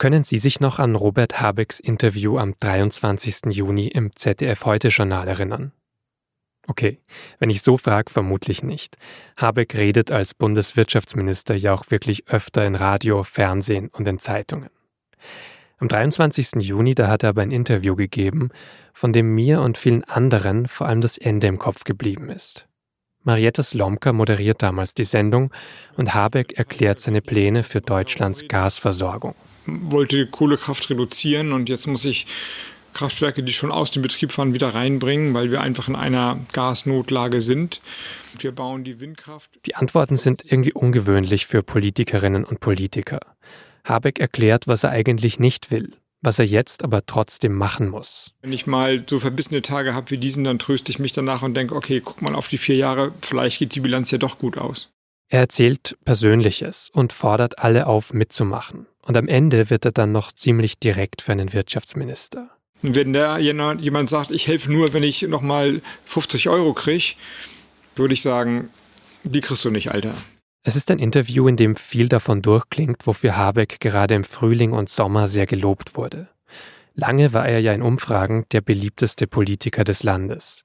Können 0.00 0.22
Sie 0.22 0.38
sich 0.38 0.60
noch 0.60 0.78
an 0.78 0.94
Robert 0.96 1.42
Habecks 1.42 1.78
Interview 1.78 2.38
am 2.38 2.54
23. 2.58 3.54
Juni 3.54 3.86
im 3.86 4.16
ZDF 4.16 4.64
Heute-Journal 4.64 5.28
erinnern? 5.28 5.72
Okay, 6.66 7.00
wenn 7.38 7.50
ich 7.50 7.60
so 7.60 7.76
frage, 7.76 8.10
vermutlich 8.10 8.62
nicht. 8.62 8.96
Habeck 9.36 9.74
redet 9.74 10.10
als 10.10 10.32
Bundeswirtschaftsminister 10.32 11.54
ja 11.54 11.74
auch 11.74 11.90
wirklich 11.90 12.28
öfter 12.28 12.64
in 12.64 12.76
Radio, 12.76 13.22
Fernsehen 13.24 13.88
und 13.88 14.08
in 14.08 14.18
Zeitungen. 14.18 14.70
Am 15.76 15.88
23. 15.88 16.62
Juni, 16.62 16.94
da 16.94 17.08
hat 17.08 17.22
er 17.22 17.28
aber 17.28 17.42
ein 17.42 17.50
Interview 17.50 17.94
gegeben, 17.94 18.48
von 18.94 19.12
dem 19.12 19.34
mir 19.34 19.60
und 19.60 19.76
vielen 19.76 20.04
anderen 20.04 20.66
vor 20.66 20.86
allem 20.86 21.02
das 21.02 21.18
Ende 21.18 21.46
im 21.46 21.58
Kopf 21.58 21.84
geblieben 21.84 22.30
ist. 22.30 22.66
Marietta 23.22 23.62
Slomka 23.62 24.14
moderiert 24.14 24.62
damals 24.62 24.94
die 24.94 25.04
Sendung 25.04 25.52
und 25.98 26.14
Habeck 26.14 26.54
erklärt 26.54 27.00
seine 27.00 27.20
Pläne 27.20 27.62
für 27.62 27.82
Deutschlands 27.82 28.48
Gasversorgung 28.48 29.34
wollte 29.90 30.26
Kohlekraft 30.26 30.90
reduzieren 30.90 31.52
und 31.52 31.68
jetzt 31.68 31.86
muss 31.86 32.04
ich 32.04 32.26
Kraftwerke, 32.92 33.42
die 33.42 33.52
schon 33.52 33.70
aus 33.70 33.90
dem 33.90 34.02
Betrieb 34.02 34.32
fahren, 34.32 34.54
wieder 34.54 34.74
reinbringen, 34.74 35.34
weil 35.34 35.50
wir 35.50 35.60
einfach 35.60 35.88
in 35.88 35.96
einer 35.96 36.38
Gasnotlage 36.52 37.40
sind. 37.40 37.80
Wir 38.38 38.52
bauen 38.52 38.84
die 38.84 39.00
Windkraft. 39.00 39.50
Die 39.66 39.76
Antworten 39.76 40.16
sind 40.16 40.44
irgendwie 40.44 40.72
ungewöhnlich 40.72 41.46
für 41.46 41.62
Politikerinnen 41.62 42.44
und 42.44 42.60
Politiker. 42.60 43.20
Habeck 43.84 44.18
erklärt, 44.18 44.66
was 44.66 44.84
er 44.84 44.90
eigentlich 44.90 45.38
nicht 45.38 45.70
will, 45.70 45.92
was 46.20 46.38
er 46.38 46.44
jetzt 46.44 46.82
aber 46.84 47.06
trotzdem 47.06 47.54
machen 47.54 47.88
muss. 47.88 48.34
Wenn 48.42 48.52
ich 48.52 48.66
mal 48.66 49.04
so 49.08 49.20
verbissene 49.20 49.62
Tage 49.62 49.94
habe 49.94 50.10
wie 50.10 50.18
diesen, 50.18 50.44
dann 50.44 50.58
tröste 50.58 50.90
ich 50.90 50.98
mich 50.98 51.12
danach 51.12 51.42
und 51.42 51.54
denke, 51.54 51.74
okay, 51.74 52.00
guck 52.04 52.20
mal 52.22 52.34
auf 52.34 52.48
die 52.48 52.58
vier 52.58 52.76
Jahre, 52.76 53.12
vielleicht 53.22 53.58
geht 53.58 53.74
die 53.74 53.80
Bilanz 53.80 54.10
ja 54.10 54.18
doch 54.18 54.38
gut 54.38 54.58
aus. 54.58 54.92
Er 55.28 55.40
erzählt 55.40 55.96
Persönliches 56.04 56.90
und 56.92 57.12
fordert 57.12 57.60
alle 57.60 57.86
auf, 57.86 58.12
mitzumachen. 58.12 58.86
Und 59.10 59.16
am 59.16 59.26
Ende 59.26 59.70
wird 59.70 59.84
er 59.84 59.90
dann 59.90 60.12
noch 60.12 60.30
ziemlich 60.30 60.78
direkt 60.78 61.20
für 61.20 61.32
einen 61.32 61.52
Wirtschaftsminister. 61.52 62.48
Wenn 62.80 63.12
da 63.12 63.38
jemand 63.38 64.08
sagt, 64.08 64.30
ich 64.30 64.46
helfe 64.46 64.70
nur, 64.70 64.92
wenn 64.92 65.02
ich 65.02 65.22
nochmal 65.22 65.82
50 66.04 66.48
Euro 66.48 66.74
kriege, 66.74 67.14
würde 67.96 68.14
ich 68.14 68.22
sagen, 68.22 68.68
die 69.24 69.40
kriegst 69.40 69.64
du 69.64 69.70
nicht, 69.70 69.90
Alter. 69.90 70.14
Es 70.62 70.76
ist 70.76 70.92
ein 70.92 71.00
Interview, 71.00 71.48
in 71.48 71.56
dem 71.56 71.74
viel 71.74 72.08
davon 72.08 72.40
durchklingt, 72.40 73.04
wofür 73.04 73.36
Habeck 73.36 73.80
gerade 73.80 74.14
im 74.14 74.22
Frühling 74.22 74.70
und 74.70 74.88
Sommer 74.88 75.26
sehr 75.26 75.46
gelobt 75.46 75.96
wurde. 75.96 76.28
Lange 76.94 77.32
war 77.32 77.48
er 77.48 77.58
ja 77.58 77.72
in 77.72 77.82
Umfragen 77.82 78.44
der 78.52 78.60
beliebteste 78.60 79.26
Politiker 79.26 79.82
des 79.82 80.04
Landes. 80.04 80.64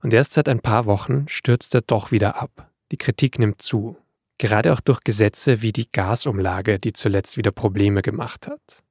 Und 0.00 0.14
erst 0.14 0.34
seit 0.34 0.48
ein 0.48 0.60
paar 0.60 0.86
Wochen 0.86 1.26
stürzt 1.26 1.74
er 1.74 1.80
doch 1.80 2.12
wieder 2.12 2.40
ab. 2.40 2.70
Die 2.92 2.98
Kritik 2.98 3.40
nimmt 3.40 3.62
zu 3.62 3.96
gerade 4.40 4.72
auch 4.72 4.80
durch 4.80 5.04
Gesetze 5.04 5.62
wie 5.62 5.72
die 5.72 5.90
Gasumlage, 5.92 6.78
die 6.78 6.92
zuletzt 6.92 7.36
wieder 7.36 7.52
Probleme 7.52 8.02
gemacht 8.02 8.48
hat. 8.48 8.82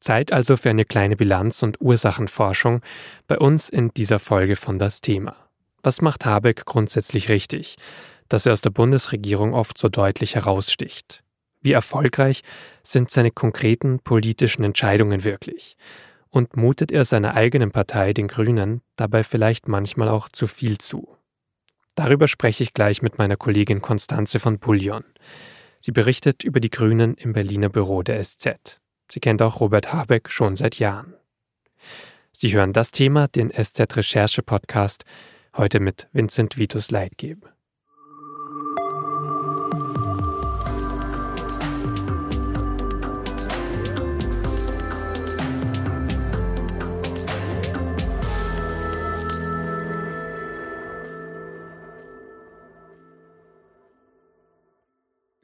Zeit 0.00 0.32
also 0.32 0.56
für 0.56 0.70
eine 0.70 0.84
kleine 0.84 1.16
Bilanz 1.16 1.62
und 1.62 1.80
Ursachenforschung 1.80 2.82
bei 3.26 3.38
uns 3.38 3.68
in 3.68 3.90
dieser 3.94 4.18
Folge 4.18 4.56
von 4.56 4.78
das 4.78 5.00
Thema. 5.00 5.36
Was 5.82 6.02
macht 6.02 6.26
Habeck 6.26 6.64
grundsätzlich 6.66 7.28
richtig, 7.28 7.76
dass 8.28 8.44
er 8.44 8.52
aus 8.52 8.60
der 8.60 8.70
Bundesregierung 8.70 9.54
oft 9.54 9.78
so 9.78 9.88
deutlich 9.88 10.34
heraussticht? 10.34 11.22
Wie 11.60 11.72
erfolgreich 11.72 12.42
sind 12.82 13.10
seine 13.10 13.30
konkreten 13.30 14.00
politischen 14.00 14.64
Entscheidungen 14.64 15.24
wirklich? 15.24 15.76
Und 16.28 16.56
mutet 16.56 16.92
er 16.92 17.04
seiner 17.04 17.34
eigenen 17.34 17.70
Partei, 17.70 18.12
den 18.12 18.28
Grünen, 18.28 18.82
dabei 18.96 19.22
vielleicht 19.22 19.66
manchmal 19.66 20.08
auch 20.08 20.28
zu 20.28 20.46
viel 20.46 20.78
zu? 20.78 21.17
Darüber 21.98 22.28
spreche 22.28 22.62
ich 22.62 22.74
gleich 22.74 23.02
mit 23.02 23.18
meiner 23.18 23.36
Kollegin 23.36 23.82
Konstanze 23.82 24.38
von 24.38 24.60
Bullion. 24.60 25.02
Sie 25.80 25.90
berichtet 25.90 26.44
über 26.44 26.60
die 26.60 26.70
Grünen 26.70 27.14
im 27.14 27.32
Berliner 27.32 27.70
Büro 27.70 28.04
der 28.04 28.22
SZ. 28.22 28.80
Sie 29.10 29.18
kennt 29.18 29.42
auch 29.42 29.58
Robert 29.58 29.92
Habeck 29.92 30.30
schon 30.30 30.54
seit 30.54 30.78
Jahren. 30.78 31.14
Sie 32.30 32.52
hören 32.52 32.72
das 32.72 32.92
Thema, 32.92 33.26
den 33.26 33.50
SZ-Recherche-Podcast, 33.50 35.04
heute 35.56 35.80
mit 35.80 36.06
Vincent 36.12 36.56
Vitus 36.56 36.92
Leitgeb. 36.92 37.52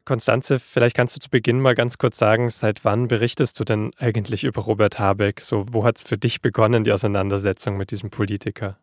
Konstanze, 0.04 0.58
vielleicht 0.58 0.96
kannst 0.96 1.16
du 1.16 1.20
zu 1.20 1.30
Beginn 1.30 1.60
mal 1.60 1.74
ganz 1.74 1.98
kurz 1.98 2.18
sagen, 2.18 2.50
seit 2.50 2.84
wann 2.84 3.08
berichtest 3.08 3.58
du 3.58 3.64
denn 3.64 3.90
eigentlich 3.98 4.44
über 4.44 4.62
Robert 4.62 4.98
Habeck? 4.98 5.40
So, 5.40 5.66
wo 5.70 5.84
hat 5.84 5.96
es 5.96 6.02
für 6.02 6.18
dich 6.18 6.42
begonnen, 6.42 6.84
die 6.84 6.92
Auseinandersetzung 6.92 7.76
mit 7.76 7.90
diesem 7.90 8.10
Politiker? 8.10 8.76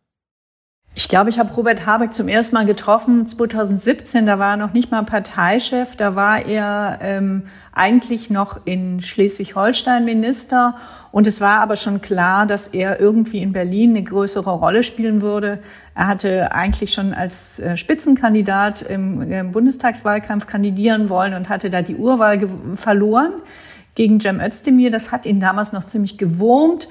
Ich 0.93 1.07
glaube, 1.07 1.29
ich 1.29 1.39
habe 1.39 1.53
Robert 1.53 1.85
Habeck 1.85 2.13
zum 2.13 2.27
ersten 2.27 2.53
Mal 2.55 2.65
getroffen 2.65 3.25
2017. 3.25 4.25
Da 4.25 4.39
war 4.39 4.51
er 4.51 4.57
noch 4.57 4.73
nicht 4.73 4.91
mal 4.91 5.03
Parteichef. 5.03 5.95
Da 5.95 6.15
war 6.15 6.45
er 6.45 6.99
ähm, 7.01 7.43
eigentlich 7.71 8.29
noch 8.29 8.59
in 8.65 9.01
Schleswig-Holstein 9.01 10.03
Minister. 10.03 10.75
Und 11.13 11.27
es 11.27 11.39
war 11.39 11.61
aber 11.61 11.77
schon 11.77 12.01
klar, 12.01 12.45
dass 12.45 12.67
er 12.67 12.99
irgendwie 12.99 13.41
in 13.41 13.53
Berlin 13.53 13.91
eine 13.91 14.03
größere 14.03 14.51
Rolle 14.51 14.83
spielen 14.83 15.21
würde. 15.21 15.59
Er 15.93 16.07
hatte 16.07 16.53
eigentlich 16.53 16.93
schon 16.93 17.13
als 17.13 17.59
äh, 17.59 17.75
Spitzenkandidat 17.75 18.81
im, 18.81 19.51
Bundestagswahlkampf 19.51 20.47
kandidieren 20.47 21.09
wollen 21.09 21.33
und 21.33 21.49
hatte 21.49 21.69
da 21.69 21.81
die 21.81 21.95
Urwahl 21.95 22.47
verloren 22.75 23.33
gegen 23.95 24.19
Cem 24.19 24.39
Özdemir. 24.39 24.89
Das 24.91 25.11
hat 25.11 25.25
ihn 25.25 25.39
damals 25.39 25.73
noch 25.73 25.83
ziemlich 25.83 26.17
gewurmt. 26.17 26.87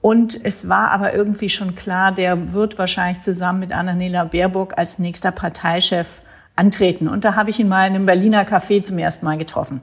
Und 0.00 0.44
es 0.44 0.68
war 0.68 0.90
aber 0.90 1.14
irgendwie 1.14 1.48
schon 1.48 1.76
klar, 1.76 2.10
der 2.10 2.52
wird 2.52 2.76
wahrscheinlich 2.76 3.20
zusammen 3.20 3.60
mit 3.60 3.72
Annanela 3.72 4.24
Baerbock 4.24 4.76
als 4.76 4.98
nächster 4.98 5.30
Parteichef 5.30 6.20
antreten. 6.56 7.06
Und 7.06 7.24
da 7.24 7.36
habe 7.36 7.50
ich 7.50 7.60
ihn 7.60 7.68
mal 7.68 7.86
in 7.86 7.94
einem 7.94 8.06
Berliner 8.06 8.42
Café 8.42 8.82
zum 8.82 8.98
ersten 8.98 9.24
Mal 9.24 9.38
getroffen. 9.38 9.80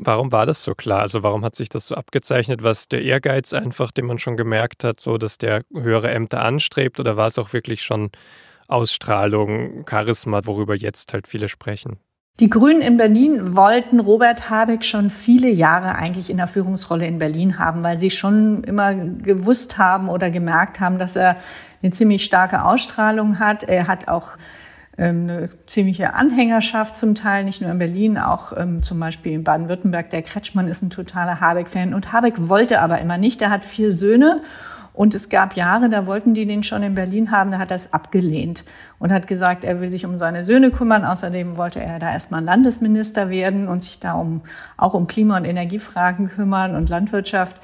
Warum 0.00 0.30
war 0.30 0.46
das 0.46 0.62
so 0.62 0.74
klar? 0.74 1.00
Also 1.00 1.22
warum 1.22 1.44
hat 1.44 1.56
sich 1.56 1.68
das 1.68 1.86
so 1.86 1.94
abgezeichnet? 1.94 2.62
Was 2.62 2.88
der 2.88 3.02
Ehrgeiz 3.02 3.52
einfach, 3.52 3.90
den 3.90 4.06
man 4.06 4.18
schon 4.18 4.36
gemerkt 4.36 4.84
hat, 4.84 5.00
so 5.00 5.18
dass 5.18 5.38
der 5.38 5.62
höhere 5.72 6.10
Ämter 6.10 6.42
anstrebt? 6.42 7.00
Oder 7.00 7.16
war 7.16 7.26
es 7.26 7.38
auch 7.38 7.52
wirklich 7.52 7.82
schon 7.82 8.10
Ausstrahlung, 8.68 9.84
Charisma, 9.88 10.42
worüber 10.44 10.76
jetzt 10.76 11.12
halt 11.12 11.26
viele 11.26 11.48
sprechen? 11.48 11.98
Die 12.40 12.48
Grünen 12.48 12.82
in 12.82 12.96
Berlin 12.96 13.56
wollten 13.56 13.98
Robert 13.98 14.48
Habeck 14.48 14.84
schon 14.84 15.10
viele 15.10 15.48
Jahre 15.48 15.96
eigentlich 15.96 16.30
in 16.30 16.36
der 16.36 16.46
Führungsrolle 16.46 17.04
in 17.04 17.18
Berlin 17.18 17.58
haben, 17.58 17.82
weil 17.82 17.98
sie 17.98 18.12
schon 18.12 18.62
immer 18.62 18.94
gewusst 18.94 19.76
haben 19.76 20.08
oder 20.08 20.30
gemerkt 20.30 20.78
haben, 20.78 21.00
dass 21.00 21.16
er 21.16 21.36
eine 21.82 21.90
ziemlich 21.90 22.24
starke 22.24 22.64
Ausstrahlung 22.64 23.40
hat. 23.40 23.64
Er 23.64 23.88
hat 23.88 24.06
auch 24.06 24.36
eine 24.98 25.48
ziemliche 25.66 26.14
Anhängerschaft 26.14 26.98
zum 26.98 27.14
Teil, 27.14 27.44
nicht 27.44 27.60
nur 27.60 27.70
in 27.70 27.78
Berlin, 27.78 28.18
auch 28.18 28.52
ähm, 28.56 28.82
zum 28.82 28.98
Beispiel 28.98 29.32
in 29.32 29.44
Baden-Württemberg. 29.44 30.10
Der 30.10 30.22
Kretschmann 30.22 30.66
ist 30.66 30.82
ein 30.82 30.90
totaler 30.90 31.40
Habeck-Fan 31.40 31.94
und 31.94 32.12
Habeck 32.12 32.48
wollte 32.48 32.80
aber 32.80 32.98
immer 33.00 33.16
nicht. 33.16 33.40
Er 33.40 33.50
hat 33.50 33.64
vier 33.64 33.92
Söhne 33.92 34.42
und 34.98 35.14
es 35.14 35.28
gab 35.28 35.54
Jahre, 35.54 35.88
da 35.88 36.06
wollten 36.06 36.34
die 36.34 36.44
den 36.44 36.64
schon 36.64 36.82
in 36.82 36.96
Berlin 36.96 37.30
haben, 37.30 37.52
da 37.52 37.58
hat 37.58 37.70
er 37.70 37.76
es 37.76 37.92
abgelehnt 37.92 38.64
und 38.98 39.12
hat 39.12 39.28
gesagt, 39.28 39.62
er 39.62 39.80
will 39.80 39.92
sich 39.92 40.04
um 40.04 40.18
seine 40.18 40.44
Söhne 40.44 40.72
kümmern. 40.72 41.04
Außerdem 41.04 41.56
wollte 41.56 41.80
er 41.80 42.00
da 42.00 42.10
erstmal 42.10 42.42
Landesminister 42.42 43.30
werden 43.30 43.68
und 43.68 43.80
sich 43.80 44.00
da 44.00 44.14
um, 44.14 44.40
auch 44.76 44.94
um 44.94 45.06
Klima- 45.06 45.36
und 45.36 45.44
Energiefragen 45.44 46.28
kümmern 46.28 46.74
und 46.74 46.88
Landwirtschaft. 46.88 47.56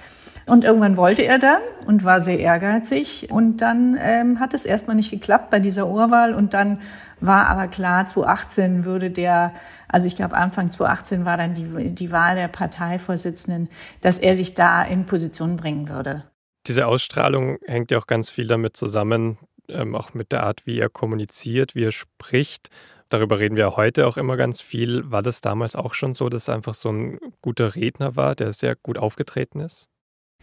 Und 0.46 0.64
irgendwann 0.64 0.96
wollte 0.96 1.24
er 1.24 1.38
dann 1.38 1.62
und 1.86 2.04
war 2.04 2.20
sehr 2.20 2.38
ehrgeizig. 2.38 3.28
Und 3.30 3.58
dann 3.58 3.98
ähm, 4.00 4.40
hat 4.40 4.54
es 4.54 4.66
erstmal 4.66 4.96
nicht 4.96 5.10
geklappt 5.10 5.50
bei 5.50 5.58
dieser 5.58 5.88
Urwahl. 5.88 6.34
Und 6.34 6.52
dann 6.54 6.80
war 7.20 7.46
aber 7.46 7.68
klar, 7.68 8.06
2018 8.06 8.84
würde 8.84 9.10
der, 9.10 9.54
also 9.88 10.06
ich 10.06 10.16
glaube 10.16 10.36
Anfang 10.36 10.70
2018 10.70 11.24
war 11.24 11.36
dann 11.36 11.54
die, 11.54 11.94
die 11.94 12.12
Wahl 12.12 12.36
der 12.36 12.48
Parteivorsitzenden, 12.48 13.68
dass 14.00 14.18
er 14.18 14.34
sich 14.34 14.54
da 14.54 14.82
in 14.82 15.06
Position 15.06 15.56
bringen 15.56 15.88
würde. 15.88 16.24
Diese 16.66 16.86
Ausstrahlung 16.86 17.58
hängt 17.66 17.90
ja 17.90 17.98
auch 17.98 18.06
ganz 18.06 18.30
viel 18.30 18.46
damit 18.46 18.76
zusammen, 18.76 19.38
ähm, 19.68 19.94
auch 19.94 20.14
mit 20.14 20.32
der 20.32 20.44
Art, 20.44 20.66
wie 20.66 20.78
er 20.78 20.88
kommuniziert, 20.88 21.74
wie 21.74 21.84
er 21.84 21.92
spricht. 21.92 22.68
Darüber 23.08 23.38
reden 23.38 23.56
wir 23.56 23.76
heute 23.76 24.06
auch 24.06 24.16
immer 24.16 24.36
ganz 24.36 24.60
viel. 24.60 25.10
War 25.10 25.22
das 25.22 25.40
damals 25.40 25.76
auch 25.76 25.94
schon 25.94 26.14
so, 26.14 26.28
dass 26.28 26.48
er 26.48 26.54
einfach 26.54 26.74
so 26.74 26.90
ein 26.90 27.18
guter 27.42 27.74
Redner 27.74 28.16
war, 28.16 28.34
der 28.34 28.52
sehr 28.52 28.76
gut 28.76 28.98
aufgetreten 28.98 29.60
ist? 29.60 29.88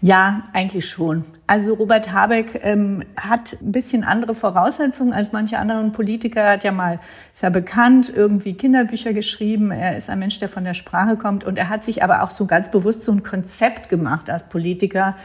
Ja, 0.04 0.44
eigentlich 0.52 0.90
schon. 0.90 1.26
Also 1.46 1.76
Robert 1.76 2.12
Habeck 2.12 2.60
ähm, 2.64 3.04
hat 3.16 3.58
ein 3.62 3.72
bisschen 3.72 4.04
andere 4.04 4.34
Voraussetzungen 4.34 5.14
als 5.14 5.32
manche 5.32 5.60
anderen 5.60 5.92
Politiker. 5.92 6.42
Er 6.42 6.54
hat 6.54 6.64
ja 6.64 6.72
mal, 6.72 7.00
ist 7.32 7.44
ja 7.44 7.52
bekannt, 7.52 8.12
irgendwie 8.14 8.54
Kinderbücher 8.56 9.14
geschrieben. 9.14 9.70
Er 9.70 9.96
ist 9.96 10.10
ein 10.10 10.18
Mensch, 10.18 10.40
der 10.40 10.50
von 10.50 10.64
der 10.64 10.74
Sprache 10.74 11.18
kommt. 11.18 11.44
Und 11.44 11.60
er 11.60 11.70
hat 11.70 11.84
sich 11.84 12.04
aber 12.04 12.24
auch 12.24 12.32
so 12.32 12.48
ganz 12.48 12.72
bewusst 12.72 13.04
so 13.04 13.12
ein 13.12 13.22
Konzept 13.22 13.90
gemacht 13.90 14.32
als 14.32 14.50
Politiker. 14.50 15.16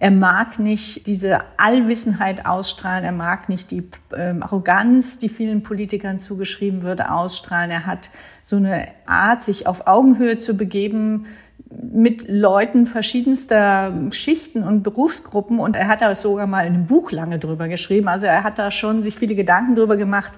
Er 0.00 0.10
mag 0.10 0.58
nicht 0.58 1.06
diese 1.06 1.38
Allwissenheit 1.56 2.44
ausstrahlen. 2.44 3.04
Er 3.04 3.12
mag 3.12 3.48
nicht 3.48 3.70
die 3.70 3.88
ähm, 4.16 4.42
Arroganz, 4.42 5.18
die 5.18 5.28
vielen 5.28 5.62
Politikern 5.62 6.18
zugeschrieben 6.18 6.82
wird, 6.82 7.08
ausstrahlen. 7.08 7.70
Er 7.70 7.86
hat 7.86 8.10
so 8.42 8.56
eine 8.56 8.88
Art, 9.06 9.44
sich 9.44 9.66
auf 9.68 9.86
Augenhöhe 9.86 10.36
zu 10.36 10.56
begeben, 10.56 11.26
mit 11.82 12.28
Leuten 12.28 12.86
verschiedenster 12.86 13.92
Schichten 14.10 14.62
und 14.62 14.82
Berufsgruppen 14.82 15.58
und 15.58 15.76
er 15.76 15.88
hat 15.88 16.00
da 16.00 16.14
sogar 16.14 16.46
mal 16.46 16.66
in 16.66 16.74
einem 16.74 16.86
Buch 16.86 17.12
lange 17.12 17.38
drüber 17.38 17.68
geschrieben. 17.68 18.08
Also 18.08 18.26
er 18.26 18.42
hat 18.44 18.58
da 18.58 18.70
schon 18.70 19.02
sich 19.02 19.16
viele 19.16 19.34
Gedanken 19.34 19.76
drüber 19.76 19.96
gemacht. 19.96 20.32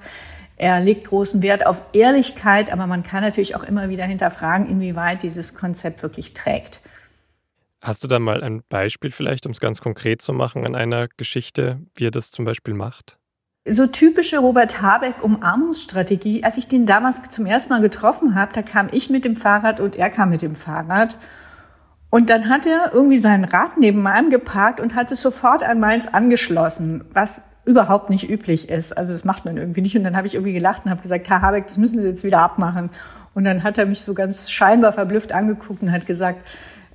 Er 0.57 0.81
legt 0.81 1.09
großen 1.09 1.43
Wert 1.43 1.67
auf 1.67 1.83
Ehrlichkeit, 1.93 2.73
aber 2.73 2.87
man 2.87 3.03
kann 3.03 3.23
natürlich 3.23 3.57
auch 3.57 3.63
immer 3.63 3.89
wieder 3.91 4.05
hinterfragen, 4.05 4.69
inwieweit 4.69 5.23
dieses 5.23 5.55
Konzept 5.55 6.03
wirklich 6.03 6.33
trägt. 6.33 6.81
Hast 7.83 8.03
du 8.03 8.09
da 8.09 8.19
mal 8.19 8.43
ein 8.43 8.63
Beispiel 8.69 9.11
vielleicht, 9.11 9.47
um 9.47 9.53
es 9.53 9.61
ganz 9.61 9.81
konkret 9.81 10.23
zu 10.23 10.33
machen, 10.33 10.67
an 10.67 10.75
einer 10.75 11.09
Geschichte, 11.17 11.81
wie 11.95 12.07
er 12.07 12.11
das 12.11 12.31
zum 12.31 12.45
Beispiel 12.45 12.75
macht? 12.75 13.19
So 13.69 13.89
typische 13.89 14.39
Robert 14.39 14.81
Habeck 14.81 15.23
Umarmungsstrategie. 15.23 16.45
Als 16.45 16.57
ich 16.57 16.69
den 16.69 16.87
damals 16.87 17.23
zum 17.23 17.47
ersten 17.47 17.73
Mal 17.73 17.83
getroffen 17.83 18.37
habe, 18.37 18.53
da 18.53 18.63
kam 18.63 18.89
ich 18.93 19.11
mit 19.11 19.25
dem 19.25 19.35
Fahrrad 19.35 19.81
und 19.81 19.97
er 19.97 20.09
kam 20.09 20.31
mit 20.31 20.43
dem 20.43 20.55
Fahrrad. 20.55 21.17
Und 22.11 22.31
dann 22.31 22.49
hat 22.49 22.65
er 22.65 22.93
irgendwie 22.93 23.17
sein 23.17 23.45
Rad 23.45 23.77
neben 23.79 24.03
meinem 24.03 24.31
geparkt 24.31 24.81
und 24.81 24.95
hat 24.95 25.11
es 25.11 25.21
sofort 25.21 25.65
an 25.65 25.81
meins 25.81 26.07
angeschlossen, 26.07 27.05
was 27.13 27.43
überhaupt 27.65 28.09
nicht 28.09 28.31
üblich 28.31 28.69
ist. 28.71 28.97
Also 28.97 29.13
das 29.13 29.25
macht 29.25 29.45
man 29.45 29.57
irgendwie 29.57 29.83
nicht. 29.83 29.97
Und 29.97 30.05
dann 30.05 30.17
habe 30.17 30.29
ich 30.29 30.35
irgendwie 30.35 30.53
gelacht 30.53 30.85
und 30.85 30.93
habe 30.93 31.03
gesagt, 31.03 31.29
Herr 31.29 31.43
Habeck, 31.43 31.67
das 31.67 31.77
müssen 31.77 32.01
Sie 32.01 32.09
jetzt 32.09 32.23
wieder 32.23 32.41
abmachen. 32.41 32.91
Und 33.35 33.45
dann 33.45 33.65
hat 33.65 33.79
er 33.79 33.87
mich 33.87 34.01
so 34.01 34.15
ganz 34.15 34.49
scheinbar 34.51 34.93
verblüfft 34.93 35.33
angeguckt 35.33 35.83
und 35.83 35.91
hat 35.91 36.07
gesagt, 36.07 36.47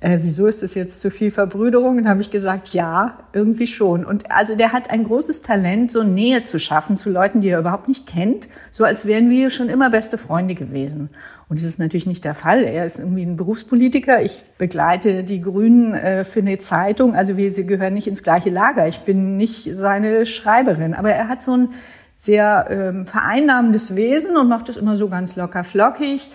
äh, 0.02 0.18
wieso 0.22 0.48
ist 0.48 0.64
das 0.64 0.74
jetzt 0.74 1.00
zu 1.00 1.12
viel 1.12 1.30
Verbrüderung? 1.30 1.96
Und 1.96 2.08
habe 2.08 2.20
ich 2.20 2.30
gesagt, 2.30 2.70
ja, 2.70 3.18
irgendwie 3.32 3.68
schon. 3.68 4.04
Und 4.04 4.32
also 4.32 4.56
der 4.56 4.72
hat 4.72 4.90
ein 4.90 5.04
großes 5.04 5.42
Talent, 5.42 5.92
so 5.92 6.02
Nähe 6.02 6.42
zu 6.42 6.58
schaffen 6.58 6.96
zu 6.96 7.08
Leuten, 7.08 7.40
die 7.40 7.50
er 7.50 7.60
überhaupt 7.60 7.86
nicht 7.86 8.04
kennt, 8.06 8.48
so 8.72 8.82
als 8.82 9.06
wären 9.06 9.30
wir 9.30 9.48
schon 9.48 9.68
immer 9.68 9.90
beste 9.90 10.18
Freunde 10.18 10.56
gewesen. 10.56 11.10
Und 11.48 11.60
das 11.60 11.62
ist 11.64 11.78
natürlich 11.78 12.08
nicht 12.08 12.24
der 12.24 12.34
Fall. 12.34 12.64
Er 12.64 12.84
ist 12.84 12.98
irgendwie 12.98 13.22
ein 13.22 13.36
Berufspolitiker. 13.36 14.20
Ich 14.22 14.42
begleite 14.58 15.22
die 15.22 15.40
Grünen 15.40 15.94
äh, 15.94 16.24
für 16.24 16.40
eine 16.40 16.58
Zeitung. 16.58 17.14
Also 17.14 17.36
wir 17.36 17.52
sie 17.52 17.64
gehören 17.64 17.94
nicht 17.94 18.08
ins 18.08 18.24
gleiche 18.24 18.50
Lager. 18.50 18.88
Ich 18.88 19.02
bin 19.02 19.36
nicht 19.36 19.68
seine 19.72 20.26
Schreiberin. 20.26 20.94
Aber 20.94 21.12
er 21.12 21.28
hat 21.28 21.44
so 21.44 21.56
ein 21.56 21.68
sehr 22.16 22.66
ähm, 22.70 23.06
vereinnahmendes 23.06 23.94
Wesen 23.94 24.36
und 24.36 24.48
macht 24.48 24.68
es 24.68 24.76
immer 24.76 24.96
so 24.96 25.08
ganz 25.08 25.36
locker 25.36 25.62
flockig. 25.62 26.28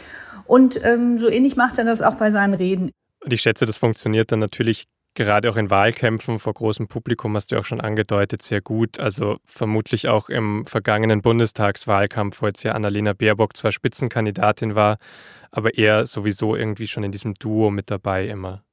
Und 0.45 0.79
ähm, 0.85 1.17
so 1.17 1.27
ähnlich 1.27 1.57
macht 1.57 1.77
er 1.79 1.83
das 1.83 2.01
auch 2.01 2.15
bei 2.15 2.31
seinen 2.31 2.53
Reden. 2.53 2.91
Und 3.27 3.33
ich 3.33 3.41
schätze, 3.41 3.65
das 3.65 3.77
funktioniert 3.77 4.31
dann 4.31 4.39
natürlich 4.39 4.88
gerade 5.13 5.50
auch 5.50 5.57
in 5.57 5.69
Wahlkämpfen 5.69 6.39
vor 6.39 6.53
großem 6.53 6.88
Publikum, 6.88 7.35
hast 7.35 7.51
du 7.51 7.59
auch 7.59 7.65
schon 7.65 7.81
angedeutet, 7.81 8.41
sehr 8.41 8.62
gut. 8.62 9.01
Also 9.01 9.35
vermutlich 9.44 10.07
auch 10.07 10.29
im 10.29 10.63
vergangenen 10.63 11.21
Bundestagswahlkampf, 11.21 12.41
wo 12.41 12.45
jetzt 12.45 12.63
ja 12.63 12.71
Annalena 12.71 13.12
Baerbock 13.12 13.57
zwar 13.57 13.74
Spitzenkandidatin 13.74 14.75
war, 14.75 14.97
aber 15.51 15.77
er 15.77 16.06
sowieso 16.06 16.56
irgendwie 16.56 16.88
schon 16.88 17.03
in 17.03 17.12
diesem 17.12 17.33
Duo 17.33 17.69
mit 17.69 17.91
dabei 17.91 18.29
immer. 18.29 18.63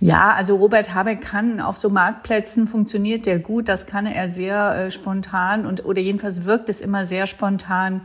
Ja, 0.00 0.32
also 0.32 0.56
Robert 0.56 0.94
Habeck 0.94 1.20
kann 1.20 1.60
auf 1.60 1.76
so 1.76 1.90
Marktplätzen 1.90 2.66
funktioniert 2.66 3.26
der 3.26 3.38
gut. 3.38 3.68
Das 3.68 3.86
kann 3.86 4.06
er 4.06 4.30
sehr 4.30 4.86
äh, 4.86 4.90
spontan 4.90 5.66
und 5.66 5.84
oder 5.84 6.00
jedenfalls 6.00 6.46
wirkt 6.46 6.70
es 6.70 6.80
immer 6.80 7.04
sehr 7.04 7.26
spontan 7.26 8.00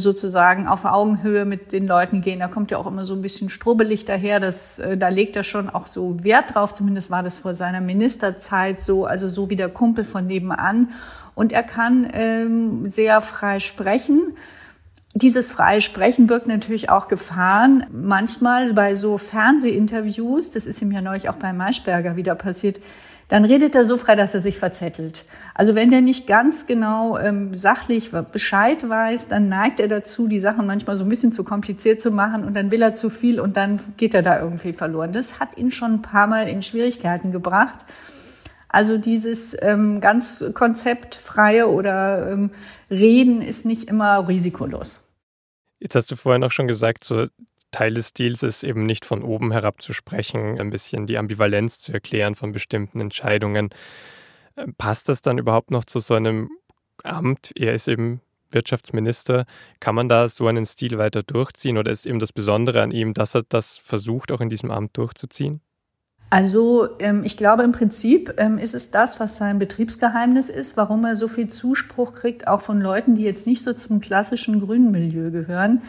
sozusagen 0.00 0.66
auf 0.66 0.84
Augenhöhe 0.84 1.44
mit 1.44 1.72
den 1.72 1.86
Leuten 1.86 2.20
gehen. 2.20 2.40
Da 2.40 2.48
kommt 2.48 2.70
ja 2.70 2.78
auch 2.78 2.86
immer 2.86 3.04
so 3.04 3.14
ein 3.14 3.22
bisschen 3.22 3.48
strubbelig 3.48 4.04
daher. 4.04 4.40
Das, 4.40 4.78
äh, 4.78 4.96
da 4.96 5.08
legt 5.08 5.36
er 5.36 5.42
schon 5.42 5.70
auch 5.70 5.86
so 5.86 6.24
Wert 6.24 6.54
drauf. 6.54 6.74
Zumindest 6.74 7.10
war 7.10 7.22
das 7.22 7.38
vor 7.38 7.54
seiner 7.54 7.80
Ministerzeit 7.80 8.80
so, 8.80 9.06
also 9.06 9.28
so 9.28 9.50
wie 9.50 9.56
der 9.56 9.68
Kumpel 9.68 10.04
von 10.04 10.26
nebenan. 10.26 10.90
Und 11.34 11.52
er 11.52 11.62
kann 11.62 12.08
ähm, 12.12 12.90
sehr 12.90 13.20
frei 13.20 13.60
sprechen. 13.60 14.34
Dieses 15.14 15.50
freie 15.50 15.80
Sprechen 15.80 16.28
birgt 16.28 16.46
natürlich 16.46 16.88
auch 16.88 17.08
Gefahren. 17.08 17.84
Manchmal 17.90 18.72
bei 18.74 18.94
so 18.94 19.18
Fernsehinterviews, 19.18 20.50
das 20.50 20.66
ist 20.66 20.80
ihm 20.82 20.92
ja 20.92 21.00
neulich 21.00 21.28
auch 21.28 21.34
bei 21.34 21.52
Maischberger 21.52 22.16
wieder 22.16 22.36
passiert, 22.36 22.80
dann 23.26 23.44
redet 23.44 23.74
er 23.74 23.84
so 23.84 23.96
frei, 23.96 24.16
dass 24.16 24.34
er 24.34 24.40
sich 24.40 24.58
verzettelt. 24.58 25.24
Also 25.60 25.74
wenn 25.74 25.90
der 25.90 26.00
nicht 26.00 26.26
ganz 26.26 26.66
genau 26.66 27.18
ähm, 27.18 27.54
sachlich 27.54 28.12
Bescheid 28.32 28.88
weiß, 28.88 29.28
dann 29.28 29.50
neigt 29.50 29.78
er 29.78 29.88
dazu, 29.88 30.26
die 30.26 30.40
Sachen 30.40 30.66
manchmal 30.66 30.96
so 30.96 31.04
ein 31.04 31.10
bisschen 31.10 31.32
zu 31.32 31.44
kompliziert 31.44 32.00
zu 32.00 32.10
machen 32.10 32.44
und 32.44 32.54
dann 32.54 32.70
will 32.70 32.80
er 32.80 32.94
zu 32.94 33.10
viel 33.10 33.38
und 33.38 33.58
dann 33.58 33.78
geht 33.98 34.14
er 34.14 34.22
da 34.22 34.40
irgendwie 34.40 34.72
verloren. 34.72 35.12
Das 35.12 35.38
hat 35.38 35.58
ihn 35.58 35.70
schon 35.70 35.96
ein 35.96 36.00
paar 36.00 36.28
Mal 36.28 36.48
in 36.48 36.62
Schwierigkeiten 36.62 37.30
gebracht. 37.30 37.78
Also 38.70 38.96
dieses 38.96 39.54
ähm, 39.60 40.00
ganz 40.00 40.42
konzeptfreie 40.54 41.68
oder 41.68 42.32
ähm, 42.32 42.52
Reden 42.90 43.42
ist 43.42 43.66
nicht 43.66 43.86
immer 43.86 44.26
risikolos. 44.28 45.04
Jetzt 45.78 45.94
hast 45.94 46.10
du 46.10 46.16
vorhin 46.16 46.42
auch 46.42 46.52
schon 46.52 46.68
gesagt, 46.68 47.04
so 47.04 47.26
Teil 47.70 47.92
des 47.92 48.08
Stils 48.08 48.42
ist 48.42 48.64
eben 48.64 48.84
nicht 48.84 49.04
von 49.04 49.22
oben 49.22 49.52
herab 49.52 49.82
zu 49.82 49.92
sprechen, 49.92 50.58
ein 50.58 50.70
bisschen 50.70 51.06
die 51.06 51.18
Ambivalenz 51.18 51.80
zu 51.80 51.92
erklären 51.92 52.34
von 52.34 52.52
bestimmten 52.52 52.98
Entscheidungen. 52.98 53.68
Ähm, 54.60 54.74
passt 54.76 55.08
das 55.08 55.22
dann 55.22 55.38
überhaupt 55.38 55.70
noch 55.70 55.84
zu 55.84 56.00
so 56.00 56.14
einem 56.14 56.50
Amt? 57.02 57.52
Er 57.56 57.74
ist 57.74 57.88
eben 57.88 58.20
Wirtschaftsminister. 58.50 59.46
Kann 59.78 59.94
man 59.94 60.08
da 60.08 60.28
so 60.28 60.46
einen 60.46 60.66
Stil 60.66 60.98
weiter 60.98 61.22
durchziehen 61.22 61.78
oder 61.78 61.92
ist 61.92 62.06
eben 62.06 62.18
das 62.18 62.32
Besondere 62.32 62.82
an 62.82 62.90
ihm, 62.90 63.14
dass 63.14 63.34
er 63.34 63.42
das 63.48 63.78
versucht, 63.78 64.32
auch 64.32 64.40
in 64.40 64.50
diesem 64.50 64.70
Amt 64.70 64.96
durchzuziehen? 64.96 65.60
Also 66.32 66.88
ähm, 67.00 67.24
ich 67.24 67.36
glaube 67.36 67.64
im 67.64 67.72
Prinzip 67.72 68.34
ähm, 68.36 68.58
ist 68.58 68.74
es 68.74 68.92
das, 68.92 69.18
was 69.18 69.36
sein 69.36 69.58
Betriebsgeheimnis 69.58 70.48
ist, 70.48 70.76
warum 70.76 71.04
er 71.04 71.16
so 71.16 71.26
viel 71.26 71.48
Zuspruch 71.48 72.12
kriegt, 72.12 72.46
auch 72.46 72.60
von 72.60 72.80
Leuten, 72.80 73.16
die 73.16 73.24
jetzt 73.24 73.48
nicht 73.48 73.64
so 73.64 73.72
zum 73.72 74.00
klassischen 74.00 74.60
grünen 74.60 74.92
Milieu 74.92 75.30
gehören 75.32 75.82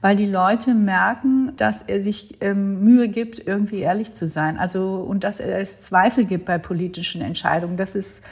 weil 0.00 0.16
die 0.16 0.26
Leute 0.26 0.74
merken, 0.74 1.52
dass 1.56 1.82
er 1.82 2.02
sich 2.02 2.36
ähm, 2.40 2.84
Mühe 2.84 3.08
gibt, 3.08 3.46
irgendwie 3.46 3.80
ehrlich 3.80 4.12
zu 4.14 4.28
sein. 4.28 4.58
Also, 4.58 4.96
und 4.96 5.24
dass 5.24 5.40
es 5.40 5.80
Zweifel 5.80 6.24
gibt 6.24 6.44
bei 6.44 6.58
politischen 6.58 7.22
Entscheidungen, 7.22 7.76
dass 7.76 7.94
es 7.94 8.22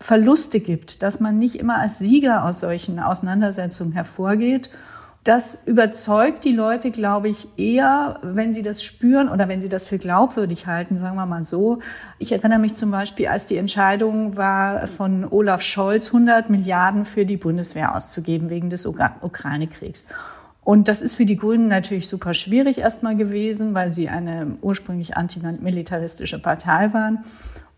Verluste 0.00 0.60
gibt, 0.60 1.02
dass 1.02 1.20
man 1.20 1.38
nicht 1.38 1.56
immer 1.56 1.78
als 1.80 1.98
Sieger 1.98 2.44
aus 2.44 2.60
solchen 2.60 3.00
Auseinandersetzungen 3.00 3.92
hervorgeht. 3.92 4.70
Das 5.24 5.58
überzeugt 5.66 6.44
die 6.44 6.52
Leute, 6.52 6.90
glaube 6.90 7.28
ich, 7.28 7.48
eher, 7.58 8.18
wenn 8.22 8.54
sie 8.54 8.62
das 8.62 8.82
spüren 8.82 9.28
oder 9.28 9.48
wenn 9.48 9.60
sie 9.60 9.68
das 9.68 9.84
für 9.84 9.98
glaubwürdig 9.98 10.66
halten, 10.66 10.98
sagen 10.98 11.16
wir 11.16 11.26
mal 11.26 11.44
so. 11.44 11.80
Ich 12.18 12.32
erinnere 12.32 12.60
mich 12.60 12.76
zum 12.76 12.90
Beispiel, 12.92 13.26
als 13.26 13.44
die 13.44 13.56
Entscheidung 13.56 14.36
war, 14.36 14.86
von 14.86 15.26
Olaf 15.30 15.60
Scholz 15.60 16.06
100 16.06 16.48
Milliarden 16.48 17.04
für 17.04 17.26
die 17.26 17.36
Bundeswehr 17.36 17.94
auszugeben 17.94 18.48
wegen 18.48 18.70
des 18.70 18.86
Ukraine-Kriegs. 18.86 20.06
Und 20.68 20.86
das 20.86 21.00
ist 21.00 21.14
für 21.14 21.24
die 21.24 21.38
Grünen 21.38 21.66
natürlich 21.68 22.08
super 22.08 22.34
schwierig 22.34 22.76
erstmal 22.76 23.16
gewesen, 23.16 23.72
weil 23.72 23.90
sie 23.90 24.10
eine 24.10 24.58
ursprünglich 24.60 25.16
antimilitaristische 25.16 26.38
Partei 26.38 26.92
waren. 26.92 27.20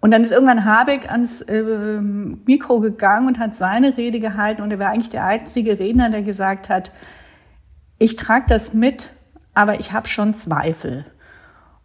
Und 0.01 0.11
dann 0.11 0.23
ist 0.23 0.33
irgendwann 0.33 0.65
Habeck 0.65 1.09
ans 1.09 1.41
äh, 1.41 2.01
Mikro 2.01 2.81
gegangen 2.81 3.29
und 3.29 3.39
hat 3.39 3.55
seine 3.55 3.97
Rede 3.97 4.19
gehalten. 4.19 4.61
Und 4.61 4.73
er 4.73 4.81
war 4.81 4.91
eigentlich 4.91 5.09
der 5.09 5.25
einzige 5.25 5.79
Redner, 5.79 6.11
der 6.11 6.23
gesagt 6.23 6.69
hat, 6.69 6.91
ich 8.01 8.17
trage 8.17 8.47
das 8.49 8.75
mit, 8.75 9.11
aber 9.55 9.79
ich 9.79 9.93
habe 9.93 10.09
schon 10.09 10.35
Zweifel. 10.35 11.05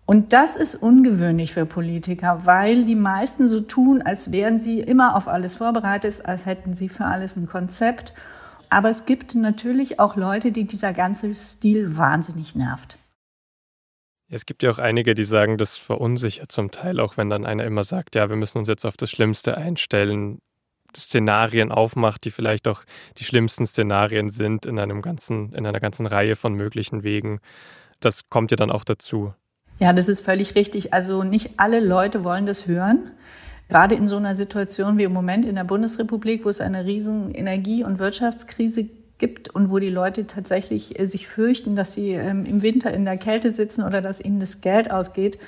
Und 0.08 0.34
das 0.34 0.56
ist 0.56 0.74
ungewöhnlich 0.74 1.54
für 1.54 1.68
Politiker, 1.68 2.42
weil 2.46 2.84
die 2.84 2.96
meisten 2.96 3.48
so 3.48 3.60
tun, 3.60 4.02
als 4.02 4.32
wären 4.32 4.58
sie 4.58 4.80
immer 4.80 5.16
auf 5.16 5.28
alles 5.28 5.54
vorbereitet, 5.54 6.24
als 6.26 6.48
hätten 6.48 6.74
sie 6.74 6.90
für 6.90 7.06
alles 7.06 7.36
ein 7.36 7.46
Konzept. 7.46 8.16
Aber 8.70 8.90
es 8.90 9.06
gibt 9.06 9.36
natürlich 9.36 10.00
auch 10.00 10.16
Leute, 10.16 10.52
die 10.52 10.66
dieser 10.66 10.94
ganze 10.94 11.34
Stil 11.36 11.98
wahnsinnig 11.98 12.56
nervt. 12.56 12.98
Es 14.28 14.46
gibt 14.46 14.64
ja 14.64 14.72
auch 14.72 14.80
einige, 14.80 15.14
die 15.14 15.24
sagen, 15.24 15.58
das 15.58 15.78
verunsichert 15.78 16.52
zum 16.52 16.72
Teil, 16.72 17.00
auch 17.00 17.16
wenn 17.18 17.30
dann 17.30 17.46
einer 17.46 17.64
immer 17.64 17.84
sagt, 17.84 18.16
ja, 18.16 18.30
wir 18.30 18.36
müssen 18.36 18.58
uns 18.58 18.68
jetzt 18.68 18.86
auf 18.86 18.98
das 18.98 19.12
Schlimmste 19.12 19.58
einstellen, 19.58 20.40
Szenarien 20.98 21.72
aufmacht, 21.72 22.24
die 22.26 22.32
vielleicht 22.32 22.68
auch 22.68 22.84
die 23.18 23.24
schlimmsten 23.24 23.68
Szenarien 23.68 24.30
sind 24.30 24.66
in 24.66 24.80
einem 24.80 25.02
ganzen, 25.02 25.54
in 25.54 25.66
einer 25.66 25.80
ganzen 25.80 26.06
Reihe 26.06 26.36
von 26.36 26.54
möglichen 26.54 27.04
Wegen. 27.04 27.40
Das 28.00 28.30
kommt 28.30 28.52
ja 28.52 28.58
dann 28.58 28.72
auch 28.72 28.84
dazu. 28.84 29.34
Ja, 29.80 29.94
das 29.94 30.08
ist 30.08 30.22
völlig 30.22 30.56
richtig. 30.56 30.94
Also 30.94 31.24
nicht 31.24 31.60
alle 31.60 31.80
Leute 31.80 32.24
wollen 32.24 32.46
das 32.46 32.68
hören. 32.68 33.12
Gerade 33.68 33.96
in 33.96 34.08
so 34.08 34.18
einer 34.18 34.38
Situation 34.38 34.98
wie 34.98 35.04
im 35.04 35.14
Moment 35.14 35.46
in 35.46 35.56
der 35.56 35.64
Bundesrepublik, 35.64 36.46
wo 36.46 36.50
es 36.50 36.62
eine 36.62 36.86
riesen 36.86 37.34
Energie- 37.34 37.84
und 37.84 38.00
Wirtschaftskrise 38.00 38.86
gibt 39.18 39.50
und 39.50 39.72
wo 39.72 39.80
die 39.80 39.90
Leute 39.90 40.28
tatsächlich 40.28 41.00
äh, 41.00 41.08
sich 41.08 41.28
fürchten, 41.28 41.76
dass 41.76 41.94
sie 41.94 42.12
ähm, 42.12 42.46
im 42.46 42.62
Winter 42.62 42.94
in 42.94 43.06
der 43.06 43.18
Kälte 43.18 43.54
sitzen 43.54 43.84
oder 43.84 44.02
dass 44.02 44.22
ihnen 44.22 44.40
das 44.40 44.62
Geld 44.62 44.92
ausgeht, 44.92 45.40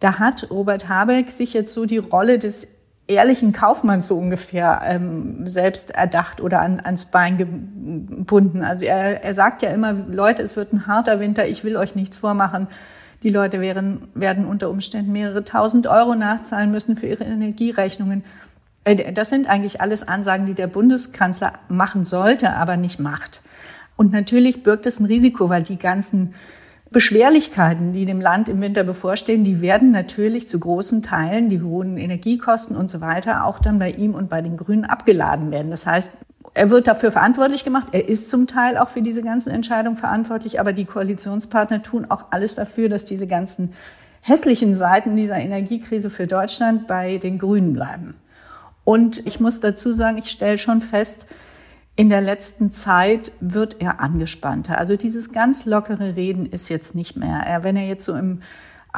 da 0.00 0.18
hat 0.18 0.50
Robert 0.50 0.88
Habeck 0.88 1.30
sich 1.30 1.54
jetzt 1.54 1.72
so 1.72 1.86
die 1.86 1.98
Rolle 1.98 2.38
des 2.38 2.68
ehrlichen 3.08 3.52
Kaufmanns 3.52 4.06
so 4.06 4.18
ungefähr 4.18 4.82
ähm, 4.84 5.46
selbst 5.46 5.90
erdacht 5.90 6.40
oder 6.42 6.60
an, 6.60 6.80
ans 6.80 7.06
Bein 7.06 7.38
gebunden. 7.38 8.62
Also 8.62 8.84
er, 8.84 9.24
er 9.24 9.34
sagt 9.34 9.62
ja 9.62 9.70
immer, 9.70 9.94
Leute, 9.94 10.42
es 10.42 10.56
wird 10.56 10.72
ein 10.72 10.86
harter 10.86 11.18
Winter, 11.18 11.48
ich 11.48 11.64
will 11.64 11.76
euch 11.76 11.94
nichts 11.94 12.18
vormachen. 12.18 12.68
Die 13.22 13.30
Leute 13.30 13.60
wären, 13.60 14.08
werden 14.14 14.44
unter 14.46 14.70
Umständen 14.70 15.12
mehrere 15.12 15.44
tausend 15.44 15.86
Euro 15.86 16.14
nachzahlen 16.14 16.70
müssen 16.70 16.96
für 16.96 17.06
ihre 17.06 17.24
Energierechnungen. 17.24 18.24
Äh, 18.84 19.12
das 19.12 19.30
sind 19.30 19.48
eigentlich 19.48 19.80
alles 19.80 20.06
Ansagen, 20.06 20.46
die 20.46 20.54
der 20.54 20.68
Bundeskanzler 20.68 21.54
machen 21.68 22.04
sollte, 22.04 22.52
aber 22.52 22.76
nicht 22.76 23.00
macht. 23.00 23.42
Und 23.96 24.12
natürlich 24.12 24.62
birgt 24.62 24.86
es 24.86 25.00
ein 25.00 25.06
Risiko, 25.06 25.48
weil 25.48 25.64
die 25.64 25.78
ganzen 25.78 26.34
Beschwerlichkeiten, 26.90 27.92
die 27.92 28.06
dem 28.06 28.20
Land 28.20 28.48
im 28.48 28.60
Winter 28.60 28.84
bevorstehen, 28.84 29.44
die 29.44 29.60
werden 29.60 29.90
natürlich 29.90 30.48
zu 30.48 30.58
großen 30.58 31.02
Teilen, 31.02 31.48
die 31.48 31.60
hohen 31.60 31.98
Energiekosten 31.98 32.76
und 32.76 32.90
so 32.90 33.00
weiter, 33.00 33.44
auch 33.44 33.58
dann 33.58 33.78
bei 33.78 33.90
ihm 33.90 34.14
und 34.14 34.30
bei 34.30 34.40
den 34.40 34.56
Grünen 34.56 34.84
abgeladen 34.84 35.50
werden. 35.50 35.70
Das 35.70 35.86
heißt, 35.86 36.12
er 36.54 36.70
wird 36.70 36.86
dafür 36.86 37.12
verantwortlich 37.12 37.64
gemacht. 37.64 37.88
Er 37.92 38.08
ist 38.08 38.30
zum 38.30 38.46
Teil 38.46 38.78
auch 38.78 38.88
für 38.88 39.02
diese 39.02 39.22
ganzen 39.22 39.50
Entscheidungen 39.50 39.96
verantwortlich, 39.96 40.60
aber 40.60 40.72
die 40.72 40.84
Koalitionspartner 40.84 41.82
tun 41.82 42.06
auch 42.08 42.26
alles 42.30 42.54
dafür, 42.54 42.88
dass 42.88 43.04
diese 43.04 43.26
ganzen 43.26 43.72
hässlichen 44.20 44.74
Seiten 44.74 45.16
dieser 45.16 45.36
Energiekrise 45.36 46.10
für 46.10 46.26
Deutschland 46.26 46.86
bei 46.86 47.18
den 47.18 47.38
Grünen 47.38 47.72
bleiben. 47.72 48.14
Und 48.84 49.26
ich 49.26 49.40
muss 49.40 49.60
dazu 49.60 49.92
sagen, 49.92 50.18
ich 50.18 50.30
stelle 50.30 50.58
schon 50.58 50.80
fest, 50.80 51.26
in 51.94 52.10
der 52.10 52.20
letzten 52.20 52.70
Zeit 52.70 53.32
wird 53.40 53.80
er 53.80 54.00
angespannter. 54.00 54.78
Also 54.78 54.96
dieses 54.96 55.32
ganz 55.32 55.66
lockere 55.66 56.14
Reden 56.14 56.46
ist 56.46 56.68
jetzt 56.68 56.94
nicht 56.94 57.16
mehr. 57.16 57.40
Er, 57.44 57.64
wenn 57.64 57.76
er 57.76 57.86
jetzt 57.86 58.04
so 58.04 58.14
im 58.14 58.40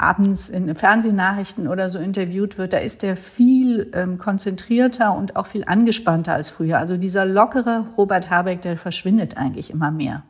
abends 0.03 0.49
in 0.49 0.75
Fernsehnachrichten 0.75 1.69
oder 1.69 1.89
so 1.89 1.99
interviewt 1.99 2.59
wird, 2.59 2.73
da 2.73 2.79
ist 2.79 3.05
er 3.05 3.17
viel 3.17 3.91
ähm, 3.95 4.19
konzentrierter 4.19 5.15
und 5.15 5.37
auch 5.37 5.47
viel 5.47 5.65
angespannter 5.65 6.35
als 6.35 6.51
früher. 6.51 6.79
Also 6.79 6.97
dieser 6.97 7.25
lockere 7.25 7.87
Robert 7.97 8.31
Habeck, 8.31 8.63
der 8.63 8.77
verschwindet 8.77 9.37
eigentlich 9.37 9.71
immer 9.71 9.91
mehr. 9.91 10.23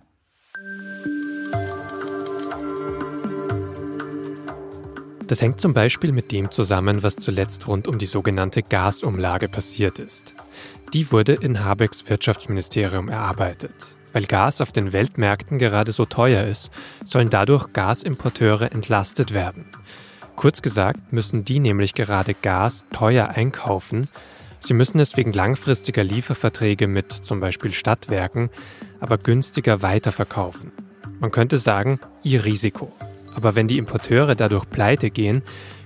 Das 5.31 5.41
hängt 5.41 5.61
zum 5.61 5.75
Beispiel 5.75 6.11
mit 6.11 6.33
dem 6.33 6.51
zusammen, 6.51 7.05
was 7.05 7.15
zuletzt 7.15 7.69
rund 7.69 7.87
um 7.87 7.99
die 7.99 8.07
sogenannte 8.07 8.65
Gasumlage 8.65 9.49
passiert 9.49 10.01
ist. 10.01 10.35
Die 10.93 11.13
wurde 11.13 11.35
in 11.35 11.65
Habecks 11.65 12.11
Wirtschaftsministerium 12.11 13.09
erarbeitet. 13.09 13.95
Weil 14.13 14.27
Gas 14.27 14.61
auf 14.61 14.73
den 14.73 14.93
Weltmärkten 14.93 15.59
gerade 15.59 15.93
so 15.93 16.05
teuer 16.05 16.45
ist, 16.45 16.71
sollen 17.05 17.31
dadurch 17.31 17.73
Gasimporteure 17.73 18.73
entlastet 18.73 19.33
werden. 19.33 19.67
Kurz 20.37 20.63
gesagt 20.63 21.13
müssen 21.13 21.45
die 21.45 21.61
nämlich 21.61 21.95
gerade 21.95 22.35
Gas 22.35 22.87
teuer 22.93 23.29
einkaufen. 23.29 24.09
Sie 24.59 24.75
müssen 24.75 25.01
es 25.01 25.17
wegen 25.17 25.33
langfristiger 25.33 26.03
Lieferverträge 26.03 26.87
mit 26.87 27.13
zum 27.13 27.41
Beispiel 27.41 27.73
Stadtwerken 27.73 28.51
aber 29.01 29.19
günstiger 29.19 29.83
weiterverkaufen. 29.83 30.73
Man 31.19 31.31
könnte 31.31 31.59
sagen, 31.59 31.99
ihr 32.23 32.45
Risiko. 32.45 32.93
Aber 33.35 33.57
wenn 33.57 33.69
die 33.69 33.79
Importeure 33.79 34.35
dadurch 34.35 34.69
pleite 34.69 35.11
gehen, 35.11 35.43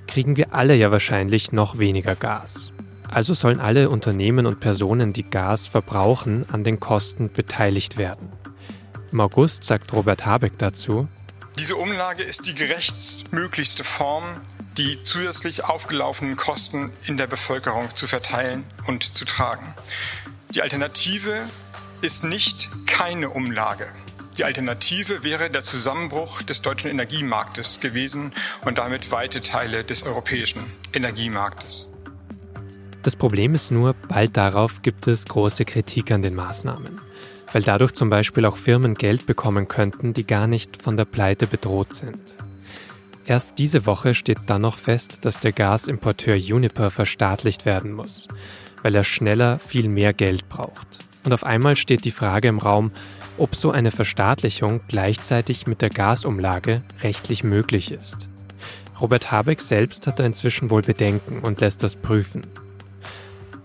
kriegen 0.06 0.36
wir 0.36 0.54
alle 0.54 0.74
ja 0.74 0.90
wahrscheinlich 0.90 1.52
noch 1.52 1.78
weniger 1.78 2.14
Gas. 2.14 2.73
Also 3.14 3.32
sollen 3.34 3.60
alle 3.60 3.90
Unternehmen 3.90 4.44
und 4.44 4.58
Personen, 4.58 5.12
die 5.12 5.22
Gas 5.22 5.68
verbrauchen, 5.68 6.46
an 6.50 6.64
den 6.64 6.80
Kosten 6.80 7.32
beteiligt 7.32 7.96
werden. 7.96 8.32
Im 9.12 9.20
August 9.20 9.62
sagt 9.62 9.92
Robert 9.92 10.26
Habeck 10.26 10.58
dazu, 10.58 11.06
diese 11.56 11.76
Umlage 11.76 12.24
ist 12.24 12.48
die 12.48 12.54
gerechtmöglichste 12.56 13.84
Form, 13.84 14.24
die 14.76 15.00
zusätzlich 15.04 15.62
aufgelaufenen 15.62 16.34
Kosten 16.34 16.90
in 17.06 17.16
der 17.16 17.28
Bevölkerung 17.28 17.94
zu 17.94 18.08
verteilen 18.08 18.64
und 18.88 19.04
zu 19.04 19.24
tragen. 19.24 19.72
Die 20.50 20.62
Alternative 20.62 21.44
ist 22.00 22.24
nicht 22.24 22.68
keine 22.88 23.30
Umlage. 23.30 23.86
Die 24.38 24.42
Alternative 24.42 25.22
wäre 25.22 25.48
der 25.50 25.62
Zusammenbruch 25.62 26.42
des 26.42 26.62
deutschen 26.62 26.90
Energiemarktes 26.90 27.78
gewesen 27.78 28.32
und 28.64 28.78
damit 28.78 29.12
weite 29.12 29.40
Teile 29.40 29.84
des 29.84 30.02
europäischen 30.02 30.60
Energiemarktes. 30.92 31.93
Das 33.04 33.16
Problem 33.16 33.54
ist 33.54 33.70
nur, 33.70 33.94
bald 34.08 34.34
darauf 34.38 34.80
gibt 34.80 35.06
es 35.08 35.26
große 35.26 35.66
Kritik 35.66 36.10
an 36.10 36.22
den 36.22 36.34
Maßnahmen, 36.34 37.02
weil 37.52 37.62
dadurch 37.62 37.92
zum 37.92 38.08
Beispiel 38.08 38.46
auch 38.46 38.56
Firmen 38.56 38.94
Geld 38.94 39.26
bekommen 39.26 39.68
könnten, 39.68 40.14
die 40.14 40.26
gar 40.26 40.46
nicht 40.46 40.82
von 40.82 40.96
der 40.96 41.04
Pleite 41.04 41.46
bedroht 41.46 41.92
sind. 41.92 42.18
Erst 43.26 43.50
diese 43.58 43.84
Woche 43.84 44.14
steht 44.14 44.38
dann 44.46 44.62
noch 44.62 44.78
fest, 44.78 45.26
dass 45.26 45.38
der 45.38 45.52
Gasimporteur 45.52 46.36
Uniper 46.36 46.90
verstaatlicht 46.90 47.66
werden 47.66 47.92
muss, 47.92 48.26
weil 48.82 48.94
er 48.94 49.04
schneller 49.04 49.58
viel 49.58 49.90
mehr 49.90 50.14
Geld 50.14 50.48
braucht. 50.48 51.00
Und 51.26 51.34
auf 51.34 51.44
einmal 51.44 51.76
steht 51.76 52.06
die 52.06 52.10
Frage 52.10 52.48
im 52.48 52.58
Raum, 52.58 52.90
ob 53.36 53.54
so 53.54 53.70
eine 53.70 53.90
Verstaatlichung 53.90 54.80
gleichzeitig 54.88 55.66
mit 55.66 55.82
der 55.82 55.90
Gasumlage 55.90 56.82
rechtlich 57.02 57.44
möglich 57.44 57.92
ist. 57.92 58.30
Robert 58.98 59.30
Habeck 59.30 59.60
selbst 59.60 60.06
hat 60.06 60.20
da 60.20 60.24
inzwischen 60.24 60.70
wohl 60.70 60.82
Bedenken 60.82 61.40
und 61.40 61.60
lässt 61.60 61.82
das 61.82 61.96
prüfen. 61.96 62.46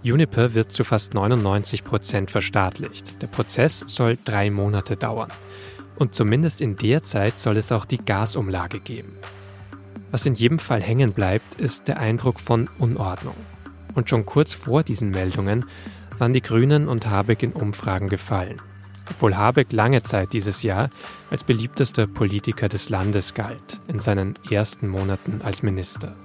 Uniper 0.04 0.54
wird 0.54 0.72
zu 0.72 0.86
fast 0.86 1.14
99 1.14 1.84
Prozent 1.84 2.32
verstaatlicht. 2.32 3.22
Der 3.22 3.28
Prozess 3.28 3.84
soll 3.86 4.18
drei 4.24 4.50
Monate 4.50 4.96
dauern. 4.96 5.30
Und 5.98 6.16
zumindest 6.16 6.62
in 6.62 6.78
der 6.78 7.04
Zeit 7.04 7.40
soll 7.40 7.58
es 7.58 7.74
auch 7.74 7.84
die 7.84 7.98
Gasumlage 7.98 8.80
geben. 8.80 9.10
Was 10.12 10.26
in 10.26 10.36
jedem 10.36 10.58
Fall 10.58 10.82
hängen 10.82 11.14
bleibt, 11.14 11.60
ist 11.60 11.90
der 11.90 12.00
Eindruck 12.00 12.40
von 12.40 12.70
Unordnung. 12.80 13.36
Und 13.94 14.10
schon 14.10 14.26
kurz 14.26 14.54
vor 14.54 14.84
diesen 14.84 15.10
Meldungen 15.10 15.66
waren 16.18 16.34
die 16.34 16.42
Grünen 16.42 16.88
und 16.88 17.08
Habeck 17.08 17.44
in 17.44 17.52
Umfragen 17.52 18.08
gefallen. 18.08 18.56
Obwohl 19.10 19.36
Habeck 19.36 19.74
lange 19.74 20.04
Zeit 20.04 20.32
dieses 20.32 20.64
Jahr 20.64 20.90
als 21.30 21.44
beliebtester 21.44 22.08
Politiker 22.08 22.70
des 22.70 22.90
Landes 22.90 23.34
galt, 23.34 23.80
in 23.88 24.00
seinen 24.00 24.36
ersten 24.50 24.88
Monaten 24.88 25.42
als 25.44 25.64
Minister. 25.64 26.16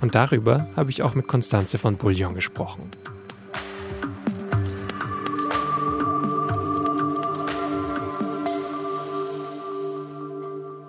Und 0.00 0.14
darüber 0.14 0.66
habe 0.76 0.90
ich 0.90 1.02
auch 1.02 1.14
mit 1.14 1.26
Konstanze 1.26 1.78
von 1.78 1.96
Bullion 1.96 2.34
gesprochen. 2.34 2.90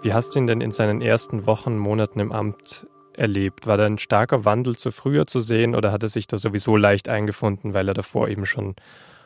Wie 0.02 0.14
hast 0.14 0.36
du 0.36 0.40
ihn 0.40 0.48
denn 0.48 0.62
in 0.62 0.72
seinen 0.72 1.02
ersten 1.02 1.46
Wochen, 1.48 1.78
Monaten 1.78 2.20
im 2.20 2.32
Amt 2.32 2.88
erlebt? 3.14 3.68
War 3.68 3.78
da 3.78 3.86
ein 3.86 3.98
starker 3.98 4.46
Wandel 4.46 4.78
zu 4.78 4.92
früher 4.92 5.28
zu 5.28 5.42
sehen 5.42 5.76
oder 5.76 5.92
hat 5.92 6.04
er 6.04 6.10
sich 6.10 6.28
da 6.28 6.38
sowieso 6.38 6.78
leicht 6.78 7.10
eingefunden, 7.10 7.74
weil 7.74 7.88
er 7.90 7.94
davor 7.94 8.30
eben 8.30 8.46
schon 8.46 8.76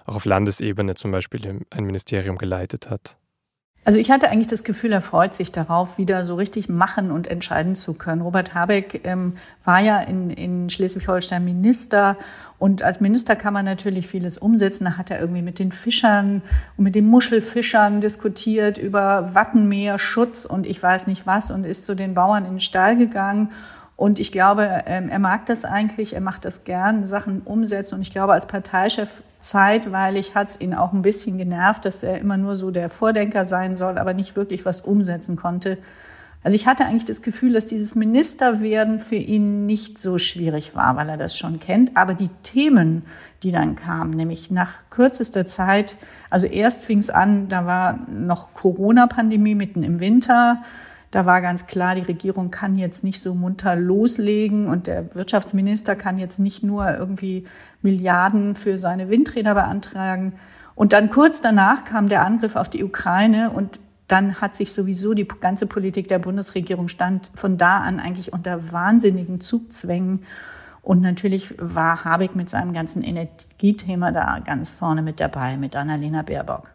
auch 0.05 0.15
auf 0.15 0.25
Landesebene 0.25 0.95
zum 0.95 1.11
Beispiel 1.11 1.61
ein 1.69 1.83
Ministerium 1.83 2.37
geleitet 2.37 2.89
hat? 2.89 3.17
Also 3.83 3.97
ich 3.97 4.11
hatte 4.11 4.29
eigentlich 4.29 4.47
das 4.47 4.63
Gefühl, 4.63 4.91
er 4.91 5.01
freut 5.01 5.33
sich 5.33 5.51
darauf, 5.51 5.97
wieder 5.97 6.23
so 6.23 6.35
richtig 6.35 6.69
machen 6.69 7.09
und 7.09 7.27
entscheiden 7.27 7.75
zu 7.75 7.95
können. 7.95 8.21
Robert 8.21 8.53
Habeck 8.53 9.01
ähm, 9.05 9.33
war 9.65 9.79
ja 9.79 9.99
in, 9.99 10.29
in 10.29 10.69
Schleswig-Holstein 10.69 11.43
Minister 11.43 12.15
und 12.59 12.83
als 12.83 13.01
Minister 13.01 13.35
kann 13.35 13.53
man 13.53 13.65
natürlich 13.65 14.05
vieles 14.05 14.37
umsetzen. 14.37 14.85
Da 14.85 14.97
hat 14.97 15.09
er 15.09 15.19
irgendwie 15.19 15.41
mit 15.41 15.57
den 15.57 15.71
Fischern 15.71 16.43
und 16.77 16.83
mit 16.83 16.93
den 16.93 17.07
Muschelfischern 17.07 18.01
diskutiert 18.01 18.77
über 18.77 19.33
Wattenmeer, 19.33 19.97
Schutz 19.97 20.45
und 20.45 20.67
ich 20.67 20.81
weiß 20.81 21.07
nicht 21.07 21.25
was 21.25 21.49
und 21.49 21.65
ist 21.65 21.85
zu 21.85 21.95
den 21.95 22.13
Bauern 22.13 22.45
in 22.45 22.51
den 22.51 22.59
Stall 22.59 22.97
gegangen 22.97 23.49
und 24.01 24.17
ich 24.17 24.31
glaube, 24.31 24.81
ähm, 24.87 25.09
er 25.09 25.19
mag 25.19 25.45
das 25.45 25.63
eigentlich, 25.63 26.15
er 26.15 26.21
macht 26.21 26.43
das 26.45 26.63
gern, 26.63 27.05
Sachen 27.05 27.41
umsetzen. 27.41 27.93
Und 27.93 28.01
ich 28.01 28.09
glaube, 28.09 28.33
als 28.33 28.47
Parteichef 28.47 29.21
zeitweilig 29.39 30.33
hat 30.33 30.49
es 30.49 30.59
ihn 30.59 30.73
auch 30.73 30.91
ein 30.91 31.03
bisschen 31.03 31.37
genervt, 31.37 31.85
dass 31.85 32.01
er 32.01 32.17
immer 32.17 32.35
nur 32.35 32.55
so 32.55 32.71
der 32.71 32.89
Vordenker 32.89 33.45
sein 33.45 33.75
soll, 33.75 33.99
aber 33.99 34.15
nicht 34.15 34.35
wirklich 34.35 34.65
was 34.65 34.81
umsetzen 34.81 35.35
konnte. 35.35 35.77
Also 36.43 36.55
ich 36.55 36.65
hatte 36.65 36.85
eigentlich 36.85 37.05
das 37.05 37.21
Gefühl, 37.21 37.53
dass 37.53 37.67
dieses 37.67 37.93
Ministerwerden 37.93 38.99
für 38.99 39.17
ihn 39.17 39.67
nicht 39.67 39.99
so 39.99 40.17
schwierig 40.17 40.75
war, 40.75 40.95
weil 40.95 41.07
er 41.07 41.17
das 41.17 41.37
schon 41.37 41.59
kennt. 41.59 41.95
Aber 41.95 42.15
die 42.15 42.29
Themen, 42.41 43.03
die 43.43 43.51
dann 43.51 43.75
kamen, 43.75 44.15
nämlich 44.15 44.49
nach 44.49 44.79
kürzester 44.89 45.45
Zeit, 45.45 45.95
also 46.31 46.47
erst 46.47 46.85
fing 46.85 46.97
es 46.97 47.11
an, 47.11 47.49
da 47.49 47.67
war 47.67 47.99
noch 48.09 48.55
Corona-Pandemie 48.55 49.53
mitten 49.53 49.83
im 49.83 49.99
Winter. 49.99 50.63
Da 51.11 51.25
war 51.25 51.41
ganz 51.41 51.67
klar, 51.67 51.95
die 51.95 52.01
Regierung 52.01 52.51
kann 52.51 52.77
jetzt 52.77 53.03
nicht 53.03 53.21
so 53.21 53.35
munter 53.35 53.75
loslegen 53.75 54.67
und 54.67 54.87
der 54.87 55.13
Wirtschaftsminister 55.13 55.95
kann 55.95 56.17
jetzt 56.17 56.39
nicht 56.39 56.63
nur 56.63 56.89
irgendwie 56.89 57.43
Milliarden 57.81 58.55
für 58.55 58.77
seine 58.77 59.09
Windräder 59.09 59.53
beantragen. 59.53 60.33
Und 60.73 60.93
dann 60.93 61.09
kurz 61.09 61.41
danach 61.41 61.83
kam 61.83 62.07
der 62.07 62.25
Angriff 62.25 62.55
auf 62.55 62.69
die 62.69 62.83
Ukraine 62.83 63.49
und 63.49 63.81
dann 64.07 64.39
hat 64.41 64.55
sich 64.55 64.71
sowieso 64.71 65.13
die 65.13 65.27
ganze 65.27 65.67
Politik 65.67 66.07
der 66.07 66.19
Bundesregierung 66.19 66.87
stand 66.87 67.31
von 67.35 67.57
da 67.57 67.79
an 67.79 67.99
eigentlich 67.99 68.31
unter 68.31 68.71
wahnsinnigen 68.71 69.41
Zugzwängen. 69.41 70.23
Und 70.81 71.01
natürlich 71.01 71.55
war 71.59 72.05
Habeck 72.05 72.35
mit 72.35 72.49
seinem 72.49 72.73
ganzen 72.73 73.03
Energiethema 73.03 74.11
da 74.11 74.39
ganz 74.39 74.69
vorne 74.69 75.01
mit 75.01 75.19
dabei, 75.19 75.57
mit 75.57 75.75
Annalena 75.75 76.23
Baerbock. 76.23 76.71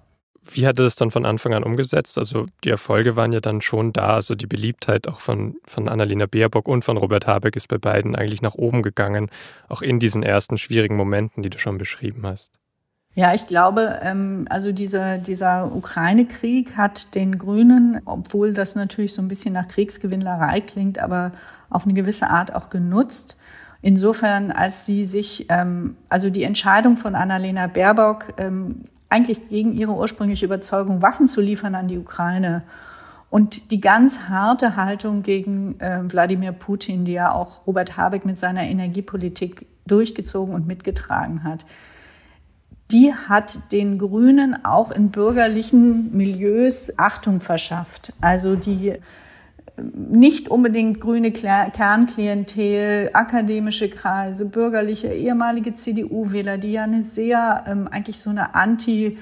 Wie 0.52 0.66
hat 0.66 0.78
er 0.78 0.84
das 0.84 0.96
dann 0.96 1.10
von 1.10 1.26
Anfang 1.26 1.54
an 1.54 1.64
umgesetzt? 1.64 2.18
Also 2.18 2.46
die 2.64 2.70
Erfolge 2.70 3.16
waren 3.16 3.32
ja 3.32 3.40
dann 3.40 3.60
schon 3.60 3.92
da. 3.92 4.14
Also 4.14 4.34
die 4.34 4.46
Beliebtheit 4.46 5.08
auch 5.08 5.20
von, 5.20 5.56
von 5.66 5.88
Annalena 5.88 6.26
Baerbock 6.26 6.68
und 6.68 6.84
von 6.84 6.96
Robert 6.96 7.26
Habeck 7.26 7.56
ist 7.56 7.68
bei 7.68 7.78
beiden 7.78 8.14
eigentlich 8.14 8.42
nach 8.42 8.54
oben 8.54 8.82
gegangen, 8.82 9.30
auch 9.68 9.82
in 9.82 9.98
diesen 9.98 10.22
ersten 10.22 10.58
schwierigen 10.58 10.96
Momenten, 10.96 11.42
die 11.42 11.50
du 11.50 11.58
schon 11.58 11.78
beschrieben 11.78 12.22
hast. 12.24 12.52
Ja, 13.14 13.32
ich 13.32 13.46
glaube, 13.46 13.98
ähm, 14.02 14.46
also 14.50 14.72
dieser, 14.72 15.16
dieser 15.16 15.74
Ukraine-Krieg 15.74 16.76
hat 16.76 17.14
den 17.14 17.38
Grünen, 17.38 18.02
obwohl 18.04 18.52
das 18.52 18.74
natürlich 18.74 19.14
so 19.14 19.22
ein 19.22 19.28
bisschen 19.28 19.54
nach 19.54 19.68
Kriegsgewinnlerei 19.68 20.60
klingt, 20.60 20.98
aber 20.98 21.32
auf 21.70 21.84
eine 21.84 21.94
gewisse 21.94 22.28
Art 22.28 22.54
auch 22.54 22.68
genutzt. 22.68 23.38
Insofern, 23.80 24.52
als 24.52 24.84
sie 24.84 25.06
sich, 25.06 25.46
ähm, 25.48 25.96
also 26.10 26.28
die 26.28 26.42
Entscheidung 26.42 26.96
von 26.96 27.14
Annalena 27.14 27.68
Baerbock, 27.68 28.34
ähm, 28.36 28.84
eigentlich 29.08 29.48
gegen 29.48 29.72
ihre 29.72 29.92
ursprüngliche 29.92 30.46
Überzeugung, 30.46 31.02
Waffen 31.02 31.28
zu 31.28 31.40
liefern 31.40 31.74
an 31.74 31.88
die 31.88 31.98
Ukraine 31.98 32.62
Und 33.28 33.70
die 33.70 33.80
ganz 33.80 34.28
harte 34.28 34.76
Haltung 34.76 35.22
gegen 35.22 35.80
äh, 35.80 36.00
Wladimir 36.10 36.52
Putin, 36.52 37.04
die 37.04 37.12
ja 37.12 37.32
auch 37.32 37.66
Robert 37.66 37.96
Habeck 37.96 38.24
mit 38.24 38.38
seiner 38.38 38.62
Energiepolitik 38.62 39.66
durchgezogen 39.86 40.54
und 40.54 40.66
mitgetragen 40.66 41.44
hat, 41.44 41.64
die 42.92 43.12
hat 43.12 43.72
den 43.72 43.98
Grünen 43.98 44.64
auch 44.64 44.92
in 44.92 45.10
bürgerlichen 45.10 46.16
Milieus 46.16 46.96
Achtung 46.98 47.40
verschafft. 47.40 48.12
Also 48.20 48.54
die 48.54 48.94
nicht 49.76 50.48
unbedingt 50.48 51.00
grüne 51.00 51.32
Kernklientel, 51.32 53.10
akademische 53.12 53.90
Kreise, 53.90 54.46
bürgerliche, 54.46 55.08
ehemalige 55.08 55.74
CDU-Wähler, 55.74 56.58
die 56.58 56.72
ja 56.72 56.84
eine 56.84 57.02
sehr, 57.02 57.64
ähm, 57.66 57.88
eigentlich 57.90 58.18
so 58.18 58.30
eine 58.30 58.54
anti- 58.54 59.18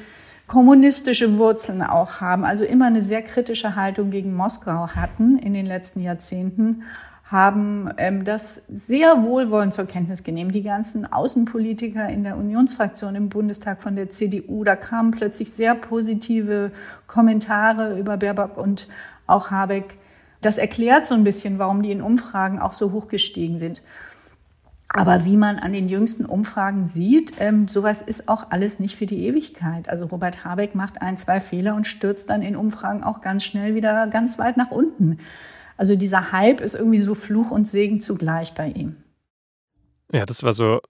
kommunistische 0.46 1.38
Wurzeln 1.38 1.82
auch 1.82 2.20
haben, 2.20 2.44
also 2.44 2.64
immer 2.64 2.86
eine 2.86 3.02
sehr 3.02 3.22
kritische 3.22 3.76
Haltung 3.76 4.10
gegen 4.10 4.34
Moskau 4.34 4.88
hatten 4.88 5.38
in 5.38 5.54
den 5.54 5.66
letzten 5.66 6.00
Jahrzehnten, 6.00 6.82
haben 7.24 7.90
ähm, 7.96 8.24
das 8.24 8.62
sehr 8.68 9.24
wohlwollend 9.24 9.72
zur 9.72 9.86
Kenntnis 9.86 10.22
genommen. 10.22 10.52
Die 10.52 10.62
ganzen 10.62 11.10
Außenpolitiker 11.10 12.08
in 12.08 12.22
der 12.22 12.36
Unionsfraktion 12.36 13.14
im 13.16 13.30
Bundestag 13.30 13.80
von 13.80 13.96
der 13.96 14.10
CDU, 14.10 14.62
da 14.64 14.76
kamen 14.76 15.10
plötzlich 15.10 15.50
sehr 15.50 15.74
positive 15.74 16.70
Kommentare 17.06 17.98
über 17.98 18.18
Baerbock 18.18 18.58
und 18.58 18.88
auch 19.26 19.50
Habeck. 19.50 19.96
Das 20.44 20.58
erklärt 20.58 21.06
so 21.06 21.14
ein 21.14 21.24
bisschen, 21.24 21.58
warum 21.58 21.82
die 21.82 21.90
in 21.90 22.02
Umfragen 22.02 22.58
auch 22.58 22.72
so 22.72 22.92
hoch 22.92 23.08
gestiegen 23.08 23.58
sind. 23.58 23.82
Aber 24.88 25.24
wie 25.24 25.36
man 25.36 25.58
an 25.58 25.72
den 25.72 25.88
jüngsten 25.88 26.26
Umfragen 26.26 26.86
sieht, 26.86 27.32
ähm, 27.38 27.66
sowas 27.66 28.02
ist 28.02 28.28
auch 28.28 28.50
alles 28.50 28.78
nicht 28.78 28.96
für 28.96 29.06
die 29.06 29.26
Ewigkeit. 29.26 29.88
Also 29.88 30.06
Robert 30.06 30.44
Habeck 30.44 30.74
macht 30.74 31.02
ein, 31.02 31.16
zwei 31.16 31.40
Fehler 31.40 31.74
und 31.74 31.86
stürzt 31.86 32.30
dann 32.30 32.42
in 32.42 32.56
Umfragen 32.56 33.02
auch 33.02 33.20
ganz 33.20 33.42
schnell 33.42 33.74
wieder 33.74 34.06
ganz 34.06 34.38
weit 34.38 34.56
nach 34.56 34.70
unten. 34.70 35.18
Also 35.76 35.96
dieser 35.96 36.30
Hype 36.30 36.60
ist 36.60 36.74
irgendwie 36.74 37.00
so 37.00 37.14
Fluch 37.14 37.50
und 37.50 37.66
Segen 37.66 38.00
zugleich 38.00 38.52
bei 38.54 38.68
ihm. 38.68 38.96
Ja, 40.12 40.26
das 40.26 40.42
war 40.42 40.52
so 40.52 40.80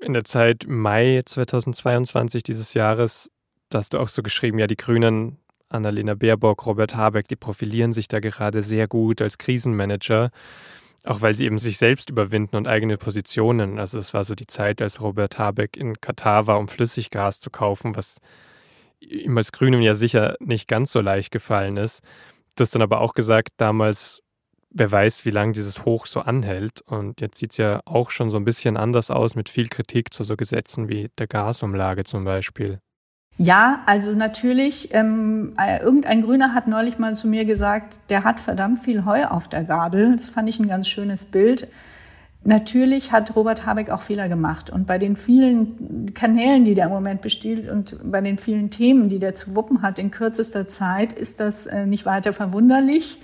in 0.00 0.12
der 0.12 0.24
Zeit 0.24 0.66
Mai 0.66 1.22
2022 1.24 2.42
dieses 2.42 2.74
Jahres, 2.74 3.30
da 3.70 3.78
hast 3.78 3.94
du 3.94 3.98
auch 3.98 4.08
so 4.08 4.22
geschrieben, 4.22 4.58
ja, 4.58 4.66
die 4.66 4.76
Grünen, 4.76 5.38
Annalena 5.68 6.14
Baerbock, 6.14 6.66
Robert 6.66 6.94
Habeck, 6.94 7.28
die 7.28 7.36
profilieren 7.36 7.92
sich 7.92 8.08
da 8.08 8.20
gerade 8.20 8.62
sehr 8.62 8.88
gut 8.88 9.20
als 9.22 9.38
Krisenmanager. 9.38 10.30
Auch 11.04 11.20
weil 11.20 11.34
sie 11.34 11.44
eben 11.44 11.58
sich 11.58 11.76
selbst 11.76 12.08
überwinden 12.08 12.56
und 12.56 12.66
eigene 12.66 12.96
Positionen. 12.96 13.78
Also 13.78 13.98
es 13.98 14.14
war 14.14 14.24
so 14.24 14.34
die 14.34 14.46
Zeit, 14.46 14.80
als 14.80 15.02
Robert 15.02 15.38
Habeck 15.38 15.76
in 15.76 16.00
Katar 16.00 16.46
war, 16.46 16.58
um 16.58 16.66
Flüssiggas 16.66 17.40
zu 17.40 17.50
kaufen, 17.50 17.94
was 17.94 18.18
ihm 19.00 19.36
als 19.36 19.52
Grünem 19.52 19.82
ja 19.82 19.94
sicher 19.94 20.36
nicht 20.40 20.66
ganz 20.66 20.92
so 20.92 21.00
leicht 21.00 21.30
gefallen 21.30 21.76
ist. 21.76 22.02
Du 22.56 22.62
hast 22.62 22.74
dann 22.74 22.82
aber 22.82 23.00
auch 23.00 23.14
gesagt, 23.14 23.50
damals, 23.58 24.22
wer 24.70 24.90
weiß, 24.90 25.24
wie 25.24 25.30
lange 25.30 25.52
dieses 25.52 25.84
Hoch 25.84 26.06
so 26.06 26.20
anhält. 26.20 26.80
Und 26.82 27.20
jetzt 27.20 27.38
sieht 27.38 27.52
es 27.52 27.56
ja 27.58 27.80
auch 27.84 28.10
schon 28.10 28.30
so 28.30 28.38
ein 28.38 28.44
bisschen 28.44 28.76
anders 28.76 29.10
aus 29.10 29.34
mit 29.34 29.48
viel 29.48 29.68
Kritik 29.68 30.12
zu 30.12 30.24
so 30.24 30.36
Gesetzen 30.36 30.88
wie 30.88 31.10
der 31.18 31.26
Gasumlage 31.26 32.04
zum 32.04 32.24
Beispiel. 32.24 32.80
Ja, 33.36 33.82
also 33.86 34.12
natürlich, 34.12 34.94
ähm, 34.94 35.54
äh, 35.58 35.82
irgendein 35.82 36.22
Grüner 36.22 36.54
hat 36.54 36.68
neulich 36.68 36.98
mal 36.98 37.16
zu 37.16 37.26
mir 37.26 37.44
gesagt, 37.44 37.98
der 38.08 38.22
hat 38.22 38.38
verdammt 38.38 38.78
viel 38.78 39.04
Heu 39.04 39.24
auf 39.24 39.48
der 39.48 39.64
Gabel. 39.64 40.14
Das 40.14 40.28
fand 40.28 40.48
ich 40.48 40.60
ein 40.60 40.68
ganz 40.68 40.86
schönes 40.86 41.24
Bild. 41.24 41.68
Natürlich 42.44 43.10
hat 43.10 43.34
Robert 43.34 43.66
Habeck 43.66 43.90
auch 43.90 44.02
Fehler 44.02 44.28
gemacht. 44.28 44.70
Und 44.70 44.86
bei 44.86 44.98
den 44.98 45.16
vielen 45.16 46.14
Kanälen, 46.14 46.64
die 46.64 46.74
der 46.74 46.86
im 46.86 46.92
Moment 46.92 47.22
bestiehlt 47.22 47.68
und 47.68 47.96
bei 48.08 48.20
den 48.20 48.38
vielen 48.38 48.70
Themen, 48.70 49.08
die 49.08 49.18
der 49.18 49.34
zu 49.34 49.56
wuppen 49.56 49.82
hat 49.82 49.98
in 49.98 50.12
kürzester 50.12 50.68
Zeit, 50.68 51.12
ist 51.12 51.40
das 51.40 51.66
äh, 51.66 51.86
nicht 51.86 52.06
weiter 52.06 52.32
verwunderlich. 52.32 53.20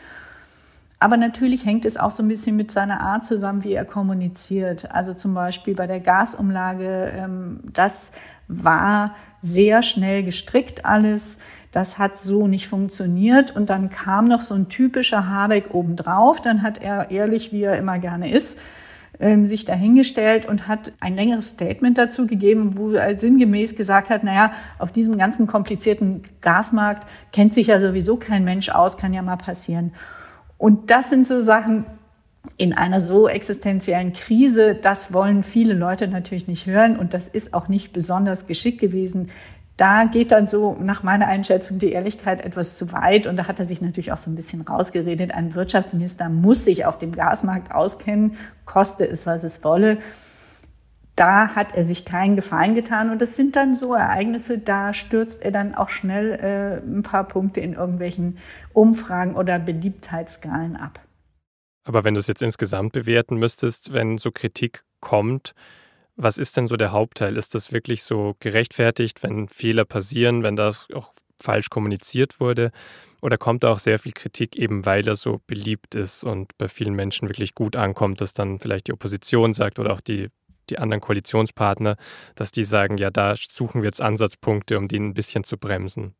Aber 0.98 1.16
natürlich 1.16 1.64
hängt 1.64 1.84
es 1.84 1.96
auch 1.96 2.10
so 2.10 2.22
ein 2.22 2.28
bisschen 2.28 2.56
mit 2.56 2.70
seiner 2.70 3.00
Art 3.00 3.24
zusammen, 3.24 3.62
wie 3.62 3.74
er 3.74 3.84
kommuniziert. 3.84 4.90
Also 4.90 5.14
zum 5.14 5.34
Beispiel 5.34 5.74
bei 5.74 5.86
der 5.86 6.00
Gasumlage, 6.00 7.12
ähm, 7.16 7.60
das 7.72 8.12
war 8.50 9.14
sehr 9.40 9.82
schnell 9.82 10.22
gestrickt 10.22 10.84
alles. 10.84 11.38
Das 11.72 11.98
hat 11.98 12.18
so 12.18 12.48
nicht 12.48 12.68
funktioniert. 12.68 13.54
Und 13.54 13.70
dann 13.70 13.90
kam 13.90 14.26
noch 14.26 14.40
so 14.40 14.54
ein 14.54 14.68
typischer 14.68 15.28
Habeck 15.28 15.72
obendrauf. 15.72 16.42
Dann 16.42 16.62
hat 16.62 16.82
er, 16.82 17.10
ehrlich 17.10 17.52
wie 17.52 17.62
er 17.62 17.78
immer 17.78 17.98
gerne 17.98 18.30
ist, 18.30 18.58
ähm, 19.20 19.46
sich 19.46 19.64
dahingestellt 19.64 20.46
und 20.46 20.66
hat 20.66 20.92
ein 21.00 21.14
längeres 21.14 21.48
Statement 21.48 21.96
dazu 21.96 22.26
gegeben, 22.26 22.76
wo 22.76 22.92
er 22.92 23.18
sinngemäß 23.18 23.76
gesagt 23.76 24.10
hat, 24.10 24.24
naja, 24.24 24.52
auf 24.78 24.92
diesem 24.92 25.16
ganzen 25.18 25.46
komplizierten 25.46 26.22
Gasmarkt 26.40 27.06
kennt 27.32 27.54
sich 27.54 27.68
ja 27.68 27.78
sowieso 27.80 28.16
kein 28.16 28.44
Mensch 28.44 28.70
aus, 28.70 28.96
kann 28.96 29.12
ja 29.12 29.22
mal 29.22 29.36
passieren. 29.36 29.92
Und 30.58 30.90
das 30.90 31.10
sind 31.10 31.26
so 31.26 31.40
Sachen, 31.40 31.84
in 32.56 32.72
einer 32.72 33.00
so 33.00 33.28
existenziellen 33.28 34.12
Krise, 34.12 34.74
das 34.74 35.12
wollen 35.12 35.42
viele 35.42 35.74
Leute 35.74 36.08
natürlich 36.08 36.48
nicht 36.48 36.66
hören 36.66 36.96
und 36.96 37.12
das 37.12 37.28
ist 37.28 37.52
auch 37.52 37.68
nicht 37.68 37.92
besonders 37.92 38.46
geschickt 38.46 38.80
gewesen. 38.80 39.28
Da 39.76 40.04
geht 40.04 40.30
dann 40.32 40.46
so 40.46 40.76
nach 40.78 41.02
meiner 41.02 41.26
Einschätzung 41.26 41.78
die 41.78 41.92
Ehrlichkeit 41.92 42.42
etwas 42.44 42.76
zu 42.76 42.92
weit 42.92 43.26
und 43.26 43.36
da 43.36 43.48
hat 43.48 43.60
er 43.60 43.66
sich 43.66 43.80
natürlich 43.80 44.12
auch 44.12 44.18
so 44.18 44.30
ein 44.30 44.36
bisschen 44.36 44.60
rausgeredet. 44.62 45.32
Ein 45.32 45.54
Wirtschaftsminister 45.54 46.28
muss 46.28 46.64
sich 46.64 46.84
auf 46.84 46.98
dem 46.98 47.12
Gasmarkt 47.12 47.74
auskennen, 47.74 48.36
koste 48.66 49.06
es, 49.08 49.26
was 49.26 49.42
es 49.42 49.64
wolle. 49.64 49.98
Da 51.16 51.54
hat 51.54 51.74
er 51.74 51.84
sich 51.84 52.04
keinen 52.04 52.36
Gefallen 52.36 52.74
getan 52.74 53.10
und 53.10 53.20
das 53.20 53.36
sind 53.36 53.56
dann 53.56 53.74
so 53.74 53.94
Ereignisse, 53.94 54.58
da 54.58 54.94
stürzt 54.94 55.42
er 55.42 55.50
dann 55.50 55.74
auch 55.74 55.90
schnell 55.90 56.32
äh, 56.32 56.86
ein 56.86 57.02
paar 57.02 57.24
Punkte 57.24 57.60
in 57.60 57.74
irgendwelchen 57.74 58.38
Umfragen 58.72 59.34
oder 59.34 59.58
Beliebtheitsskalen 59.58 60.76
ab. 60.76 61.00
Aber 61.90 62.04
wenn 62.04 62.14
du 62.14 62.20
es 62.20 62.28
jetzt 62.28 62.40
insgesamt 62.40 62.92
bewerten 62.92 63.34
müsstest, 63.34 63.92
wenn 63.92 64.16
so 64.16 64.30
Kritik 64.30 64.84
kommt, 65.00 65.54
was 66.14 66.38
ist 66.38 66.56
denn 66.56 66.68
so 66.68 66.76
der 66.76 66.92
Hauptteil? 66.92 67.36
Ist 67.36 67.56
das 67.56 67.72
wirklich 67.72 68.04
so 68.04 68.36
gerechtfertigt, 68.38 69.24
wenn 69.24 69.48
Fehler 69.48 69.84
passieren, 69.84 70.44
wenn 70.44 70.54
das 70.54 70.86
auch 70.94 71.12
falsch 71.42 71.68
kommuniziert 71.68 72.38
wurde? 72.38 72.70
Oder 73.22 73.38
kommt 73.38 73.64
da 73.64 73.72
auch 73.72 73.80
sehr 73.80 73.98
viel 73.98 74.12
Kritik 74.12 74.54
eben, 74.54 74.86
weil 74.86 75.08
er 75.08 75.16
so 75.16 75.40
beliebt 75.48 75.96
ist 75.96 76.22
und 76.22 76.56
bei 76.58 76.68
vielen 76.68 76.94
Menschen 76.94 77.28
wirklich 77.28 77.56
gut 77.56 77.74
ankommt, 77.74 78.20
dass 78.20 78.34
dann 78.34 78.60
vielleicht 78.60 78.86
die 78.86 78.92
Opposition 78.92 79.52
sagt 79.52 79.80
oder 79.80 79.92
auch 79.92 80.00
die, 80.00 80.28
die 80.68 80.78
anderen 80.78 81.00
Koalitionspartner, 81.00 81.96
dass 82.36 82.52
die 82.52 82.62
sagen, 82.62 82.98
ja, 82.98 83.10
da 83.10 83.34
suchen 83.36 83.82
wir 83.82 83.88
jetzt 83.88 84.00
Ansatzpunkte, 84.00 84.78
um 84.78 84.86
den 84.86 85.06
ein 85.06 85.14
bisschen 85.14 85.42
zu 85.42 85.58
bremsen? 85.58 86.14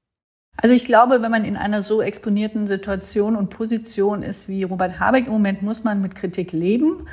Also 0.57 0.75
ich 0.75 0.85
glaube, 0.85 1.23
wenn 1.23 1.31
man 1.31 1.45
in 1.45 1.57
einer 1.57 1.81
so 1.81 2.03
exponierten 2.03 2.67
Situation 2.67 3.35
und 3.37 3.51
Position 3.51 4.23
ist 4.23 4.49
wie 4.49 4.63
Robert 4.63 5.01
Habeck 5.01 5.27
im 5.27 5.33
Moment, 5.33 5.63
muss 5.63 5.85
man 5.85 6.03
mit 6.03 6.15
Kritik 6.15 6.53
leben. 6.53 7.07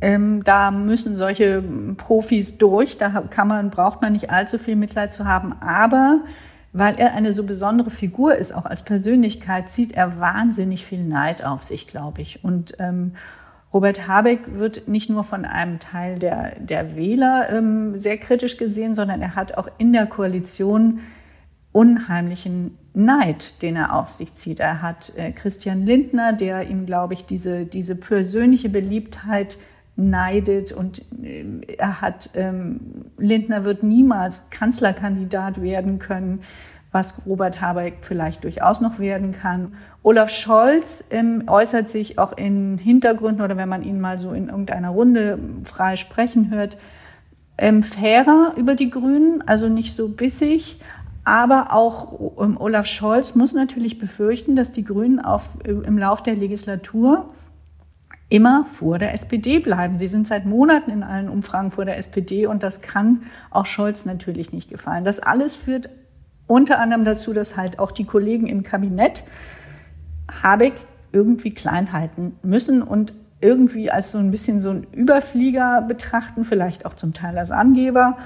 Ähm, 0.00 0.44
da 0.44 0.70
müssen 0.70 1.16
solche 1.16 1.62
Profis 1.96 2.58
durch. 2.58 2.96
Da 2.98 3.24
kann 3.30 3.48
man, 3.48 3.70
braucht 3.70 4.02
man 4.02 4.12
nicht 4.12 4.30
allzu 4.30 4.58
viel 4.58 4.76
Mitleid 4.76 5.12
zu 5.12 5.24
haben. 5.24 5.54
Aber 5.60 6.20
weil 6.72 6.96
er 6.96 7.14
eine 7.14 7.32
so 7.32 7.44
besondere 7.44 7.90
Figur 7.90 8.34
ist, 8.34 8.52
auch 8.52 8.66
als 8.66 8.82
Persönlichkeit, 8.82 9.70
zieht 9.70 9.92
er 9.92 10.18
wahnsinnig 10.18 10.84
viel 10.84 11.04
Neid 11.04 11.44
auf 11.44 11.62
sich, 11.62 11.86
glaube 11.86 12.20
ich. 12.20 12.44
Und 12.44 12.74
ähm, 12.80 13.12
Robert 13.72 14.06
Habeck 14.06 14.58
wird 14.58 14.88
nicht 14.88 15.08
nur 15.08 15.24
von 15.24 15.44
einem 15.44 15.78
Teil 15.78 16.18
der, 16.18 16.58
der 16.58 16.96
Wähler 16.96 17.48
ähm, 17.50 17.98
sehr 17.98 18.18
kritisch 18.18 18.56
gesehen, 18.56 18.94
sondern 18.94 19.22
er 19.22 19.36
hat 19.36 19.56
auch 19.56 19.68
in 19.78 19.92
der 19.92 20.06
Koalition 20.06 21.00
unheimlichen 21.74 22.78
Neid, 22.94 23.60
den 23.62 23.74
er 23.74 23.94
auf 23.94 24.08
sich 24.08 24.34
zieht. 24.34 24.60
Er 24.60 24.80
hat 24.80 25.12
äh, 25.16 25.32
Christian 25.32 25.84
Lindner, 25.84 26.32
der 26.32 26.70
ihm, 26.70 26.86
glaube 26.86 27.14
ich, 27.14 27.26
diese, 27.26 27.66
diese 27.66 27.96
persönliche 27.96 28.68
Beliebtheit 28.68 29.58
neidet 29.96 30.70
und 30.70 31.02
äh, 31.20 31.44
er 31.76 32.00
hat, 32.00 32.30
ähm, 32.34 32.80
Lindner 33.18 33.64
wird 33.64 33.82
niemals 33.82 34.50
Kanzlerkandidat 34.50 35.60
werden 35.60 35.98
können, 35.98 36.42
was 36.92 37.26
Robert 37.26 37.60
Habeck 37.60 37.98
vielleicht 38.02 38.44
durchaus 38.44 38.80
noch 38.80 39.00
werden 39.00 39.32
kann. 39.32 39.74
Olaf 40.04 40.30
Scholz 40.30 41.02
ähm, 41.10 41.42
äußert 41.48 41.88
sich 41.88 42.20
auch 42.20 42.36
in 42.36 42.78
Hintergründen 42.78 43.42
oder 43.42 43.56
wenn 43.56 43.68
man 43.68 43.82
ihn 43.82 44.00
mal 44.00 44.20
so 44.20 44.32
in 44.32 44.48
irgendeiner 44.48 44.90
Runde 44.90 45.40
frei 45.64 45.96
sprechen 45.96 46.52
hört, 46.52 46.78
ähm, 47.58 47.82
fairer 47.82 48.52
über 48.56 48.76
die 48.76 48.90
Grünen, 48.90 49.42
also 49.46 49.68
nicht 49.68 49.92
so 49.92 50.08
bissig, 50.08 50.78
aber 51.24 51.72
auch 51.72 52.38
ähm, 52.38 52.56
Olaf 52.60 52.86
Scholz 52.86 53.34
muss 53.34 53.54
natürlich 53.54 53.98
befürchten, 53.98 54.56
dass 54.56 54.72
die 54.72 54.84
Grünen 54.84 55.20
auf, 55.20 55.56
äh, 55.64 55.70
im 55.70 55.98
Lauf 55.98 56.22
der 56.22 56.36
Legislatur 56.36 57.30
immer 58.28 58.66
vor 58.66 58.98
der 58.98 59.14
SPD 59.14 59.58
bleiben. 59.58 59.98
Sie 59.98 60.08
sind 60.08 60.26
seit 60.26 60.44
Monaten 60.44 60.90
in 60.90 61.02
allen 61.02 61.28
Umfragen 61.28 61.70
vor 61.70 61.84
der 61.84 61.98
SPD 61.98 62.46
und 62.46 62.62
das 62.62 62.80
kann 62.80 63.22
auch 63.50 63.66
Scholz 63.66 64.04
natürlich 64.04 64.52
nicht 64.52 64.70
gefallen. 64.70 65.04
Das 65.04 65.20
alles 65.20 65.56
führt 65.56 65.88
unter 66.46 66.78
anderem 66.78 67.04
dazu, 67.04 67.32
dass 67.32 67.56
halt 67.56 67.78
auch 67.78 67.90
die 67.90 68.04
Kollegen 68.04 68.46
im 68.46 68.62
Kabinett 68.62 69.24
Habeck 70.42 70.74
irgendwie 71.12 71.54
klein 71.54 71.92
halten 71.92 72.36
müssen 72.42 72.82
und 72.82 73.14
irgendwie 73.40 73.90
als 73.90 74.10
so 74.10 74.18
ein 74.18 74.30
bisschen 74.30 74.60
so 74.60 74.70
ein 74.70 74.86
Überflieger 74.92 75.82
betrachten, 75.82 76.44
vielleicht 76.44 76.86
auch 76.86 76.94
zum 76.94 77.12
Teil 77.12 77.38
als 77.38 77.50
Angeber 77.50 78.16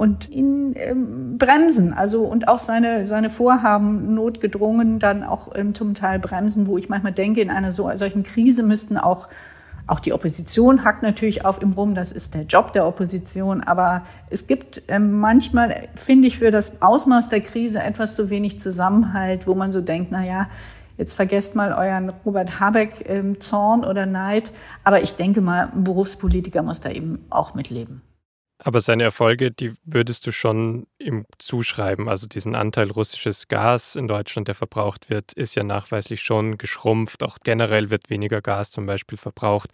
und 0.00 0.30
ihn 0.30 0.72
ähm, 0.76 1.36
bremsen. 1.36 1.92
Also 1.92 2.22
und 2.22 2.48
auch 2.48 2.58
seine, 2.58 3.04
seine 3.04 3.28
Vorhaben 3.28 4.14
notgedrungen 4.14 4.98
dann 4.98 5.22
auch 5.22 5.50
ähm, 5.54 5.74
zum 5.74 5.92
Teil 5.92 6.18
bremsen, 6.18 6.66
wo 6.66 6.78
ich 6.78 6.88
manchmal 6.88 7.12
denke, 7.12 7.42
in 7.42 7.50
einer 7.50 7.70
so, 7.70 7.90
solchen 7.94 8.22
Krise 8.22 8.62
müssten 8.62 8.96
auch 8.96 9.28
auch 9.86 10.00
die 10.00 10.12
Opposition 10.12 10.84
hackt 10.84 11.02
natürlich 11.02 11.44
auf 11.44 11.60
ihm 11.60 11.72
rum, 11.72 11.96
das 11.96 12.12
ist 12.12 12.34
der 12.34 12.42
Job 12.42 12.72
der 12.72 12.86
Opposition. 12.86 13.60
Aber 13.60 14.04
es 14.30 14.46
gibt 14.46 14.82
ähm, 14.86 15.18
manchmal, 15.18 15.88
finde 15.96 16.28
ich, 16.28 16.38
für 16.38 16.52
das 16.52 16.80
Ausmaß 16.80 17.28
der 17.28 17.40
Krise 17.40 17.82
etwas 17.82 18.14
zu 18.14 18.30
wenig 18.30 18.60
Zusammenhalt, 18.60 19.48
wo 19.48 19.54
man 19.54 19.72
so 19.72 19.80
denkt, 19.80 20.12
na 20.12 20.24
ja, 20.24 20.48
jetzt 20.96 21.14
vergesst 21.14 21.56
mal 21.56 21.72
euren 21.72 22.12
Robert 22.24 22.60
Habeck 22.60 23.04
ähm, 23.08 23.40
Zorn 23.40 23.84
oder 23.84 24.06
Neid. 24.06 24.52
Aber 24.84 25.02
ich 25.02 25.16
denke 25.16 25.40
mal, 25.40 25.70
ein 25.74 25.82
Berufspolitiker 25.82 26.62
muss 26.62 26.80
da 26.80 26.90
eben 26.90 27.26
auch 27.28 27.54
mitleben. 27.54 28.00
Aber 28.62 28.80
seine 28.80 29.04
Erfolge, 29.04 29.50
die 29.50 29.74
würdest 29.84 30.26
du 30.26 30.32
schon 30.32 30.86
ihm 30.98 31.24
zuschreiben. 31.38 32.08
Also 32.08 32.26
diesen 32.26 32.54
Anteil 32.54 32.90
russisches 32.90 33.48
Gas 33.48 33.96
in 33.96 34.06
Deutschland, 34.06 34.48
der 34.48 34.54
verbraucht 34.54 35.08
wird, 35.08 35.32
ist 35.32 35.54
ja 35.54 35.62
nachweislich 35.62 36.20
schon 36.20 36.58
geschrumpft. 36.58 37.22
Auch 37.22 37.38
generell 37.42 37.90
wird 37.90 38.10
weniger 38.10 38.42
Gas 38.42 38.70
zum 38.70 38.84
Beispiel 38.84 39.16
verbraucht. 39.16 39.70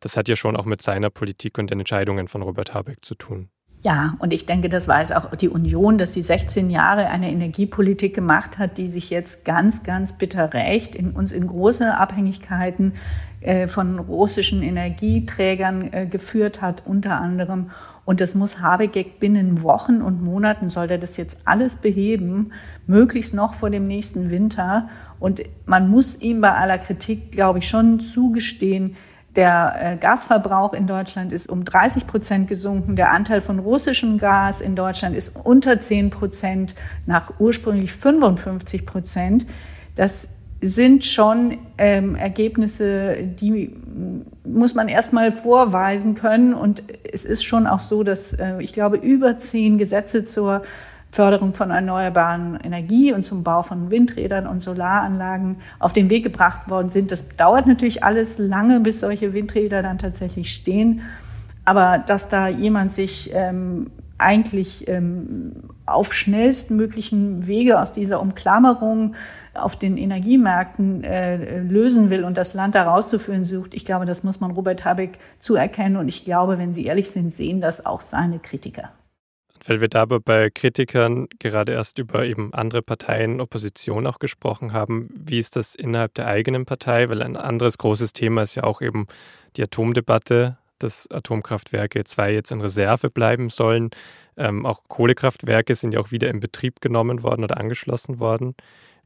Das 0.00 0.16
hat 0.16 0.28
ja 0.28 0.36
schon 0.36 0.56
auch 0.56 0.66
mit 0.66 0.82
seiner 0.82 1.10
Politik 1.10 1.58
und 1.58 1.70
den 1.70 1.80
Entscheidungen 1.80 2.28
von 2.28 2.42
Robert 2.42 2.74
Habeck 2.74 3.04
zu 3.04 3.14
tun. 3.14 3.48
Ja, 3.84 4.16
und 4.18 4.32
ich 4.32 4.44
denke, 4.44 4.68
das 4.68 4.88
weiß 4.88 5.12
auch 5.12 5.36
die 5.36 5.48
Union, 5.48 5.98
dass 5.98 6.12
sie 6.12 6.22
16 6.22 6.68
Jahre 6.68 7.06
eine 7.06 7.30
Energiepolitik 7.30 8.12
gemacht 8.12 8.58
hat, 8.58 8.76
die 8.76 8.88
sich 8.88 9.08
jetzt 9.08 9.44
ganz, 9.44 9.84
ganz 9.84 10.12
bitter 10.12 10.52
rächt, 10.52 10.96
in 10.96 11.12
uns 11.12 11.30
in 11.30 11.46
große 11.46 11.96
Abhängigkeiten 11.96 12.94
äh, 13.40 13.68
von 13.68 14.00
russischen 14.00 14.62
Energieträgern 14.62 15.92
äh, 15.92 16.06
geführt 16.06 16.60
hat, 16.60 16.82
unter 16.86 17.20
anderem. 17.20 17.70
Und 18.08 18.22
das 18.22 18.34
muss 18.34 18.62
Habeck 18.62 19.20
binnen 19.20 19.62
Wochen 19.62 20.00
und 20.00 20.22
Monaten 20.22 20.70
soll 20.70 20.90
er 20.90 20.96
das 20.96 21.18
jetzt 21.18 21.36
alles 21.44 21.76
beheben, 21.76 22.52
möglichst 22.86 23.34
noch 23.34 23.52
vor 23.52 23.68
dem 23.68 23.86
nächsten 23.86 24.30
Winter. 24.30 24.88
Und 25.20 25.42
man 25.66 25.90
muss 25.90 26.18
ihm 26.22 26.40
bei 26.40 26.54
aller 26.54 26.78
Kritik, 26.78 27.32
glaube 27.32 27.58
ich, 27.58 27.68
schon 27.68 28.00
zugestehen, 28.00 28.96
der 29.36 29.74
äh, 29.78 29.96
Gasverbrauch 29.98 30.72
in 30.72 30.86
Deutschland 30.86 31.34
ist 31.34 31.50
um 31.50 31.66
30 31.66 32.06
Prozent 32.06 32.48
gesunken. 32.48 32.96
Der 32.96 33.12
Anteil 33.12 33.42
von 33.42 33.58
russischem 33.58 34.16
Gas 34.16 34.62
in 34.62 34.74
Deutschland 34.74 35.14
ist 35.14 35.36
unter 35.44 35.78
10 35.78 36.08
Prozent 36.08 36.74
nach 37.04 37.34
ursprünglich 37.38 37.92
55 37.92 38.86
Prozent. 38.86 39.46
Das 39.96 40.30
sind 40.60 41.04
schon 41.04 41.58
ähm, 41.76 42.14
Ergebnisse, 42.16 43.16
die 43.22 43.72
muss 44.44 44.74
man 44.74 44.88
erstmal 44.88 45.30
vorweisen 45.30 46.14
können. 46.14 46.54
Und 46.54 46.82
es 47.12 47.24
ist 47.24 47.44
schon 47.44 47.66
auch 47.66 47.80
so, 47.80 48.02
dass 48.02 48.32
äh, 48.32 48.60
ich 48.60 48.72
glaube, 48.72 48.96
über 48.96 49.38
zehn 49.38 49.78
Gesetze 49.78 50.24
zur 50.24 50.62
Förderung 51.10 51.54
von 51.54 51.70
erneuerbaren 51.70 52.58
Energie 52.62 53.12
und 53.12 53.24
zum 53.24 53.42
Bau 53.42 53.62
von 53.62 53.90
Windrädern 53.90 54.46
und 54.46 54.62
Solaranlagen 54.62 55.56
auf 55.78 55.92
den 55.92 56.10
Weg 56.10 56.24
gebracht 56.24 56.68
worden 56.68 56.90
sind. 56.90 57.12
Das 57.12 57.24
dauert 57.36 57.66
natürlich 57.66 58.04
alles 58.04 58.36
lange, 58.38 58.80
bis 58.80 59.00
solche 59.00 59.32
Windräder 59.32 59.82
dann 59.82 59.98
tatsächlich 59.98 60.52
stehen. 60.52 61.02
Aber 61.64 61.98
dass 61.98 62.28
da 62.28 62.48
jemand 62.48 62.92
sich 62.92 63.30
ähm, 63.32 63.90
eigentlich 64.18 64.88
ähm, 64.88 65.70
auf 65.86 66.12
schnellstmöglichen 66.12 67.46
Wege 67.46 67.80
aus 67.80 67.92
dieser 67.92 68.20
Umklammerung 68.20 69.14
auf 69.54 69.76
den 69.76 69.96
Energiemärkten 69.96 71.04
äh, 71.04 71.60
lösen 71.60 72.10
will 72.10 72.24
und 72.24 72.36
das 72.36 72.54
Land 72.54 72.74
da 72.74 72.84
rauszuführen 72.84 73.44
sucht, 73.44 73.74
ich 73.74 73.84
glaube, 73.84 74.06
das 74.06 74.24
muss 74.24 74.40
man 74.40 74.50
Robert 74.50 74.84
Habeck 74.84 75.18
zuerkennen. 75.38 75.96
Und 75.96 76.08
ich 76.08 76.24
glaube, 76.24 76.58
wenn 76.58 76.74
Sie 76.74 76.84
ehrlich 76.84 77.10
sind, 77.10 77.32
sehen 77.32 77.60
das 77.60 77.84
auch 77.86 78.00
seine 78.00 78.38
Kritiker. 78.38 78.92
Weil 79.66 79.80
wir 79.80 79.88
dabei 79.88 80.18
bei 80.18 80.50
Kritikern 80.50 81.26
gerade 81.38 81.72
erst 81.72 81.98
über 81.98 82.24
eben 82.24 82.54
andere 82.54 82.82
Parteien, 82.82 83.40
Opposition 83.40 84.06
auch 84.06 84.18
gesprochen 84.18 84.72
haben. 84.72 85.10
Wie 85.14 85.38
ist 85.38 85.56
das 85.56 85.74
innerhalb 85.74 86.14
der 86.14 86.26
eigenen 86.26 86.64
Partei? 86.64 87.08
Weil 87.08 87.22
ein 87.22 87.36
anderes 87.36 87.78
großes 87.78 88.12
Thema 88.12 88.42
ist 88.42 88.54
ja 88.54 88.64
auch 88.64 88.80
eben 88.80 89.06
die 89.56 89.62
Atomdebatte 89.62 90.58
dass 90.78 91.10
Atomkraftwerke 91.10 92.04
zwei 92.04 92.32
jetzt 92.32 92.52
in 92.52 92.60
Reserve 92.60 93.10
bleiben 93.10 93.50
sollen. 93.50 93.90
Ähm, 94.36 94.66
auch 94.66 94.82
Kohlekraftwerke 94.88 95.74
sind 95.74 95.92
ja 95.92 96.00
auch 96.00 96.10
wieder 96.10 96.28
in 96.28 96.40
Betrieb 96.40 96.80
genommen 96.80 97.22
worden 97.22 97.44
oder 97.44 97.58
angeschlossen 97.58 98.20
worden. 98.20 98.54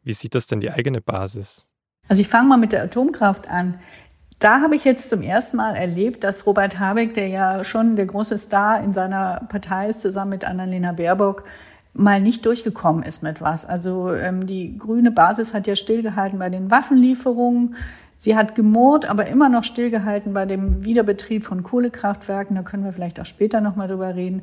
Wie 0.05 0.13
sieht 0.13 0.35
das 0.35 0.47
denn 0.47 0.61
die 0.61 0.71
eigene 0.71 1.01
Basis? 1.01 1.67
Also 2.09 2.23
ich 2.23 2.29
fange 2.29 2.49
mal 2.49 2.59
mit 2.59 2.73
der 2.73 2.83
Atomkraft 2.83 3.49
an. 3.49 3.79
Da 4.39 4.61
habe 4.61 4.75
ich 4.75 4.85
jetzt 4.85 5.09
zum 5.09 5.23
ersten 5.23 5.59
Mal 5.59 5.77
erlebt, 5.77 6.25
dass 6.25 6.47
Robert 6.47 6.81
Habeck, 6.81 7.15
der 7.15 7.29
ja 7.29 7.63
schon 7.63 7.95
der 7.95 8.07
große 8.07 8.37
Star 8.37 8.83
in 8.83 8.93
seiner 8.93 9.47
Partei 9.49 9.89
ist, 9.89 10.01
zusammen 10.01 10.31
mit 10.31 10.45
Annalena 10.45 10.91
Baerbock, 10.91 11.45
mal 11.95 12.21
nicht 12.21 12.45
durchgekommen 12.45 13.05
ist 13.05 13.23
mit 13.23 13.41
was. 13.41 13.65
Also 13.65 14.13
ähm, 14.13 14.47
die 14.47 14.77
grüne 14.79 15.13
Basis 15.13 15.55
hat 15.55 15.67
ja 15.67 15.77
stillgehalten 15.77 16.39
bei 16.39 16.51
den 16.51 16.71
Waffenlieferungen. 16.71 17.77
Sie 18.23 18.37
hat 18.37 18.55
gemurrt, 18.55 19.05
aber 19.05 19.27
immer 19.27 19.49
noch 19.49 19.65
stillgehalten 19.65 20.33
bei 20.33 20.47
dem 20.47 20.85
Wiederbetrieb 20.85 21.43
von 21.43 21.65
Kohlekraftwerken. 21.65 22.55
Da 22.55 22.63
können 22.63 22.85
wir 22.85 22.93
vielleicht 22.93 23.19
auch 23.19 23.27
später 23.27 23.61
nochmal 23.61 23.89
drüber 23.89 24.15
reden. 24.15 24.43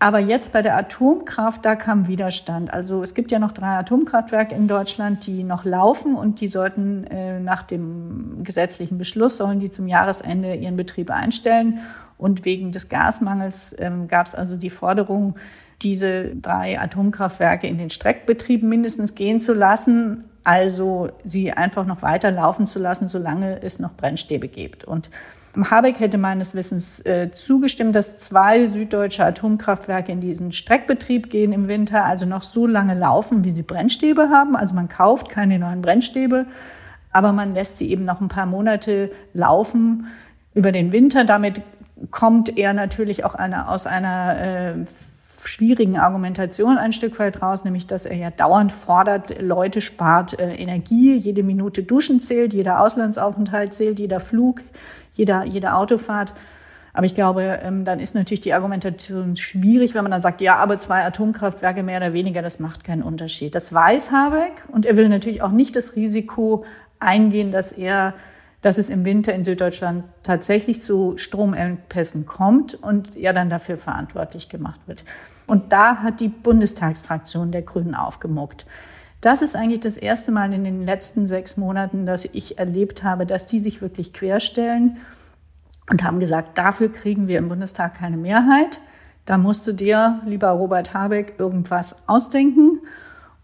Aber 0.00 0.18
jetzt 0.18 0.52
bei 0.52 0.60
der 0.60 0.76
Atomkraft, 0.76 1.64
da 1.64 1.76
kam 1.76 2.08
Widerstand. 2.08 2.74
Also 2.74 3.00
es 3.00 3.14
gibt 3.14 3.30
ja 3.30 3.38
noch 3.38 3.52
drei 3.52 3.76
Atomkraftwerke 3.76 4.56
in 4.56 4.66
Deutschland, 4.66 5.24
die 5.28 5.44
noch 5.44 5.64
laufen 5.64 6.16
und 6.16 6.40
die 6.40 6.48
sollten 6.48 7.04
äh, 7.04 7.38
nach 7.38 7.62
dem 7.62 8.42
gesetzlichen 8.42 8.98
Beschluss, 8.98 9.36
sollen 9.36 9.60
die 9.60 9.70
zum 9.70 9.86
Jahresende 9.86 10.56
ihren 10.56 10.74
Betrieb 10.74 11.12
einstellen. 11.12 11.78
Und 12.18 12.44
wegen 12.44 12.72
des 12.72 12.88
Gasmangels 12.88 13.72
ähm, 13.78 14.08
gab 14.08 14.26
es 14.26 14.34
also 14.34 14.56
die 14.56 14.68
Forderung, 14.68 15.34
diese 15.82 16.36
drei 16.36 16.80
Atomkraftwerke 16.80 17.66
in 17.66 17.78
den 17.78 17.90
Streckbetrieb 17.90 18.62
mindestens 18.62 19.14
gehen 19.14 19.40
zu 19.40 19.54
lassen 19.54 20.24
also 20.44 21.10
sie 21.24 21.52
einfach 21.52 21.86
noch 21.86 22.02
weiter 22.02 22.30
laufen 22.30 22.66
zu 22.66 22.78
lassen, 22.78 23.08
solange 23.08 23.62
es 23.62 23.78
noch 23.78 23.94
Brennstäbe 23.94 24.48
gibt. 24.48 24.84
Und 24.84 25.10
Habeck 25.70 25.98
hätte 25.98 26.16
meines 26.16 26.54
Wissens 26.54 27.04
äh, 27.04 27.30
zugestimmt, 27.32 27.94
dass 27.94 28.18
zwei 28.18 28.66
süddeutsche 28.66 29.24
Atomkraftwerke 29.24 30.12
in 30.12 30.20
diesen 30.20 30.52
Streckbetrieb 30.52 31.28
gehen 31.28 31.52
im 31.52 31.68
Winter, 31.68 32.04
also 32.04 32.24
noch 32.24 32.42
so 32.42 32.66
lange 32.66 32.94
laufen, 32.94 33.44
wie 33.44 33.50
sie 33.50 33.62
Brennstäbe 33.62 34.30
haben. 34.30 34.56
Also 34.56 34.74
man 34.74 34.88
kauft 34.88 35.28
keine 35.28 35.58
neuen 35.58 35.82
Brennstäbe, 35.82 36.46
aber 37.12 37.32
man 37.32 37.52
lässt 37.52 37.78
sie 37.78 37.90
eben 37.90 38.04
noch 38.04 38.20
ein 38.20 38.28
paar 38.28 38.46
Monate 38.46 39.10
laufen 39.34 40.06
über 40.54 40.72
den 40.72 40.92
Winter. 40.92 41.24
Damit 41.24 41.60
kommt 42.10 42.56
er 42.56 42.72
natürlich 42.72 43.24
auch 43.24 43.34
eine, 43.34 43.68
aus 43.68 43.86
einer 43.86 44.40
äh, 44.40 44.84
schwierigen 45.48 45.98
Argumentation 45.98 46.78
ein 46.78 46.92
Stück 46.92 47.18
weit 47.18 47.42
raus, 47.42 47.64
nämlich 47.64 47.86
dass 47.86 48.06
er 48.06 48.16
ja 48.16 48.30
dauernd 48.30 48.72
fordert, 48.72 49.40
Leute 49.40 49.80
spart 49.80 50.38
äh, 50.38 50.54
Energie, 50.54 51.16
jede 51.16 51.42
Minute 51.42 51.82
Duschen 51.82 52.20
zählt, 52.20 52.52
jeder 52.52 52.80
Auslandsaufenthalt 52.80 53.72
zählt, 53.72 53.98
jeder 53.98 54.20
Flug, 54.20 54.60
jeder, 55.12 55.44
jede 55.44 55.74
Autofahrt. 55.74 56.34
Aber 56.92 57.06
ich 57.06 57.14
glaube, 57.14 57.60
ähm, 57.62 57.84
dann 57.84 58.00
ist 58.00 58.14
natürlich 58.14 58.40
die 58.40 58.52
Argumentation 58.52 59.36
schwierig, 59.36 59.94
wenn 59.94 60.02
man 60.02 60.10
dann 60.10 60.22
sagt, 60.22 60.40
ja, 60.40 60.56
aber 60.56 60.78
zwei 60.78 61.04
Atomkraftwerke 61.04 61.82
mehr 61.82 61.98
oder 61.98 62.12
weniger, 62.12 62.42
das 62.42 62.58
macht 62.58 62.84
keinen 62.84 63.02
Unterschied. 63.02 63.54
Das 63.54 63.72
weiß 63.72 64.10
Habeck 64.10 64.64
und 64.72 64.86
er 64.86 64.96
will 64.96 65.08
natürlich 65.08 65.42
auch 65.42 65.52
nicht 65.52 65.76
das 65.76 65.94
Risiko 65.94 66.64
eingehen, 66.98 67.52
dass 67.52 67.72
er 67.72 68.14
dass 68.62 68.78
es 68.78 68.90
im 68.90 69.04
Winter 69.04 69.34
in 69.34 69.44
Süddeutschland 69.44 70.04
tatsächlich 70.22 70.82
zu 70.82 71.14
Stromengpässen 71.16 72.26
kommt 72.26 72.74
und 72.74 73.16
er 73.16 73.32
dann 73.32 73.50
dafür 73.50 73.78
verantwortlich 73.78 74.48
gemacht 74.48 74.80
wird. 74.86 75.04
Und 75.46 75.72
da 75.72 75.96
hat 75.98 76.20
die 76.20 76.28
Bundestagsfraktion 76.28 77.50
der 77.50 77.62
Grünen 77.62 77.94
aufgemuckt. 77.94 78.66
Das 79.20 79.42
ist 79.42 79.56
eigentlich 79.56 79.80
das 79.80 79.96
erste 79.96 80.32
Mal 80.32 80.52
in 80.52 80.64
den 80.64 80.86
letzten 80.86 81.26
sechs 81.26 81.56
Monaten, 81.56 82.06
dass 82.06 82.24
ich 82.24 82.58
erlebt 82.58 83.02
habe, 83.02 83.26
dass 83.26 83.46
die 83.46 83.58
sich 83.58 83.82
wirklich 83.82 84.12
querstellen 84.12 84.98
und 85.90 86.04
haben 86.04 86.20
gesagt, 86.20 86.56
dafür 86.56 86.90
kriegen 86.90 87.28
wir 87.28 87.38
im 87.38 87.48
Bundestag 87.48 87.94
keine 87.94 88.16
Mehrheit. 88.16 88.80
Da 89.26 89.36
musst 89.36 89.66
du 89.66 89.72
dir, 89.72 90.20
lieber 90.24 90.50
Robert 90.50 90.94
Habeck, 90.94 91.34
irgendwas 91.38 91.96
ausdenken. 92.06 92.80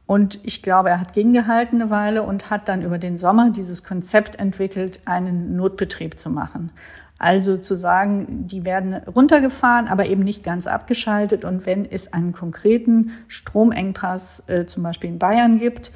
Und 0.06 0.38
ich 0.44 0.62
glaube, 0.62 0.90
er 0.90 1.00
hat 1.00 1.12
gegengehalten 1.12 1.80
eine 1.80 1.90
Weile 1.90 2.22
und 2.22 2.48
hat 2.48 2.68
dann 2.68 2.82
über 2.82 2.98
den 2.98 3.18
Sommer 3.18 3.50
dieses 3.50 3.82
Konzept 3.82 4.38
entwickelt, 4.38 5.00
einen 5.04 5.56
Notbetrieb 5.56 6.18
zu 6.18 6.30
machen. 6.30 6.70
Also 7.18 7.56
zu 7.56 7.74
sagen, 7.74 8.46
die 8.46 8.64
werden 8.64 8.94
runtergefahren, 8.94 9.88
aber 9.88 10.06
eben 10.06 10.22
nicht 10.22 10.44
ganz 10.44 10.66
abgeschaltet. 10.66 11.44
Und 11.44 11.66
wenn 11.66 11.90
es 11.90 12.12
einen 12.12 12.32
konkreten 12.32 13.12
Stromengpass 13.26 14.44
äh, 14.48 14.66
zum 14.66 14.82
Beispiel 14.82 15.10
in 15.10 15.18
Bayern 15.18 15.58
gibt, 15.58 15.92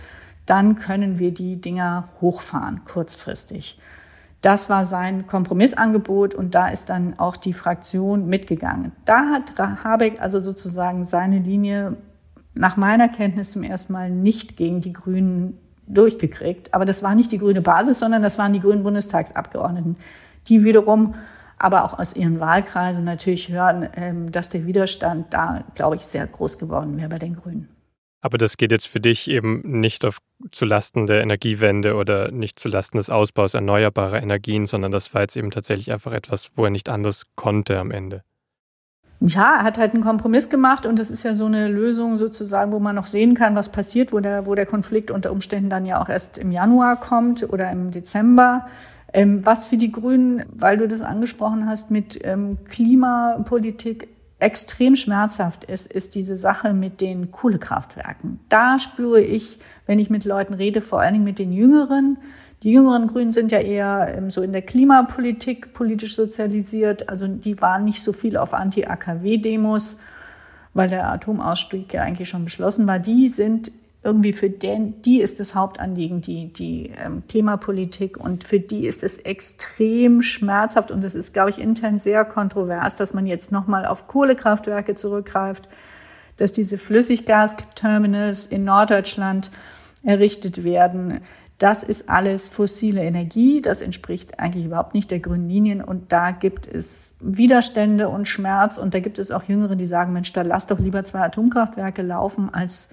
dann 0.46 0.76
können 0.76 1.18
wir 1.18 1.32
die 1.32 1.60
Dinger 1.60 2.08
hochfahren, 2.20 2.84
kurzfristig. 2.84 3.78
Das 4.40 4.70
war 4.70 4.86
sein 4.86 5.26
Kompromissangebot 5.26 6.34
und 6.34 6.54
da 6.54 6.68
ist 6.68 6.88
dann 6.88 7.18
auch 7.18 7.36
die 7.36 7.52
Fraktion 7.52 8.26
mitgegangen. 8.26 8.92
Da 9.04 9.26
hat 9.26 9.58
Habeck 9.84 10.20
also 10.20 10.40
sozusagen 10.40 11.04
seine 11.04 11.38
Linie 11.38 11.98
nach 12.60 12.76
meiner 12.76 13.08
Kenntnis 13.08 13.50
zum 13.50 13.62
ersten 13.62 13.92
Mal 13.92 14.10
nicht 14.10 14.56
gegen 14.56 14.80
die 14.80 14.92
Grünen 14.92 15.58
durchgekriegt. 15.86 16.72
Aber 16.72 16.84
das 16.84 17.02
war 17.02 17.14
nicht 17.14 17.32
die 17.32 17.38
grüne 17.38 17.62
Basis, 17.62 17.98
sondern 17.98 18.22
das 18.22 18.38
waren 18.38 18.52
die 18.52 18.60
grünen 18.60 18.84
Bundestagsabgeordneten 18.84 19.96
die 20.48 20.64
wiederum 20.64 21.14
aber 21.58 21.84
auch 21.84 21.98
aus 21.98 22.16
ihren 22.16 22.40
Wahlkreisen 22.40 23.04
natürlich 23.04 23.50
hören, 23.50 23.88
ähm, 23.94 24.32
dass 24.32 24.48
der 24.48 24.66
Widerstand 24.66 25.34
da, 25.34 25.64
glaube 25.74 25.96
ich, 25.96 26.02
sehr 26.02 26.26
groß 26.26 26.58
geworden 26.58 26.96
wäre 26.96 27.10
bei 27.10 27.18
den 27.18 27.36
Grünen. 27.36 27.68
Aber 28.22 28.38
das 28.38 28.56
geht 28.56 28.70
jetzt 28.72 28.88
für 28.88 29.00
dich 29.00 29.30
eben 29.30 29.60
nicht 29.62 30.04
auf 30.04 30.18
zulasten 30.52 31.06
der 31.06 31.22
Energiewende 31.22 31.94
oder 31.94 32.30
nicht 32.30 32.58
zulasten 32.58 32.98
des 32.98 33.08
Ausbaus 33.08 33.54
erneuerbarer 33.54 34.22
Energien, 34.22 34.66
sondern 34.66 34.92
das 34.92 35.12
war 35.14 35.22
jetzt 35.22 35.36
eben 35.36 35.50
tatsächlich 35.50 35.92
einfach 35.92 36.12
etwas, 36.12 36.50
wo 36.54 36.64
er 36.64 36.70
nicht 36.70 36.88
anders 36.88 37.24
konnte 37.34 37.78
am 37.78 37.90
Ende. 37.90 38.22
Ja, 39.20 39.56
er 39.58 39.62
hat 39.64 39.76
halt 39.76 39.92
einen 39.92 40.02
Kompromiss 40.02 40.48
gemacht 40.48 40.86
und 40.86 40.98
das 40.98 41.10
ist 41.10 41.24
ja 41.24 41.34
so 41.34 41.44
eine 41.44 41.68
Lösung 41.68 42.16
sozusagen, 42.16 42.72
wo 42.72 42.78
man 42.78 42.96
noch 42.96 43.06
sehen 43.06 43.34
kann, 43.34 43.54
was 43.54 43.70
passiert, 43.70 44.14
wo 44.14 44.20
der, 44.20 44.46
wo 44.46 44.54
der 44.54 44.64
Konflikt 44.64 45.10
unter 45.10 45.30
Umständen 45.30 45.68
dann 45.68 45.84
ja 45.84 46.00
auch 46.00 46.08
erst 46.08 46.38
im 46.38 46.50
Januar 46.50 46.98
kommt 46.98 47.42
oder 47.52 47.70
im 47.70 47.90
Dezember. 47.90 48.66
Ähm, 49.12 49.44
was 49.44 49.66
für 49.66 49.76
die 49.76 49.92
Grünen, 49.92 50.44
weil 50.52 50.78
du 50.78 50.88
das 50.88 51.02
angesprochen 51.02 51.66
hast, 51.66 51.90
mit 51.90 52.18
ähm, 52.24 52.58
Klimapolitik 52.68 54.08
extrem 54.38 54.96
schmerzhaft 54.96 55.64
ist, 55.64 55.92
ist 55.92 56.14
diese 56.14 56.38
Sache 56.38 56.72
mit 56.72 57.02
den 57.02 57.30
Kohlekraftwerken. 57.30 58.40
Da 58.48 58.78
spüre 58.78 59.20
ich, 59.20 59.58
wenn 59.86 59.98
ich 59.98 60.08
mit 60.08 60.24
Leuten 60.24 60.54
rede, 60.54 60.80
vor 60.80 61.00
allen 61.00 61.12
Dingen 61.12 61.24
mit 61.24 61.38
den 61.38 61.52
Jüngeren. 61.52 62.16
Die 62.62 62.72
jüngeren 62.72 63.06
Grünen 63.06 63.32
sind 63.32 63.52
ja 63.52 63.58
eher 63.58 64.14
ähm, 64.16 64.30
so 64.30 64.42
in 64.42 64.52
der 64.52 64.62
Klimapolitik 64.62 65.72
politisch 65.72 66.14
sozialisiert. 66.14 67.08
Also 67.08 67.26
die 67.26 67.60
waren 67.60 67.84
nicht 67.84 68.02
so 68.02 68.12
viel 68.12 68.36
auf 68.36 68.52
Anti-AKW-Demos, 68.52 69.98
weil 70.74 70.88
der 70.88 71.10
Atomausstieg 71.10 71.92
ja 71.94 72.02
eigentlich 72.02 72.28
schon 72.28 72.44
beschlossen 72.44 72.86
war. 72.86 72.98
Die 72.98 73.28
sind 73.28 73.72
irgendwie 74.02 74.32
für 74.32 74.48
den, 74.48 75.02
die 75.02 75.20
ist 75.20 75.40
das 75.40 75.54
Hauptanliegen, 75.54 76.20
die, 76.20 76.52
die 76.52 76.92
ähm, 77.04 77.22
Klimapolitik 77.28 78.16
und 78.16 78.44
für 78.44 78.58
die 78.58 78.86
ist 78.86 79.02
es 79.02 79.18
extrem 79.18 80.22
schmerzhaft 80.22 80.90
und 80.90 81.04
es 81.04 81.14
ist, 81.14 81.34
glaube 81.34 81.50
ich, 81.50 81.58
intern 81.58 81.98
sehr 81.98 82.24
kontrovers, 82.24 82.96
dass 82.96 83.12
man 83.12 83.26
jetzt 83.26 83.52
nochmal 83.52 83.84
auf 83.84 84.06
Kohlekraftwerke 84.06 84.94
zurückgreift, 84.94 85.68
dass 86.38 86.52
diese 86.52 86.78
Flüssiggasterminals 86.78 88.46
in 88.46 88.64
Norddeutschland 88.64 89.50
errichtet 90.02 90.64
werden. 90.64 91.20
Das 91.60 91.82
ist 91.82 92.08
alles 92.08 92.48
fossile 92.48 93.04
Energie. 93.04 93.60
Das 93.60 93.82
entspricht 93.82 94.40
eigentlich 94.40 94.64
überhaupt 94.64 94.94
nicht 94.94 95.10
der 95.10 95.20
grünen 95.20 95.46
Linien. 95.46 95.84
Und 95.84 96.10
da 96.10 96.30
gibt 96.30 96.66
es 96.66 97.16
Widerstände 97.20 98.08
und 98.08 98.26
Schmerz. 98.26 98.78
Und 98.78 98.94
da 98.94 99.00
gibt 99.00 99.18
es 99.18 99.30
auch 99.30 99.42
Jüngere, 99.42 99.76
die 99.76 99.84
sagen, 99.84 100.14
Mensch, 100.14 100.32
da 100.32 100.40
lass 100.40 100.66
doch 100.66 100.78
lieber 100.78 101.04
zwei 101.04 101.20
Atomkraftwerke 101.20 102.00
laufen, 102.00 102.48
als 102.52 102.88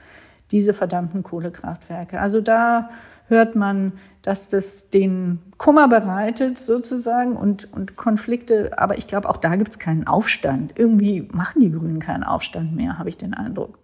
diese 0.52 0.74
verdammten 0.74 1.24
Kohlekraftwerke. 1.24 2.20
Also 2.20 2.42
da 2.42 2.90
hört 3.28 3.56
man, 3.56 3.94
dass 4.22 4.50
das 4.50 4.90
den 4.90 5.40
Kummer 5.58 5.88
bereitet 5.88 6.60
sozusagen 6.60 7.38
und, 7.38 7.72
und 7.72 7.96
Konflikte. 7.96 8.78
Aber 8.78 8.98
ich 8.98 9.08
glaube, 9.08 9.30
auch 9.30 9.38
da 9.38 9.56
gibt 9.56 9.72
es 9.72 9.80
keinen 9.80 10.08
Aufstand. 10.08 10.78
Irgendwie 10.78 11.26
machen 11.32 11.62
die 11.62 11.72
Grünen 11.72 12.00
keinen 12.00 12.24
Aufstand 12.24 12.76
mehr, 12.76 13.00
habe 13.00 13.08
ich 13.08 13.16
den 13.16 13.34
Eindruck. 13.34 13.80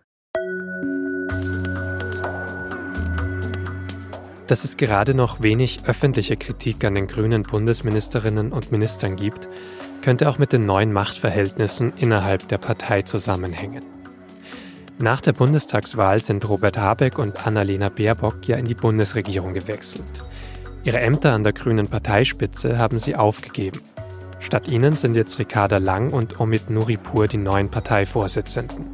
Dass 4.53 4.63
es 4.63 4.77
gerade 4.77 5.15
noch 5.15 5.41
wenig 5.41 5.79
öffentliche 5.87 6.37
Kritik 6.37 6.85
an 6.85 6.93
den 6.93 7.07
grünen 7.07 7.41
Bundesministerinnen 7.41 8.51
und 8.51 8.71
Ministern 8.71 9.15
gibt, 9.15 9.49
könnte 10.03 10.29
auch 10.29 10.37
mit 10.37 10.53
den 10.53 10.67
neuen 10.67 10.93
Machtverhältnissen 10.93 11.91
innerhalb 11.97 12.47
der 12.49 12.59
Partei 12.59 13.01
zusammenhängen. 13.01 13.83
Nach 14.99 15.21
der 15.21 15.33
Bundestagswahl 15.33 16.21
sind 16.21 16.47
Robert 16.47 16.77
Habeck 16.77 17.17
und 17.17 17.47
Annalena 17.47 17.89
Baerbock 17.89 18.47
ja 18.47 18.55
in 18.57 18.65
die 18.65 18.75
Bundesregierung 18.75 19.55
gewechselt. 19.55 20.23
Ihre 20.83 20.99
Ämter 20.99 21.33
an 21.33 21.43
der 21.43 21.53
grünen 21.53 21.87
Parteispitze 21.87 22.77
haben 22.77 22.99
sie 22.99 23.15
aufgegeben. 23.15 23.81
Statt 24.37 24.67
ihnen 24.67 24.95
sind 24.95 25.15
jetzt 25.15 25.39
Ricarda 25.39 25.77
Lang 25.77 26.13
und 26.13 26.39
Omid 26.39 26.69
Nuripur 26.69 27.27
die 27.27 27.37
neuen 27.37 27.71
Parteivorsitzenden. 27.71 28.85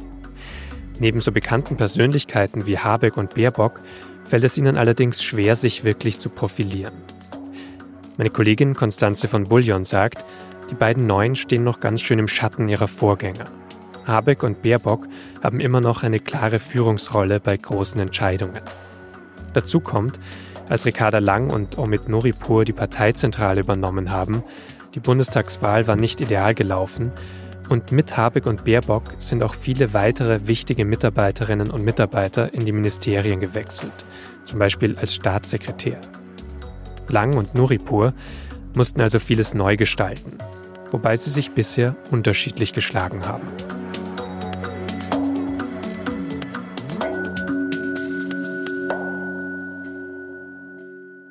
Neben 0.98 1.20
so 1.20 1.32
bekannten 1.32 1.76
Persönlichkeiten 1.76 2.64
wie 2.64 2.78
Habeck 2.78 3.18
und 3.18 3.34
Baerbock 3.34 3.80
fällt 4.30 4.44
es 4.44 4.56
ihnen 4.56 4.78
allerdings 4.78 5.24
schwer, 5.24 5.56
sich 5.56 5.82
wirklich 5.82 6.20
zu 6.20 6.30
profilieren. 6.30 6.94
Meine 8.16 8.30
Kollegin 8.30 8.76
Konstanze 8.76 9.26
von 9.26 9.48
Bullion 9.48 9.84
sagt, 9.84 10.24
die 10.70 10.76
beiden 10.76 11.04
Neuen 11.04 11.34
stehen 11.34 11.64
noch 11.64 11.80
ganz 11.80 12.00
schön 12.00 12.20
im 12.20 12.28
Schatten 12.28 12.68
ihrer 12.68 12.86
Vorgänger. 12.86 13.46
Habeck 14.06 14.44
und 14.44 14.62
Baerbock 14.62 15.08
haben 15.42 15.58
immer 15.58 15.80
noch 15.80 16.04
eine 16.04 16.20
klare 16.20 16.60
Führungsrolle 16.60 17.40
bei 17.40 17.56
großen 17.56 18.00
Entscheidungen. 18.00 18.62
Dazu 19.52 19.80
kommt, 19.80 20.20
als 20.68 20.86
Ricarda 20.86 21.18
Lang 21.18 21.50
und 21.50 21.76
Omid 21.76 22.08
Noripur 22.08 22.64
die 22.64 22.72
Parteizentrale 22.72 23.62
übernommen 23.62 24.12
haben, 24.12 24.44
die 24.94 25.00
Bundestagswahl 25.00 25.88
war 25.88 25.96
nicht 25.96 26.20
ideal 26.20 26.54
gelaufen 26.54 27.10
und 27.68 27.90
mit 27.90 28.16
Habeck 28.16 28.46
und 28.46 28.64
Baerbock 28.64 29.14
sind 29.18 29.42
auch 29.42 29.54
viele 29.54 29.92
weitere 29.92 30.46
wichtige 30.46 30.84
Mitarbeiterinnen 30.84 31.70
und 31.70 31.84
Mitarbeiter 31.84 32.54
in 32.54 32.64
die 32.64 32.72
Ministerien 32.72 33.40
gewechselt, 33.40 33.92
zum 34.44 34.58
Beispiel 34.58 34.96
als 34.98 35.14
Staatssekretär. 35.14 35.98
Lang 37.08 37.36
und 37.36 37.54
Nuripur 37.54 38.14
mussten 38.74 39.00
also 39.00 39.18
vieles 39.18 39.54
neu 39.54 39.76
gestalten, 39.76 40.38
wobei 40.90 41.16
sie 41.16 41.30
sich 41.30 41.52
bisher 41.52 41.96
unterschiedlich 42.10 42.72
geschlagen 42.72 43.26
haben. 43.26 43.46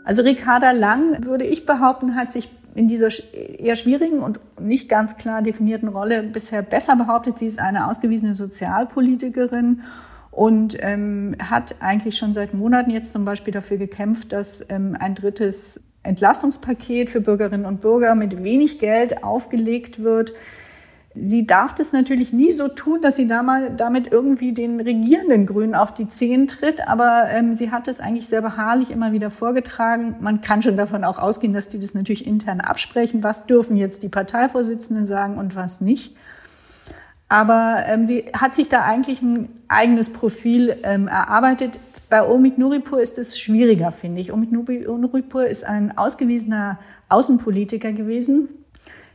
Also 0.03 0.23
Ricarda 0.23 0.71
Lang, 0.71 1.23
würde 1.23 1.45
ich 1.45 1.67
behaupten, 1.67 2.15
hat 2.15 2.31
sich 2.31 2.49
in 2.73 2.87
dieser 2.87 3.09
eher 3.33 3.75
schwierigen 3.75 4.19
und 4.19 4.39
nicht 4.59 4.89
ganz 4.89 5.17
klar 5.17 5.41
definierten 5.41 5.87
Rolle 5.87 6.23
bisher 6.23 6.61
besser 6.61 6.95
behauptet. 6.95 7.37
Sie 7.37 7.45
ist 7.45 7.59
eine 7.59 7.87
ausgewiesene 7.87 8.33
Sozialpolitikerin 8.33 9.81
und 10.31 10.77
ähm, 10.79 11.35
hat 11.39 11.75
eigentlich 11.79 12.17
schon 12.17 12.33
seit 12.33 12.53
Monaten 12.53 12.91
jetzt 12.91 13.13
zum 13.13 13.25
Beispiel 13.25 13.53
dafür 13.53 13.77
gekämpft, 13.77 14.31
dass 14.31 14.65
ähm, 14.69 14.95
ein 14.99 15.15
drittes 15.15 15.81
Entlastungspaket 16.03 17.09
für 17.09 17.21
Bürgerinnen 17.21 17.65
und 17.65 17.81
Bürger 17.81 18.15
mit 18.15 18.43
wenig 18.43 18.79
Geld 18.79 19.23
aufgelegt 19.23 20.01
wird. 20.01 20.33
Sie 21.15 21.47
darf 21.47 21.73
das 21.73 21.91
natürlich 21.91 22.31
nie 22.31 22.51
so 22.51 22.67
tun, 22.67 23.01
dass 23.01 23.15
sie 23.15 23.27
da 23.27 23.41
mal 23.41 23.71
damit 23.75 24.11
irgendwie 24.11 24.53
den 24.53 24.79
regierenden 24.79 25.47
Grünen 25.47 25.73
auf 25.73 25.93
die 25.93 26.07
Zehen 26.07 26.47
tritt, 26.47 26.87
aber 26.87 27.25
ähm, 27.31 27.55
sie 27.55 27.71
hat 27.71 27.87
es 27.87 27.99
eigentlich 27.99 28.27
sehr 28.27 28.41
beharrlich 28.41 28.91
immer 28.91 29.11
wieder 29.11 29.31
vorgetragen. 29.31 30.15
Man 30.19 30.41
kann 30.41 30.61
schon 30.61 30.77
davon 30.77 31.03
auch 31.03 31.17
ausgehen, 31.17 31.51
dass 31.51 31.67
die 31.67 31.79
das 31.79 31.95
natürlich 31.95 32.27
intern 32.27 32.61
absprechen. 32.61 33.23
Was 33.23 33.47
dürfen 33.47 33.75
jetzt 33.75 34.03
die 34.03 34.09
Parteivorsitzenden 34.09 35.07
sagen 35.07 35.37
und 35.37 35.55
was 35.55 35.81
nicht? 35.81 36.15
Aber 37.29 37.83
ähm, 37.87 38.07
sie 38.07 38.25
hat 38.33 38.55
sich 38.55 38.69
da 38.69 38.83
eigentlich 38.83 39.21
ein 39.21 39.47
eigenes 39.67 40.11
Profil 40.11 40.75
ähm, 40.83 41.07
erarbeitet. 41.07 41.79
Bei 42.09 42.27
Omid 42.27 42.57
Nuripur 42.57 42.99
ist 42.99 43.19
es 43.19 43.39
schwieriger, 43.39 43.91
finde 43.91 44.19
ich. 44.19 44.33
Omid 44.33 44.51
Nuripur 44.51 45.45
ist 45.45 45.63
ein 45.63 45.95
ausgewiesener 45.95 46.79
Außenpolitiker 47.07 47.93
gewesen, 47.93 48.49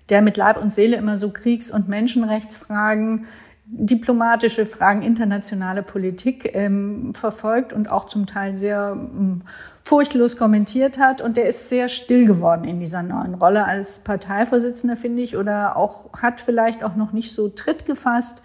der 0.08 0.22
mit 0.22 0.36
Leib 0.36 0.62
und 0.62 0.72
Seele 0.72 0.96
immer 0.96 1.18
so 1.18 1.30
Kriegs- 1.30 1.72
und 1.72 1.88
Menschenrechtsfragen, 1.88 3.26
diplomatische 3.66 4.64
Fragen, 4.64 5.02
internationale 5.02 5.82
Politik 5.82 6.54
ähm, 6.54 7.14
verfolgt 7.14 7.72
und 7.72 7.90
auch 7.90 8.04
zum 8.04 8.26
Teil 8.26 8.56
sehr 8.56 8.92
ähm, 8.92 9.42
furchtlos 9.84 10.36
kommentiert 10.36 10.98
hat. 10.98 11.20
Und 11.20 11.36
der 11.36 11.48
ist 11.48 11.68
sehr 11.68 11.88
still 11.88 12.26
geworden 12.26 12.64
in 12.64 12.80
dieser 12.80 13.02
neuen 13.02 13.34
Rolle 13.34 13.64
als 13.64 14.00
Parteivorsitzender, 14.00 14.96
finde 14.96 15.22
ich, 15.22 15.36
oder 15.36 15.76
auch 15.76 16.12
hat 16.14 16.40
vielleicht 16.40 16.82
auch 16.82 16.96
noch 16.96 17.12
nicht 17.12 17.32
so 17.32 17.48
Tritt 17.48 17.86
gefasst. 17.86 18.42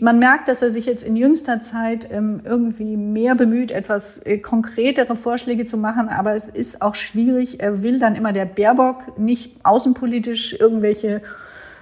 Man 0.00 0.20
merkt, 0.20 0.46
dass 0.46 0.62
er 0.62 0.70
sich 0.70 0.86
jetzt 0.86 1.02
in 1.02 1.16
jüngster 1.16 1.60
Zeit 1.60 2.08
ähm, 2.12 2.40
irgendwie 2.44 2.96
mehr 2.96 3.34
bemüht, 3.34 3.72
etwas 3.72 4.24
äh, 4.24 4.38
konkretere 4.38 5.16
Vorschläge 5.16 5.64
zu 5.64 5.76
machen, 5.76 6.08
aber 6.08 6.36
es 6.36 6.48
ist 6.48 6.82
auch 6.82 6.94
schwierig. 6.94 7.60
Er 7.60 7.82
will 7.82 7.98
dann 7.98 8.14
immer 8.14 8.32
der 8.32 8.44
Baerbock 8.44 9.18
nicht 9.18 9.56
außenpolitisch 9.64 10.52
irgendwelche 10.60 11.20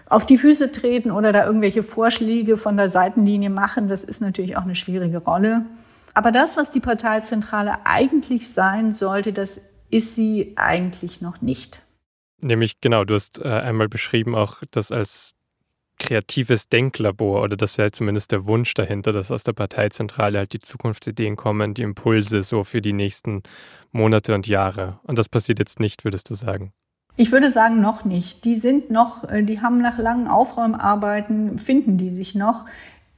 auf 0.08 0.24
die 0.24 0.38
Füße 0.38 0.72
treten 0.72 1.10
oder 1.10 1.32
da 1.32 1.44
irgendwelche 1.44 1.82
Vorschläge 1.82 2.56
von 2.56 2.78
der 2.78 2.88
Seitenlinie 2.88 3.50
machen. 3.50 3.88
Das 3.88 4.02
ist 4.02 4.22
natürlich 4.22 4.56
auch 4.56 4.62
eine 4.62 4.76
schwierige 4.76 5.18
Rolle. 5.18 5.66
Aber 6.16 6.32
das, 6.32 6.56
was 6.56 6.70
die 6.70 6.80
Parteizentrale 6.80 7.84
eigentlich 7.84 8.48
sein 8.48 8.94
sollte, 8.94 9.34
das 9.34 9.60
ist 9.90 10.14
sie 10.14 10.54
eigentlich 10.56 11.20
noch 11.20 11.42
nicht. 11.42 11.82
Nämlich, 12.40 12.80
genau, 12.80 13.04
du 13.04 13.12
hast 13.12 13.38
äh, 13.38 13.46
einmal 13.48 13.90
beschrieben 13.90 14.34
auch 14.34 14.62
das 14.70 14.90
als 14.90 15.34
kreatives 15.98 16.70
Denklabor 16.70 17.42
oder 17.42 17.58
das 17.58 17.76
wäre 17.76 17.90
zumindest 17.90 18.32
der 18.32 18.46
Wunsch 18.46 18.72
dahinter, 18.72 19.12
dass 19.12 19.30
aus 19.30 19.44
der 19.44 19.52
Parteizentrale 19.52 20.38
halt 20.38 20.54
die 20.54 20.58
Zukunftsideen 20.58 21.36
kommen, 21.36 21.74
die 21.74 21.82
Impulse 21.82 22.42
so 22.44 22.64
für 22.64 22.80
die 22.80 22.94
nächsten 22.94 23.42
Monate 23.92 24.34
und 24.34 24.46
Jahre. 24.46 25.00
Und 25.02 25.18
das 25.18 25.28
passiert 25.28 25.58
jetzt 25.58 25.80
nicht, 25.80 26.04
würdest 26.04 26.30
du 26.30 26.34
sagen? 26.34 26.72
Ich 27.18 27.30
würde 27.30 27.52
sagen, 27.52 27.82
noch 27.82 28.06
nicht. 28.06 28.46
Die 28.46 28.54
sind 28.54 28.90
noch, 28.90 29.24
äh, 29.28 29.42
die 29.42 29.60
haben 29.60 29.82
nach 29.82 29.98
langen 29.98 30.28
Aufräumarbeiten, 30.28 31.58
finden 31.58 31.98
die 31.98 32.10
sich 32.10 32.34
noch. 32.34 32.64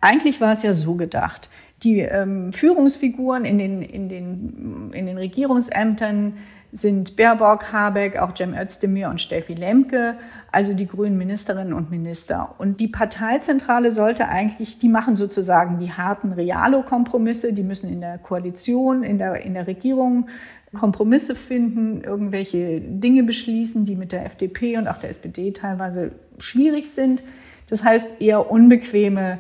Eigentlich 0.01 0.41
war 0.41 0.51
es 0.51 0.65
ja 0.65 0.73
so 0.73 0.95
gedacht. 0.97 1.49
Die 1.83 2.01
ähm, 2.01 2.53
Führungsfiguren 2.53 3.45
in 3.45 3.59
den, 3.59 3.83
in, 3.83 4.09
den, 4.09 4.91
in 4.93 5.07
den 5.07 5.19
Regierungsämtern 5.19 6.35
sind 6.71 7.17
Baerbock, 7.17 7.73
Habeck, 7.73 8.19
auch 8.19 8.35
Cem 8.37 8.55
Özdemir 8.55 9.09
und 9.09 9.21
Steffi 9.21 9.55
Lemke, 9.55 10.17
also 10.53 10.75
die 10.75 10.87
grünen 10.87 11.17
Ministerinnen 11.17 11.73
und 11.73 11.91
Minister. 11.91 12.55
Und 12.59 12.81
die 12.81 12.89
Parteizentrale 12.89 13.91
sollte 13.91 14.29
eigentlich, 14.29 14.79
die 14.79 14.89
machen 14.89 15.17
sozusagen 15.17 15.79
die 15.79 15.93
harten 15.93 16.33
Realo-Kompromisse, 16.33 17.53
die 17.55 17.63
müssen 17.63 17.91
in 17.91 18.01
der 18.01 18.19
Koalition, 18.19 19.03
in 19.03 19.19
der, 19.19 19.45
in 19.45 19.55
der 19.55 19.67
Regierung 19.67 20.29
Kompromisse 20.75 21.35
finden, 21.35 22.03
irgendwelche 22.03 22.81
Dinge 22.81 23.23
beschließen, 23.23 23.87
die 23.87 23.97
mit 23.97 24.13
der 24.13 24.27
FDP 24.27 24.77
und 24.77 24.89
auch 24.89 24.99
der 24.99 25.11
SPD 25.11 25.53
teilweise 25.53 26.13
schwierig 26.39 26.91
sind. 26.91 27.23
Das 27.69 27.85
heißt 27.85 28.21
eher 28.21 28.51
unbequeme 28.51 29.39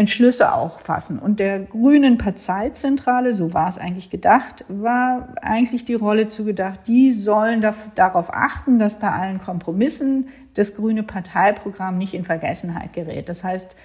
Entschlüsse 0.00 0.52
auch 0.54 0.80
fassen. 0.80 1.18
Und 1.18 1.38
der 1.38 1.60
Grünen 1.60 2.18
Parteizentrale, 2.18 3.34
so 3.34 3.54
war 3.54 3.68
es 3.68 3.78
eigentlich 3.78 4.10
gedacht, 4.10 4.64
war 4.68 5.28
eigentlich 5.42 5.84
die 5.84 5.94
Rolle 5.94 6.28
zugedacht, 6.28 6.80
die 6.88 7.12
sollen 7.12 7.64
darauf 7.94 8.34
achten, 8.34 8.78
dass 8.78 8.98
bei 8.98 9.10
allen 9.10 9.40
Kompromissen 9.40 10.28
das 10.54 10.74
grüne 10.74 11.02
Parteiprogramm 11.02 11.98
nicht 11.98 12.14
in 12.14 12.24
Vergessenheit 12.24 12.92
gerät. 12.92 13.28
Das 13.28 13.44
heißt, 13.44 13.76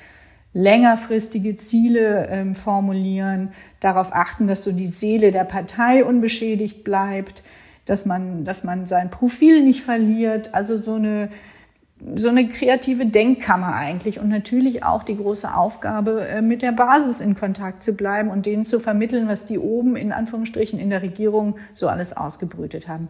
längerfristige 0.54 1.58
Ziele 1.58 2.28
ähm, 2.32 2.56
formulieren, 2.56 3.52
darauf 3.82 4.16
achten, 4.16 4.48
dass 4.48 4.64
so 4.64 4.72
die 4.72 4.88
Seele 4.88 5.32
der 5.32 5.44
Partei 5.44 6.04
unbeschädigt 6.04 6.84
bleibt, 6.84 7.44
dass 7.86 8.06
man, 8.06 8.46
dass 8.46 8.64
man 8.64 8.86
sein 8.86 9.10
Profil 9.12 9.64
nicht 9.64 9.82
verliert. 9.82 10.56
Also 10.56 10.78
so 10.78 10.96
eine 10.96 11.30
so 12.16 12.30
eine 12.30 12.48
kreative 12.48 13.06
Denkkammer 13.06 13.74
eigentlich 13.74 14.20
und 14.20 14.30
natürlich 14.30 14.84
auch 14.84 15.04
die 15.04 15.18
große 15.18 15.54
Aufgabe, 15.56 16.28
äh, 16.28 16.42
mit 16.42 16.62
der 16.62 16.72
Basis 16.72 17.22
in 17.22 17.36
Kontakt 17.36 17.84
zu 17.84 17.94
bleiben 17.94 18.30
und 18.30 18.46
denen 18.46 18.66
zu 18.66 18.80
vermitteln, 18.80 19.28
was 19.28 19.46
die 19.46 19.58
oben 19.58 19.96
in 19.96 20.12
Anführungsstrichen 20.12 20.80
in 20.80 20.90
der 20.90 21.02
Regierung 21.02 21.56
so 21.74 21.88
alles 21.88 22.16
ausgebrütet 22.16 22.88
haben. 22.88 23.08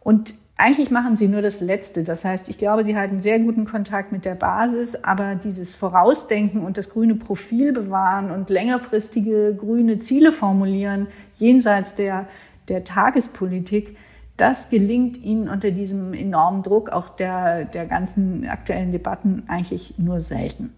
Und 0.00 0.34
eigentlich 0.56 0.90
machen 0.90 1.16
sie 1.16 1.28
nur 1.28 1.40
das 1.40 1.60
Letzte. 1.60 2.02
Das 2.02 2.24
heißt, 2.24 2.48
ich 2.48 2.58
glaube, 2.58 2.84
sie 2.84 2.96
halten 2.96 3.20
sehr 3.20 3.38
guten 3.38 3.64
Kontakt 3.64 4.10
mit 4.10 4.24
der 4.24 4.34
Basis, 4.34 4.96
aber 5.04 5.36
dieses 5.36 5.74
Vorausdenken 5.74 6.62
und 6.62 6.76
das 6.76 6.90
grüne 6.90 7.14
Profil 7.14 7.72
bewahren 7.72 8.30
und 8.30 8.50
längerfristige 8.50 9.54
grüne 9.54 10.00
Ziele 10.00 10.32
formulieren, 10.32 11.06
jenseits 11.34 11.94
der, 11.94 12.26
der 12.68 12.82
Tagespolitik, 12.84 13.96
das 14.38 14.70
gelingt 14.70 15.18
ihnen 15.18 15.48
unter 15.48 15.70
diesem 15.70 16.14
enormen 16.14 16.62
Druck 16.62 16.90
auch 16.90 17.10
der, 17.10 17.64
der 17.64 17.86
ganzen 17.86 18.48
aktuellen 18.48 18.92
Debatten 18.92 19.44
eigentlich 19.48 19.94
nur 19.98 20.20
selten. 20.20 20.72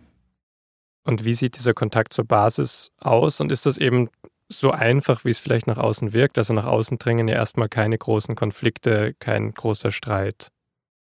Und 1.07 1.25
wie 1.25 1.35
sieht 1.35 1.57
dieser 1.57 1.75
Kontakt 1.75 2.13
zur 2.13 2.25
Basis 2.25 2.91
aus? 3.01 3.41
Und 3.41 3.53
ist 3.53 3.67
das 3.67 3.79
eben 3.79 4.09
so 4.49 4.71
einfach, 4.71 5.25
wie 5.25 5.31
es 5.31 5.39
vielleicht 5.39 5.67
nach 5.67 5.79
außen 5.79 6.13
wirkt? 6.13 6.39
Also 6.39 6.55
nach 6.55 6.67
außen 6.67 6.99
dringen 6.99 7.29
ja 7.29 7.37
erstmal 7.37 7.69
keine 7.69 7.97
großen 7.97 8.35
Konflikte, 8.35 9.15
kein 9.19 9.53
großer 9.53 9.93
Streit. 9.93 10.49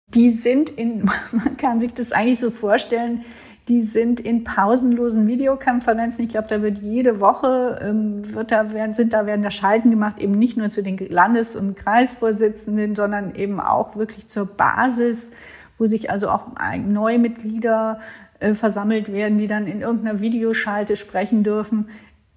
Die 0.07 0.31
sind 0.31 0.69
in, 0.69 1.05
man 1.31 1.57
kann 1.57 1.79
sich 1.81 1.93
das 1.93 2.11
eigentlich 2.11 2.39
so 2.39 2.51
vorstellen, 2.51 3.23
die 3.67 3.82
sind 3.82 4.19
in 4.19 4.43
pausenlosen 4.43 5.28
Videokonferenzen. 5.28 6.25
Ich 6.25 6.32
glaube, 6.32 6.47
da 6.47 6.62
wird 6.62 6.80
jede 6.80 7.19
Woche 7.19 7.80
ähm, 7.82 8.34
wird 8.34 8.51
da 8.51 8.73
werden, 8.73 8.93
sind 8.93 9.13
da 9.13 9.25
werden 9.25 9.41
da 9.41 9.49
Schalten 9.49 9.89
gemacht, 9.89 10.19
eben 10.19 10.34
nicht 10.34 10.56
nur 10.56 10.69
zu 10.69 10.84
den 10.84 10.97
Landes- 10.97 11.56
und 11.56 11.75
Kreisvorsitzenden, 11.75 12.95
sondern 12.95 13.34
eben 13.34 13.60
auch 13.60 13.95
wirklich 13.95 14.28
zur 14.28 14.45
Basis, 14.45 15.32
wo 15.80 15.88
sich 15.88 16.12
also 16.12 16.30
auch 16.30 16.43
neue 16.86 17.17
Mitglieder 17.17 17.99
äh, 18.39 18.54
versammelt 18.54 19.12
werden, 19.12 19.39
die 19.39 19.47
dann 19.47 19.65
in 19.65 19.82
irgendeiner 19.82 20.19
Videoschalte 20.19 20.95
sprechen 20.95 21.43
dürfen 21.43 21.89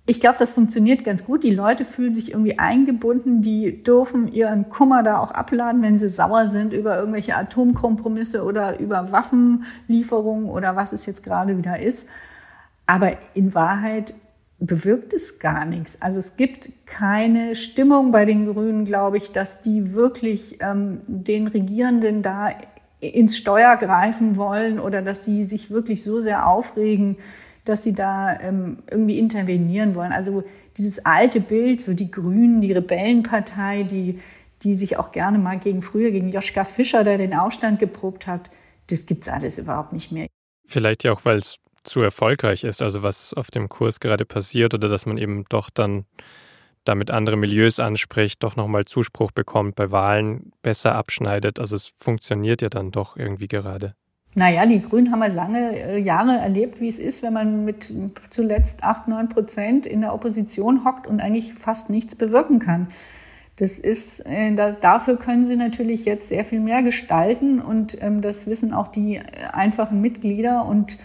ich 0.08 0.20
glaube, 0.20 0.38
das 0.38 0.54
funktioniert 0.54 1.04
ganz 1.04 1.26
gut. 1.26 1.42
Die 1.42 1.50
Leute 1.50 1.84
fühlen 1.84 2.14
sich 2.14 2.30
irgendwie 2.30 2.58
eingebunden, 2.58 3.42
die 3.42 3.82
dürfen 3.82 4.32
ihren 4.32 4.70
Kummer 4.70 5.02
da 5.02 5.18
auch 5.18 5.32
abladen, 5.32 5.82
wenn 5.82 5.98
sie 5.98 6.08
sauer 6.08 6.46
sind 6.46 6.72
über 6.72 6.98
irgendwelche 6.98 7.36
Atomkompromisse 7.36 8.42
oder 8.42 8.80
über 8.80 9.12
Waffenlieferungen 9.12 10.48
oder 10.48 10.76
was 10.76 10.94
es 10.94 11.04
jetzt 11.04 11.22
gerade 11.22 11.58
wieder 11.58 11.78
ist. 11.78 12.08
Aber 12.86 13.18
in 13.34 13.54
Wahrheit 13.54 14.14
bewirkt 14.58 15.12
es 15.12 15.40
gar 15.40 15.66
nichts. 15.66 16.00
Also 16.00 16.18
es 16.20 16.38
gibt 16.38 16.70
keine 16.86 17.54
Stimmung 17.54 18.10
bei 18.10 18.24
den 18.24 18.46
Grünen, 18.50 18.86
glaube 18.86 19.18
ich, 19.18 19.32
dass 19.32 19.60
die 19.60 19.92
wirklich 19.92 20.56
ähm, 20.60 21.02
den 21.06 21.48
Regierenden 21.48 22.22
da 22.22 22.48
ins 23.00 23.36
Steuer 23.36 23.76
greifen 23.76 24.38
wollen 24.38 24.80
oder 24.80 25.02
dass 25.02 25.22
sie 25.22 25.44
sich 25.44 25.70
wirklich 25.70 26.02
so 26.02 26.22
sehr 26.22 26.48
aufregen, 26.48 27.18
dass 27.68 27.82
sie 27.82 27.94
da 27.94 28.38
ähm, 28.40 28.78
irgendwie 28.90 29.18
intervenieren 29.18 29.94
wollen. 29.94 30.12
Also 30.12 30.44
dieses 30.76 31.04
alte 31.04 31.40
Bild, 31.40 31.82
so 31.82 31.94
die 31.94 32.10
Grünen, 32.10 32.60
die 32.60 32.72
Rebellenpartei, 32.72 33.82
die, 33.82 34.18
die 34.62 34.74
sich 34.74 34.96
auch 34.96 35.10
gerne 35.10 35.38
mal 35.38 35.58
gegen 35.58 35.82
früher, 35.82 36.10
gegen 36.10 36.30
Joschka 36.30 36.64
Fischer, 36.64 37.04
der 37.04 37.18
den 37.18 37.34
Aufstand 37.34 37.78
geprobt 37.78 38.26
hat, 38.26 38.50
das 38.88 39.06
gibt's 39.06 39.28
alles 39.28 39.58
überhaupt 39.58 39.92
nicht 39.92 40.12
mehr. 40.12 40.28
Vielleicht 40.66 41.04
ja 41.04 41.12
auch, 41.12 41.24
weil 41.24 41.38
es 41.38 41.56
zu 41.84 42.00
erfolgreich 42.00 42.64
ist, 42.64 42.82
also 42.82 43.02
was 43.02 43.34
auf 43.34 43.50
dem 43.50 43.68
Kurs 43.68 44.00
gerade 44.00 44.24
passiert 44.24 44.74
oder 44.74 44.88
dass 44.88 45.06
man 45.06 45.18
eben 45.18 45.44
doch 45.48 45.70
dann 45.70 46.04
damit 46.84 47.10
andere 47.10 47.36
Milieus 47.36 47.80
anspricht, 47.80 48.42
doch 48.42 48.56
nochmal 48.56 48.86
Zuspruch 48.86 49.30
bekommt, 49.30 49.76
bei 49.76 49.90
Wahlen 49.90 50.52
besser 50.62 50.94
abschneidet. 50.94 51.60
Also 51.60 51.76
es 51.76 51.92
funktioniert 51.98 52.62
ja 52.62 52.70
dann 52.70 52.90
doch 52.90 53.16
irgendwie 53.16 53.48
gerade. 53.48 53.94
Naja, 54.34 54.66
die 54.66 54.80
Grünen 54.80 55.10
haben 55.10 55.22
halt 55.22 55.34
lange 55.34 55.76
äh, 55.76 55.98
Jahre 55.98 56.36
erlebt, 56.36 56.80
wie 56.80 56.88
es 56.88 56.98
ist, 56.98 57.22
wenn 57.22 57.32
man 57.32 57.64
mit 57.64 57.92
zuletzt 58.30 58.84
acht, 58.84 59.08
neun 59.08 59.28
Prozent 59.28 59.86
in 59.86 60.02
der 60.02 60.14
Opposition 60.14 60.84
hockt 60.84 61.06
und 61.06 61.20
eigentlich 61.20 61.54
fast 61.54 61.90
nichts 61.90 62.14
bewirken 62.14 62.58
kann. 62.58 62.88
Das 63.56 63.78
ist, 63.78 64.20
äh, 64.26 64.54
da, 64.54 64.70
dafür 64.70 65.16
können 65.16 65.46
sie 65.46 65.56
natürlich 65.56 66.04
jetzt 66.04 66.28
sehr 66.28 66.44
viel 66.44 66.60
mehr 66.60 66.82
gestalten 66.82 67.60
und 67.60 68.00
ähm, 68.02 68.20
das 68.20 68.46
wissen 68.46 68.72
auch 68.72 68.88
die 68.88 69.16
äh, 69.16 69.22
einfachen 69.52 70.00
Mitglieder 70.00 70.64
und 70.66 70.98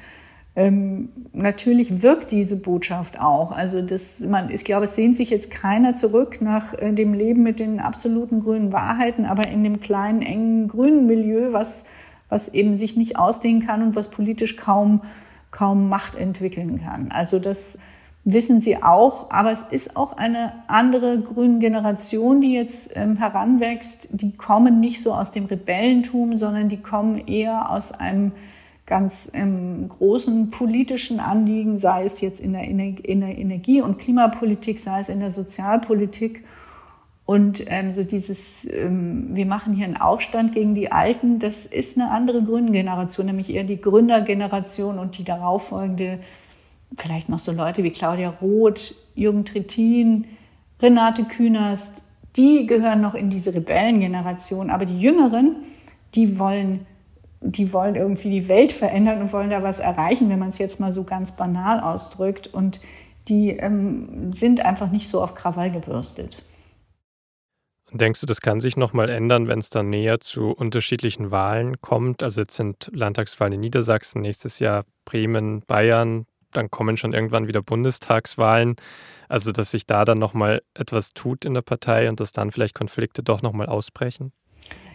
ähm, 0.56 1.10
natürlich 1.32 2.04
wirkt 2.04 2.32
diese 2.32 2.56
Botschaft 2.56 3.20
auch. 3.20 3.52
Also 3.52 3.82
das, 3.82 4.20
man, 4.20 4.52
ich 4.52 4.64
glaube, 4.66 4.86
es 4.86 4.96
sehnt 4.96 5.18
sich 5.18 5.32
jetzt 5.32 5.50
keiner 5.50 5.96
zurück 5.96 6.42
nach 6.42 6.76
dem 6.80 7.16
Leben 7.16 7.42
mit 7.42 7.60
den 7.60 7.80
absoluten 7.80 8.42
grünen 8.42 8.72
Wahrheiten, 8.72 9.26
aber 9.26 9.48
in 9.48 9.64
dem 9.64 9.80
kleinen, 9.80 10.22
engen 10.22 10.68
grünen 10.68 11.08
Milieu, 11.08 11.54
was 11.54 11.86
was 12.34 12.50
eben 12.50 12.78
sich 12.78 12.98
nicht 12.98 13.17
ausdehnen 13.17 13.65
kann 13.65 13.84
und 13.84 13.96
was 13.96 14.10
politisch 14.10 14.58
kaum, 14.58 15.02
kaum 15.52 15.88
Macht 15.88 16.15
entwickeln 16.15 16.82
kann. 16.84 17.12
Also 17.12 17.38
das 17.38 17.78
wissen 18.26 18.60
sie 18.60 18.82
auch, 18.82 19.30
aber 19.30 19.52
es 19.52 19.63
ist 19.63 19.96
auch 19.96 20.17
eine 20.17 20.54
andere 20.67 21.19
grüne 21.19 21.60
Generation, 21.60 22.41
die 22.41 22.54
jetzt 22.54 22.91
ähm, 22.96 23.17
heranwächst. 23.17 24.08
Die 24.12 24.36
kommen 24.36 24.80
nicht 24.80 25.04
so 25.04 25.13
aus 25.13 25.32
dem 25.32 25.46
Rebellentum, 25.46 26.38
sondern 26.38 26.69
die 26.69 26.78
kommen 26.78 27.28
eher 27.28 27.69
aus 27.69 27.91
einem 27.91 28.32
ganz 28.86 29.30
ähm, 29.34 29.89
großen 29.89 30.50
politischen 30.50 31.19
Anliegen, 31.19 31.78
sei 31.78 32.06
es 32.06 32.19
jetzt 32.22 32.39
in 32.39 32.54
der, 32.54 32.63
in 32.63 33.22
der 33.22 33.38
Energie- 33.38 33.82
und 33.82 34.00
Klimapolitik, 34.00 34.80
sei 34.80 35.00
es 35.00 35.10
in 35.10 35.19
der 35.19 35.30
Sozialpolitik. 35.30 36.43
Und 37.26 37.64
ähm, 37.68 37.94
so 37.94 38.04
dieses, 38.04 38.40
ähm, 38.70 39.30
wir 39.34 39.46
machen 39.46 39.74
hier 39.74 39.86
einen 39.86 39.96
Aufstand 39.98 40.54
gegen 40.54 40.76
die 40.76 40.92
Alten, 40.92 41.40
das 41.40 41.66
ist 41.66 41.98
eine 41.98 42.12
andere 42.12 42.44
Gründengeneration, 42.44 43.28
nämlich 43.28 43.50
eher 43.50 43.64
die 43.64 43.80
Gründergeneration 43.80 45.00
und 45.00 45.18
die 45.18 45.24
darauffolgende, 45.24 46.20
vielleicht 46.98 47.30
noch 47.30 47.40
so 47.40 47.54
Leute 47.54 47.84
wie 47.84 47.92
Claudia 47.92 48.30
Roth, 48.42 48.96
Jürgen 49.16 49.46
Trittin, 49.46 50.26
Renate 50.82 51.24
Künast, 51.24 52.04
die 52.36 52.68
gehören 52.68 53.00
noch 53.00 53.16
in 53.16 53.30
diese 53.30 53.54
Rebellengeneration. 53.54 54.70
Aber 54.70 54.86
die 54.86 55.00
Jüngeren, 55.00 55.58
die 56.16 56.38
wollen, 56.40 56.86
die 57.40 57.72
wollen 57.72 57.96
irgendwie 57.96 58.32
die 58.32 58.48
Welt 58.50 58.74
verändern 58.74 59.22
und 59.22 59.32
wollen 59.32 59.50
da 59.50 59.64
was 59.64 59.80
erreichen, 59.80 60.30
wenn 60.30 60.40
man 60.40 60.50
es 60.50 60.58
jetzt 60.58 60.80
mal 60.80 60.92
so 60.92 61.04
ganz 61.04 61.34
banal 61.34 61.80
ausdrückt. 61.80 62.48
Und 62.48 62.82
die 63.30 63.52
ähm, 63.52 64.34
sind 64.34 64.66
einfach 64.66 64.92
nicht 64.92 65.10
so 65.10 65.24
auf 65.24 65.36
Krawall 65.36 65.72
gebürstet. 65.72 66.44
Denkst 67.95 68.21
du, 68.21 68.25
das 68.25 68.41
kann 68.41 68.60
sich 68.60 68.75
nochmal 68.75 69.08
ändern, 69.08 69.47
wenn 69.47 69.60
es 69.60 69.69
dann 69.69 69.91
näher 69.91 70.19
zu 70.19 70.49
unterschiedlichen 70.49 71.29
Wahlen 71.29 71.79
kommt? 71.79 72.23
Also 72.23 72.41
jetzt 72.41 72.56
sind 72.56 72.89
Landtagswahlen 72.91 73.53
in 73.53 73.60
Niedersachsen, 73.60 74.21
nächstes 74.21 74.58
Jahr 74.58 74.84
Bremen, 75.06 75.62
Bayern, 75.67 76.25
dann 76.51 76.71
kommen 76.71 76.97
schon 76.97 77.13
irgendwann 77.13 77.47
wieder 77.47 77.62
Bundestagswahlen. 77.62 78.77
Also 79.29 79.52
dass 79.52 79.69
sich 79.69 79.85
da 79.85 80.06
dann 80.06 80.17
nochmal 80.17 80.63
etwas 80.73 81.13
tut 81.13 81.46
in 81.46 81.54
der 81.54 81.62
Partei 81.62 82.10
und 82.10 82.19
dass 82.19 82.31
dann 82.31 82.50
vielleicht 82.50 82.73
Konflikte 82.73 83.21
doch 83.21 83.44
nochmal 83.44 83.67
ausbrechen? 83.67 84.31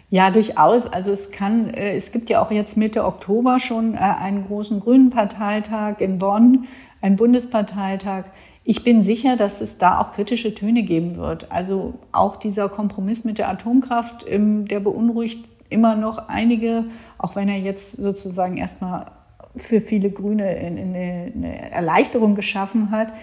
Ja, 0.09 0.29
durchaus. 0.31 0.87
Also 0.87 1.11
es 1.11 1.31
kann, 1.31 1.73
äh, 1.73 1.95
es 1.95 2.11
gibt 2.11 2.29
ja 2.29 2.41
auch 2.41 2.51
jetzt 2.51 2.75
Mitte 2.75 3.05
Oktober 3.05 3.59
schon 3.59 3.93
äh, 3.93 3.99
einen 3.99 4.45
großen 4.45 4.81
Grünen 4.81 5.09
Parteitag 5.09 5.99
in 5.99 6.17
Bonn, 6.17 6.67
einen 7.01 7.15
Bundesparteitag. 7.15 8.25
Ich 8.63 8.83
bin 8.83 9.01
sicher, 9.01 9.35
dass 9.35 9.61
es 9.61 9.77
da 9.77 9.99
auch 9.99 10.13
kritische 10.13 10.53
Töne 10.53 10.83
geben 10.83 11.17
wird. 11.17 11.51
Also 11.51 11.95
auch 12.11 12.35
dieser 12.35 12.69
Kompromiss 12.69 13.23
mit 13.23 13.37
der 13.37 13.49
Atomkraft, 13.49 14.25
ähm, 14.27 14.67
der 14.67 14.79
beunruhigt 14.79 15.45
immer 15.69 15.95
noch 15.95 16.29
einige, 16.29 16.85
auch 17.17 17.35
wenn 17.35 17.49
er 17.49 17.59
jetzt 17.59 17.93
sozusagen 17.93 18.57
erstmal 18.57 19.11
für 19.55 19.81
viele 19.81 20.09
Grüne 20.11 20.43
eine, 20.45 21.71
Erleichterung 21.71 22.35
geschaffen 22.35 22.91
hat. 22.91 23.13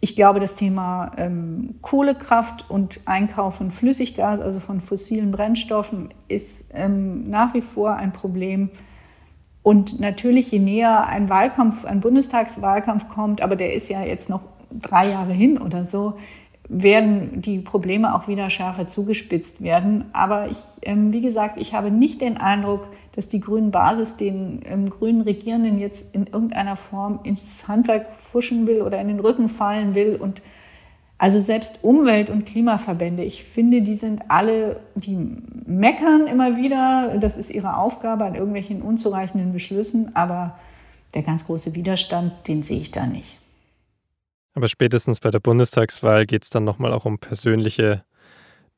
Ich 0.00 0.14
glaube, 0.14 0.40
das 0.40 0.54
Thema 0.54 1.12
ähm, 1.16 1.76
Kohlekraft 1.80 2.70
und 2.70 3.00
Einkauf 3.06 3.56
von 3.56 3.70
Flüssiggas, 3.70 4.40
also 4.40 4.60
von 4.60 4.80
fossilen 4.80 5.32
Brennstoffen, 5.32 6.10
ist 6.28 6.66
ähm, 6.74 7.28
nach 7.30 7.54
wie 7.54 7.62
vor 7.62 7.96
ein 7.96 8.12
Problem. 8.12 8.70
Und 9.62 9.98
natürlich, 9.98 10.52
je 10.52 10.60
näher 10.60 11.06
ein 11.06 11.28
Wahlkampf, 11.28 11.84
ein 11.84 12.00
Bundestagswahlkampf 12.00 13.08
kommt, 13.08 13.40
aber 13.40 13.56
der 13.56 13.72
ist 13.72 13.88
ja 13.88 14.04
jetzt 14.04 14.28
noch 14.28 14.42
drei 14.70 15.10
Jahre 15.10 15.32
hin 15.32 15.58
oder 15.58 15.84
so, 15.84 16.14
werden 16.68 17.40
die 17.42 17.58
Probleme 17.58 18.14
auch 18.14 18.28
wieder 18.28 18.50
schärfer 18.50 18.88
zugespitzt 18.88 19.62
werden. 19.62 20.06
Aber 20.12 20.48
ich, 20.50 20.58
ähm, 20.82 21.12
wie 21.12 21.20
gesagt, 21.20 21.58
ich 21.58 21.74
habe 21.74 21.90
nicht 21.90 22.20
den 22.20 22.36
Eindruck, 22.38 22.88
dass 23.14 23.28
die 23.28 23.40
grünen 23.40 23.70
Basis 23.70 24.16
den 24.16 24.60
ähm, 24.66 24.90
grünen 24.90 25.22
Regierenden 25.22 25.78
jetzt 25.78 26.14
in 26.14 26.26
irgendeiner 26.26 26.76
Form 26.76 27.20
ins 27.22 27.66
Handwerk 27.68 28.06
fuschen 28.20 28.66
will 28.66 28.82
oder 28.82 29.00
in 29.00 29.08
den 29.08 29.20
Rücken 29.20 29.48
fallen 29.48 29.94
will. 29.94 30.16
Und 30.16 30.42
also 31.18 31.40
selbst 31.40 31.78
Umwelt- 31.82 32.28
und 32.28 32.44
Klimaverbände, 32.44 33.24
ich 33.24 33.44
finde, 33.44 33.80
die 33.80 33.94
sind 33.94 34.24
alle, 34.28 34.80
die 34.96 35.16
meckern 35.66 36.26
immer 36.26 36.56
wieder. 36.56 37.16
Das 37.18 37.38
ist 37.38 37.50
ihre 37.50 37.76
Aufgabe 37.78 38.24
an 38.24 38.34
irgendwelchen 38.34 38.82
unzureichenden 38.82 39.52
Beschlüssen. 39.52 40.14
Aber 40.14 40.58
der 41.14 41.22
ganz 41.22 41.46
große 41.46 41.74
Widerstand, 41.74 42.32
den 42.48 42.62
sehe 42.62 42.80
ich 42.80 42.90
da 42.90 43.06
nicht. 43.06 43.38
Aber 44.56 44.68
spätestens 44.68 45.20
bei 45.20 45.30
der 45.30 45.38
Bundestagswahl 45.38 46.24
geht 46.24 46.44
es 46.44 46.50
dann 46.50 46.64
nochmal 46.64 46.94
auch 46.94 47.04
um 47.04 47.18
persönliche 47.18 48.04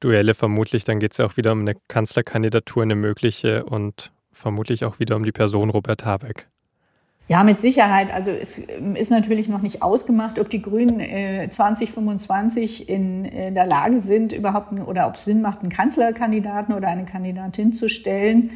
Duelle 0.00 0.34
vermutlich. 0.34 0.82
Dann 0.82 0.98
geht 0.98 1.12
es 1.12 1.18
ja 1.18 1.26
auch 1.26 1.36
wieder 1.36 1.52
um 1.52 1.60
eine 1.60 1.76
Kanzlerkandidatur, 1.86 2.82
eine 2.82 2.96
mögliche 2.96 3.64
und 3.64 4.10
vermutlich 4.32 4.84
auch 4.84 4.98
wieder 4.98 5.14
um 5.14 5.22
die 5.22 5.30
Person 5.30 5.70
Robert 5.70 6.04
Habeck. 6.04 6.48
Ja, 7.28 7.44
mit 7.44 7.60
Sicherheit. 7.60 8.12
Also 8.12 8.32
es 8.32 8.68
ähm, 8.68 8.96
ist 8.96 9.12
natürlich 9.12 9.48
noch 9.48 9.62
nicht 9.62 9.80
ausgemacht, 9.80 10.40
ob 10.40 10.50
die 10.50 10.62
Grünen 10.62 10.98
äh, 10.98 11.48
2025 11.48 12.88
in, 12.88 13.24
in 13.24 13.54
der 13.54 13.66
Lage 13.66 14.00
sind, 14.00 14.32
überhaupt 14.32 14.72
oder 14.72 15.06
ob 15.06 15.14
es 15.14 15.26
Sinn 15.26 15.42
macht, 15.42 15.60
einen 15.60 15.70
Kanzlerkandidaten 15.70 16.74
oder 16.74 16.88
eine 16.88 17.04
Kandidatin 17.04 17.72
zu 17.72 17.88
stellen. 17.88 18.50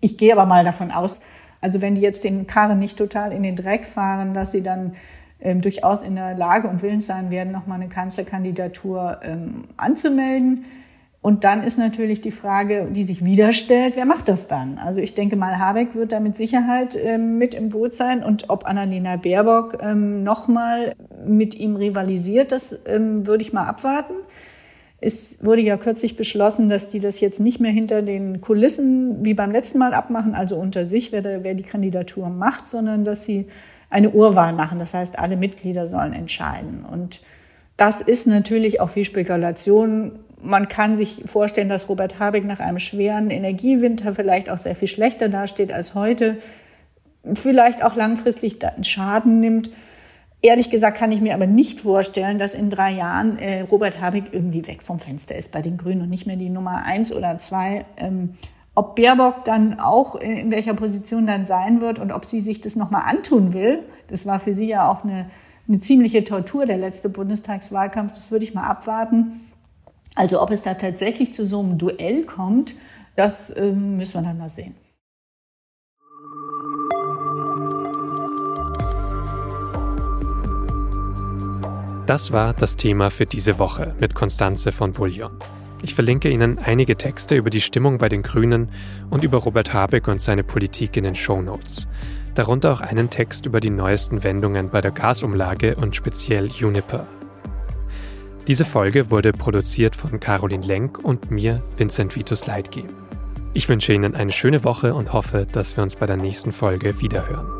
Ich 0.00 0.16
gehe 0.16 0.32
aber 0.32 0.46
mal 0.46 0.62
davon 0.62 0.92
aus, 0.92 1.22
also 1.60 1.80
wenn 1.80 1.96
die 1.96 2.02
jetzt 2.02 2.22
den 2.22 2.46
Karren 2.46 2.78
nicht 2.78 2.96
total 2.96 3.32
in 3.32 3.42
den 3.42 3.56
Dreck 3.56 3.84
fahren, 3.84 4.32
dass 4.32 4.52
sie 4.52 4.62
dann 4.62 4.94
ähm, 5.40 5.60
durchaus 5.60 6.02
in 6.02 6.16
der 6.16 6.36
Lage 6.36 6.68
und 6.68 6.82
willens 6.82 7.06
sein 7.06 7.30
werden, 7.30 7.52
nochmal 7.52 7.80
eine 7.80 7.88
Kanzlerkandidatur 7.88 9.20
ähm, 9.22 9.64
anzumelden. 9.76 10.64
Und 11.22 11.44
dann 11.44 11.62
ist 11.62 11.78
natürlich 11.78 12.22
die 12.22 12.30
Frage, 12.30 12.88
die 12.90 13.02
sich 13.02 13.22
wieder 13.22 13.52
stellt, 13.52 13.94
wer 13.94 14.06
macht 14.06 14.28
das 14.28 14.48
dann? 14.48 14.78
Also 14.78 15.02
ich 15.02 15.14
denke 15.14 15.36
mal, 15.36 15.58
Habeck 15.58 15.94
wird 15.94 16.12
da 16.12 16.20
mit 16.20 16.34
Sicherheit 16.34 16.96
ähm, 16.96 17.36
mit 17.36 17.54
im 17.54 17.68
Boot 17.68 17.92
sein. 17.92 18.24
Und 18.24 18.48
ob 18.48 18.64
Annalena 18.64 19.16
Baerbock 19.16 19.78
ähm, 19.82 20.22
nochmal 20.22 20.94
mit 21.26 21.54
ihm 21.58 21.76
rivalisiert, 21.76 22.52
das 22.52 22.80
ähm, 22.86 23.26
würde 23.26 23.42
ich 23.42 23.52
mal 23.52 23.66
abwarten. 23.66 24.14
Es 25.02 25.44
wurde 25.44 25.60
ja 25.60 25.76
kürzlich 25.76 26.16
beschlossen, 26.16 26.70
dass 26.70 26.88
die 26.88 27.00
das 27.00 27.20
jetzt 27.20 27.40
nicht 27.40 27.60
mehr 27.60 27.70
hinter 27.70 28.00
den 28.00 28.40
Kulissen 28.40 29.22
wie 29.24 29.34
beim 29.34 29.50
letzten 29.50 29.78
Mal 29.78 29.92
abmachen, 29.92 30.34
also 30.34 30.56
unter 30.56 30.86
sich, 30.86 31.12
wer, 31.12 31.22
da, 31.22 31.42
wer 31.42 31.54
die 31.54 31.62
Kandidatur 31.62 32.30
macht, 32.30 32.66
sondern 32.66 33.04
dass 33.04 33.24
sie 33.24 33.46
eine 33.90 34.10
Urwahl 34.10 34.52
machen. 34.52 34.78
Das 34.78 34.94
heißt, 34.94 35.18
alle 35.18 35.36
Mitglieder 35.36 35.86
sollen 35.86 36.12
entscheiden. 36.12 36.84
Und 36.84 37.20
das 37.76 38.00
ist 38.00 38.26
natürlich 38.26 38.80
auch 38.80 38.90
viel 38.90 39.04
Spekulation. 39.04 40.20
Man 40.42 40.68
kann 40.68 40.96
sich 40.96 41.24
vorstellen, 41.26 41.68
dass 41.68 41.88
Robert 41.88 42.18
Habeck 42.18 42.44
nach 42.44 42.60
einem 42.60 42.78
schweren 42.78 43.30
Energiewinter 43.30 44.14
vielleicht 44.14 44.48
auch 44.48 44.58
sehr 44.58 44.76
viel 44.76 44.88
schlechter 44.88 45.28
dasteht 45.28 45.72
als 45.72 45.94
heute, 45.94 46.38
vielleicht 47.34 47.82
auch 47.84 47.96
langfristig 47.96 48.58
Schaden 48.82 49.40
nimmt. 49.40 49.70
Ehrlich 50.42 50.70
gesagt 50.70 50.96
kann 50.96 51.12
ich 51.12 51.20
mir 51.20 51.34
aber 51.34 51.46
nicht 51.46 51.80
vorstellen, 51.80 52.38
dass 52.38 52.54
in 52.54 52.70
drei 52.70 52.92
Jahren 52.92 53.38
äh, 53.38 53.60
Robert 53.62 54.00
Habeck 54.00 54.24
irgendwie 54.32 54.66
weg 54.66 54.82
vom 54.82 54.98
Fenster 54.98 55.36
ist 55.36 55.52
bei 55.52 55.60
den 55.60 55.76
Grünen 55.76 56.00
und 56.00 56.08
nicht 56.08 56.26
mehr 56.26 56.36
die 56.36 56.48
Nummer 56.48 56.84
eins 56.84 57.12
oder 57.12 57.38
zwei. 57.38 57.84
Ähm, 57.98 58.30
ob 58.74 58.96
Baerbock 58.96 59.44
dann 59.44 59.80
auch 59.80 60.14
in 60.14 60.50
welcher 60.50 60.74
Position 60.74 61.26
dann 61.26 61.44
sein 61.44 61.80
wird 61.80 61.98
und 61.98 62.12
ob 62.12 62.24
sie 62.24 62.40
sich 62.40 62.60
das 62.60 62.76
nochmal 62.76 63.02
antun 63.06 63.52
will, 63.52 63.80
das 64.08 64.26
war 64.26 64.40
für 64.40 64.54
sie 64.54 64.66
ja 64.66 64.90
auch 64.90 65.04
eine, 65.04 65.30
eine 65.68 65.80
ziemliche 65.80 66.24
Tortur, 66.24 66.66
der 66.66 66.78
letzte 66.78 67.08
Bundestagswahlkampf, 67.08 68.12
das 68.12 68.30
würde 68.30 68.44
ich 68.44 68.54
mal 68.54 68.66
abwarten. 68.66 69.40
Also 70.14 70.42
ob 70.42 70.50
es 70.50 70.62
da 70.62 70.74
tatsächlich 70.74 71.34
zu 71.34 71.46
so 71.46 71.60
einem 71.60 71.78
Duell 71.78 72.24
kommt, 72.24 72.74
das 73.16 73.50
äh, 73.50 73.72
müssen 73.72 74.22
wir 74.22 74.28
dann 74.28 74.38
mal 74.38 74.48
sehen. 74.48 74.74
Das 82.06 82.32
war 82.32 82.54
das 82.54 82.76
Thema 82.76 83.08
für 83.08 83.24
diese 83.24 83.60
Woche 83.60 83.94
mit 84.00 84.16
Konstanze 84.16 84.72
von 84.72 84.90
Bouillon. 84.90 85.30
Ich 85.82 85.94
verlinke 85.94 86.28
Ihnen 86.28 86.58
einige 86.58 86.96
Texte 86.96 87.36
über 87.36 87.48
die 87.48 87.60
Stimmung 87.60 87.98
bei 87.98 88.08
den 88.08 88.22
Grünen 88.22 88.68
und 89.08 89.24
über 89.24 89.38
Robert 89.38 89.72
Habeck 89.72 90.08
und 90.08 90.20
seine 90.20 90.44
Politik 90.44 90.96
in 90.96 91.04
den 91.04 91.14
Show 91.14 91.40
Notes. 91.40 91.86
Darunter 92.34 92.72
auch 92.72 92.80
einen 92.80 93.08
Text 93.08 93.46
über 93.46 93.60
die 93.60 93.70
neuesten 93.70 94.22
Wendungen 94.22 94.68
bei 94.70 94.80
der 94.80 94.90
Gasumlage 94.90 95.76
und 95.76 95.96
speziell 95.96 96.46
Juniper. 96.46 97.06
Diese 98.46 98.64
Folge 98.64 99.10
wurde 99.10 99.32
produziert 99.32 99.96
von 99.96 100.20
Caroline 100.20 100.66
Lenk 100.66 100.98
und 100.98 101.30
mir, 101.30 101.62
Vincent 101.76 102.14
Vitus 102.14 102.46
Leitgeb. 102.46 102.86
Ich 103.52 103.68
wünsche 103.68 103.92
Ihnen 103.92 104.14
eine 104.14 104.32
schöne 104.32 104.64
Woche 104.64 104.94
und 104.94 105.12
hoffe, 105.12 105.46
dass 105.50 105.76
wir 105.76 105.82
uns 105.82 105.96
bei 105.96 106.06
der 106.06 106.16
nächsten 106.16 106.52
Folge 106.52 107.00
wiederhören. 107.00 107.59